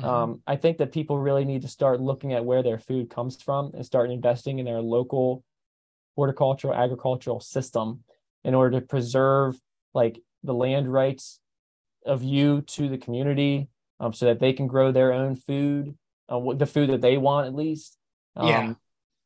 Mhm. 0.00 0.04
Um, 0.04 0.42
I 0.46 0.56
think 0.56 0.78
that 0.78 0.92
people 0.92 1.18
really 1.18 1.44
need 1.44 1.62
to 1.62 1.68
start 1.68 2.00
looking 2.00 2.32
at 2.32 2.44
where 2.44 2.62
their 2.62 2.78
food 2.78 3.08
comes 3.08 3.40
from 3.40 3.72
and 3.74 3.84
start 3.84 4.10
investing 4.10 4.58
in 4.58 4.64
their 4.66 4.82
local 4.82 5.42
horticultural 6.16 6.74
agricultural 6.74 7.40
system 7.40 8.04
in 8.44 8.54
order 8.54 8.80
to 8.80 8.86
preserve 8.86 9.60
like 9.94 10.20
the 10.42 10.54
land 10.54 10.92
rights 10.92 11.40
of 12.04 12.22
you 12.22 12.62
to 12.62 12.88
the 12.88 12.98
community 12.98 13.68
um, 14.00 14.12
so 14.12 14.26
that 14.26 14.38
they 14.40 14.52
can 14.52 14.66
grow 14.66 14.92
their 14.92 15.12
own 15.12 15.36
food 15.36 15.96
uh, 16.28 16.40
the 16.54 16.66
food 16.66 16.90
that 16.90 17.00
they 17.00 17.16
want 17.16 17.46
at 17.46 17.54
least 17.54 17.98
um, 18.34 18.48
Yeah. 18.48 18.74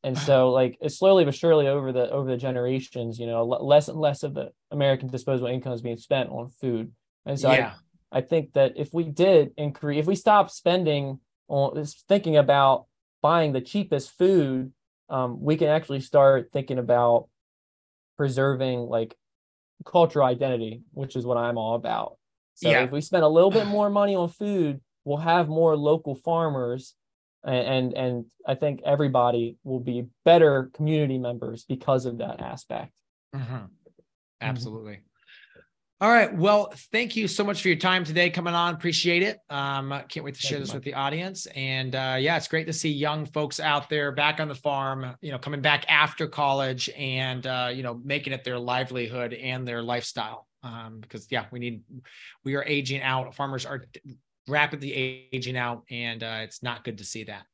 And 0.03 0.17
so 0.17 0.49
like 0.51 0.77
it's 0.81 0.97
slowly 0.97 1.25
but 1.25 1.35
surely 1.35 1.67
over 1.67 1.91
the 1.91 2.09
over 2.09 2.29
the 2.29 2.37
generations 2.37 3.19
you 3.19 3.27
know 3.27 3.43
less 3.45 3.87
and 3.87 3.99
less 3.99 4.23
of 4.23 4.33
the 4.33 4.51
american 4.71 5.07
disposable 5.07 5.47
income 5.47 5.73
is 5.73 5.81
being 5.81 5.97
spent 5.97 6.29
on 6.29 6.49
food 6.49 6.91
and 7.25 7.39
so 7.39 7.49
I, 7.49 7.57
yeah. 7.57 7.73
I 8.11 8.21
think 8.21 8.53
that 8.53 8.73
if 8.75 8.93
we 8.93 9.05
did 9.05 9.51
increase, 9.57 9.99
if 9.99 10.05
we 10.05 10.15
stopped 10.15 10.51
spending 10.51 11.19
on 11.47 11.85
thinking 12.09 12.35
about 12.35 12.87
buying 13.21 13.53
the 13.53 13.61
cheapest 13.61 14.17
food, 14.17 14.73
um, 15.09 15.41
we 15.41 15.55
can 15.55 15.69
actually 15.69 16.01
start 16.01 16.49
thinking 16.51 16.77
about 16.77 17.29
preserving 18.17 18.79
like 18.79 19.15
cultural 19.85 20.25
identity, 20.25 20.81
which 20.93 21.15
is 21.15 21.25
what 21.25 21.37
I'm 21.37 21.57
all 21.57 21.75
about. 21.75 22.17
So 22.55 22.69
Yeah. 22.69 22.83
if 22.83 22.91
we 22.91 23.01
spend 23.01 23.23
a 23.23 23.29
little 23.29 23.51
bit 23.51 23.67
more 23.67 23.89
money 23.89 24.15
on 24.15 24.29
food, 24.29 24.81
we'll 25.05 25.17
have 25.17 25.47
more 25.47 25.77
local 25.77 26.15
farmers, 26.15 26.95
and 27.43 27.57
and, 27.57 27.93
and 27.93 28.25
I 28.47 28.55
think 28.55 28.81
everybody 28.85 29.57
will 29.63 29.79
be 29.79 30.05
better 30.25 30.69
community 30.73 31.17
members 31.17 31.65
because 31.65 32.05
of 32.05 32.17
that 32.19 32.41
aspect. 32.41 32.93
Mhm. 33.35 33.69
Absolutely. 34.41 34.99
All 36.01 36.09
right. 36.09 36.35
Well, 36.35 36.73
thank 36.91 37.15
you 37.15 37.27
so 37.27 37.43
much 37.43 37.61
for 37.61 37.67
your 37.67 37.77
time 37.77 38.03
today 38.03 38.31
coming 38.31 38.55
on. 38.55 38.73
Appreciate 38.73 39.21
it. 39.21 39.37
Um, 39.51 39.89
can't 40.09 40.23
wait 40.25 40.33
to 40.33 40.41
Thank 40.41 40.49
share 40.49 40.59
this 40.59 40.69
Mike. 40.69 40.77
with 40.77 40.83
the 40.83 40.95
audience. 40.95 41.45
And 41.55 41.93
uh, 41.95 42.17
yeah, 42.19 42.37
it's 42.37 42.47
great 42.47 42.65
to 42.65 42.73
see 42.73 42.89
young 42.89 43.27
folks 43.27 43.59
out 43.59 43.87
there 43.87 44.11
back 44.11 44.39
on 44.39 44.47
the 44.47 44.55
farm, 44.55 45.15
you 45.21 45.31
know, 45.31 45.37
coming 45.37 45.61
back 45.61 45.85
after 45.89 46.25
college 46.27 46.89
and, 46.97 47.45
uh, 47.45 47.69
you 47.71 47.83
know, 47.83 48.01
making 48.03 48.33
it 48.33 48.43
their 48.43 48.57
livelihood 48.57 49.33
and 49.35 49.67
their 49.67 49.83
lifestyle. 49.83 50.47
Um, 50.63 51.01
because 51.01 51.27
yeah, 51.29 51.45
we 51.51 51.59
need, 51.59 51.83
we 52.43 52.55
are 52.55 52.63
aging 52.63 53.03
out. 53.03 53.35
Farmers 53.35 53.67
are 53.67 53.85
rapidly 54.51 55.27
aging 55.33 55.57
out 55.57 55.83
and 55.89 56.21
uh, 56.23 56.39
it's 56.41 56.61
not 56.61 56.83
good 56.83 56.99
to 56.99 57.03
see 57.05 57.23
that. 57.23 57.45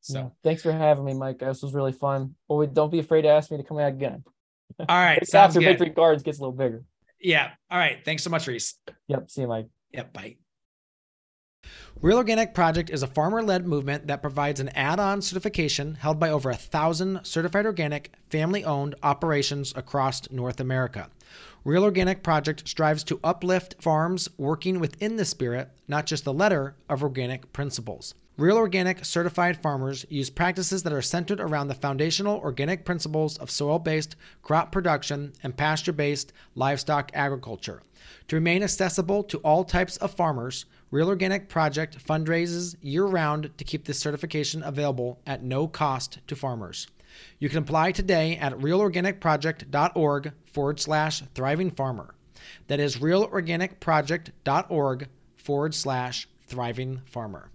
So, 0.00 0.18
Yeah. 0.18 0.28
thanks 0.44 0.62
for 0.62 0.72
having 0.72 1.04
me, 1.04 1.14
Mike. 1.14 1.38
This 1.38 1.62
was 1.62 1.74
really 1.74 1.92
fun. 1.92 2.34
Boy, 2.48 2.66
don't 2.66 2.90
be 2.92 2.98
afraid 2.98 3.22
to 3.22 3.28
ask 3.28 3.50
me 3.50 3.56
to 3.56 3.62
come 3.62 3.76
back 3.78 3.94
again. 3.94 4.22
all 4.80 4.86
right. 4.88 5.18
It's 5.22 5.30
Sounds 5.30 5.50
after 5.56 5.60
good. 5.60 5.78
Victory 5.78 5.90
Gardens 5.90 6.22
gets 6.22 6.38
a 6.38 6.42
little 6.42 6.56
bigger. 6.56 6.84
Yeah. 7.20 7.50
All 7.70 7.78
right. 7.78 7.98
Thanks 8.04 8.22
so 8.22 8.30
much, 8.30 8.46
Reese. 8.46 8.74
Yep. 9.08 9.30
See 9.30 9.42
you, 9.42 9.46
Mike. 9.48 9.68
Yep. 9.92 10.12
Bye. 10.12 10.36
Real 12.00 12.16
Organic 12.16 12.52
Project 12.52 12.90
is 12.90 13.04
a 13.04 13.06
farmer 13.06 13.42
led 13.42 13.64
movement 13.66 14.08
that 14.08 14.22
provides 14.22 14.58
an 14.58 14.70
add 14.70 14.98
on 14.98 15.22
certification 15.22 15.94
held 15.94 16.18
by 16.18 16.30
over 16.30 16.50
a 16.50 16.56
thousand 16.56 17.20
certified 17.24 17.64
organic, 17.66 18.12
family 18.28 18.64
owned 18.64 18.96
operations 19.04 19.72
across 19.76 20.28
North 20.30 20.58
America. 20.58 21.10
Real 21.64 21.84
Organic 21.84 22.24
Project 22.24 22.68
strives 22.68 23.04
to 23.04 23.20
uplift 23.22 23.76
farms 23.80 24.28
working 24.36 24.80
within 24.80 25.14
the 25.14 25.24
spirit, 25.24 25.70
not 25.86 26.06
just 26.06 26.24
the 26.24 26.32
letter, 26.32 26.74
of 26.88 27.04
organic 27.04 27.52
principles. 27.52 28.16
Real 28.36 28.56
Organic 28.56 29.04
certified 29.04 29.62
farmers 29.62 30.04
use 30.08 30.28
practices 30.28 30.82
that 30.82 30.92
are 30.92 31.00
centered 31.00 31.38
around 31.38 31.68
the 31.68 31.74
foundational 31.74 32.40
organic 32.40 32.84
principles 32.84 33.38
of 33.38 33.48
soil 33.48 33.78
based 33.78 34.16
crop 34.42 34.72
production 34.72 35.34
and 35.44 35.56
pasture 35.56 35.92
based 35.92 36.32
livestock 36.56 37.12
agriculture. 37.14 37.82
To 38.26 38.36
remain 38.36 38.64
accessible 38.64 39.22
to 39.24 39.38
all 39.38 39.62
types 39.62 39.96
of 39.98 40.14
farmers, 40.14 40.64
Real 40.90 41.08
Organic 41.08 41.48
Project 41.48 42.04
fundraises 42.04 42.74
year 42.80 43.04
round 43.04 43.56
to 43.56 43.64
keep 43.64 43.84
this 43.84 44.00
certification 44.00 44.64
available 44.64 45.20
at 45.28 45.44
no 45.44 45.68
cost 45.68 46.18
to 46.26 46.34
farmers. 46.34 46.88
You 47.38 47.48
can 47.48 47.58
apply 47.58 47.92
today 47.92 48.36
at 48.36 48.52
realorganicproject.org 48.54 50.32
forward 50.52 50.80
slash 50.80 51.22
thriving 51.34 51.70
farmer. 51.70 52.14
That 52.68 52.80
is 52.80 52.96
realorganicproject.org 52.96 55.08
forward 55.36 55.74
slash 55.74 56.28
thriving 56.46 57.02
farmer. 57.06 57.50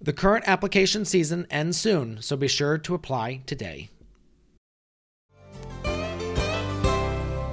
The 0.00 0.12
current 0.12 0.44
application 0.46 1.04
season 1.04 1.46
ends 1.50 1.80
soon, 1.80 2.20
so 2.20 2.36
be 2.36 2.48
sure 2.48 2.78
to 2.78 2.94
apply 2.94 3.40
today. 3.46 3.90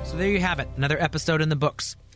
So 0.03 0.17
there 0.17 0.27
you 0.27 0.41
have 0.41 0.59
it, 0.59 0.67
another 0.75 1.01
episode 1.01 1.41
in 1.41 1.49
the 1.49 1.55
books. 1.55 1.95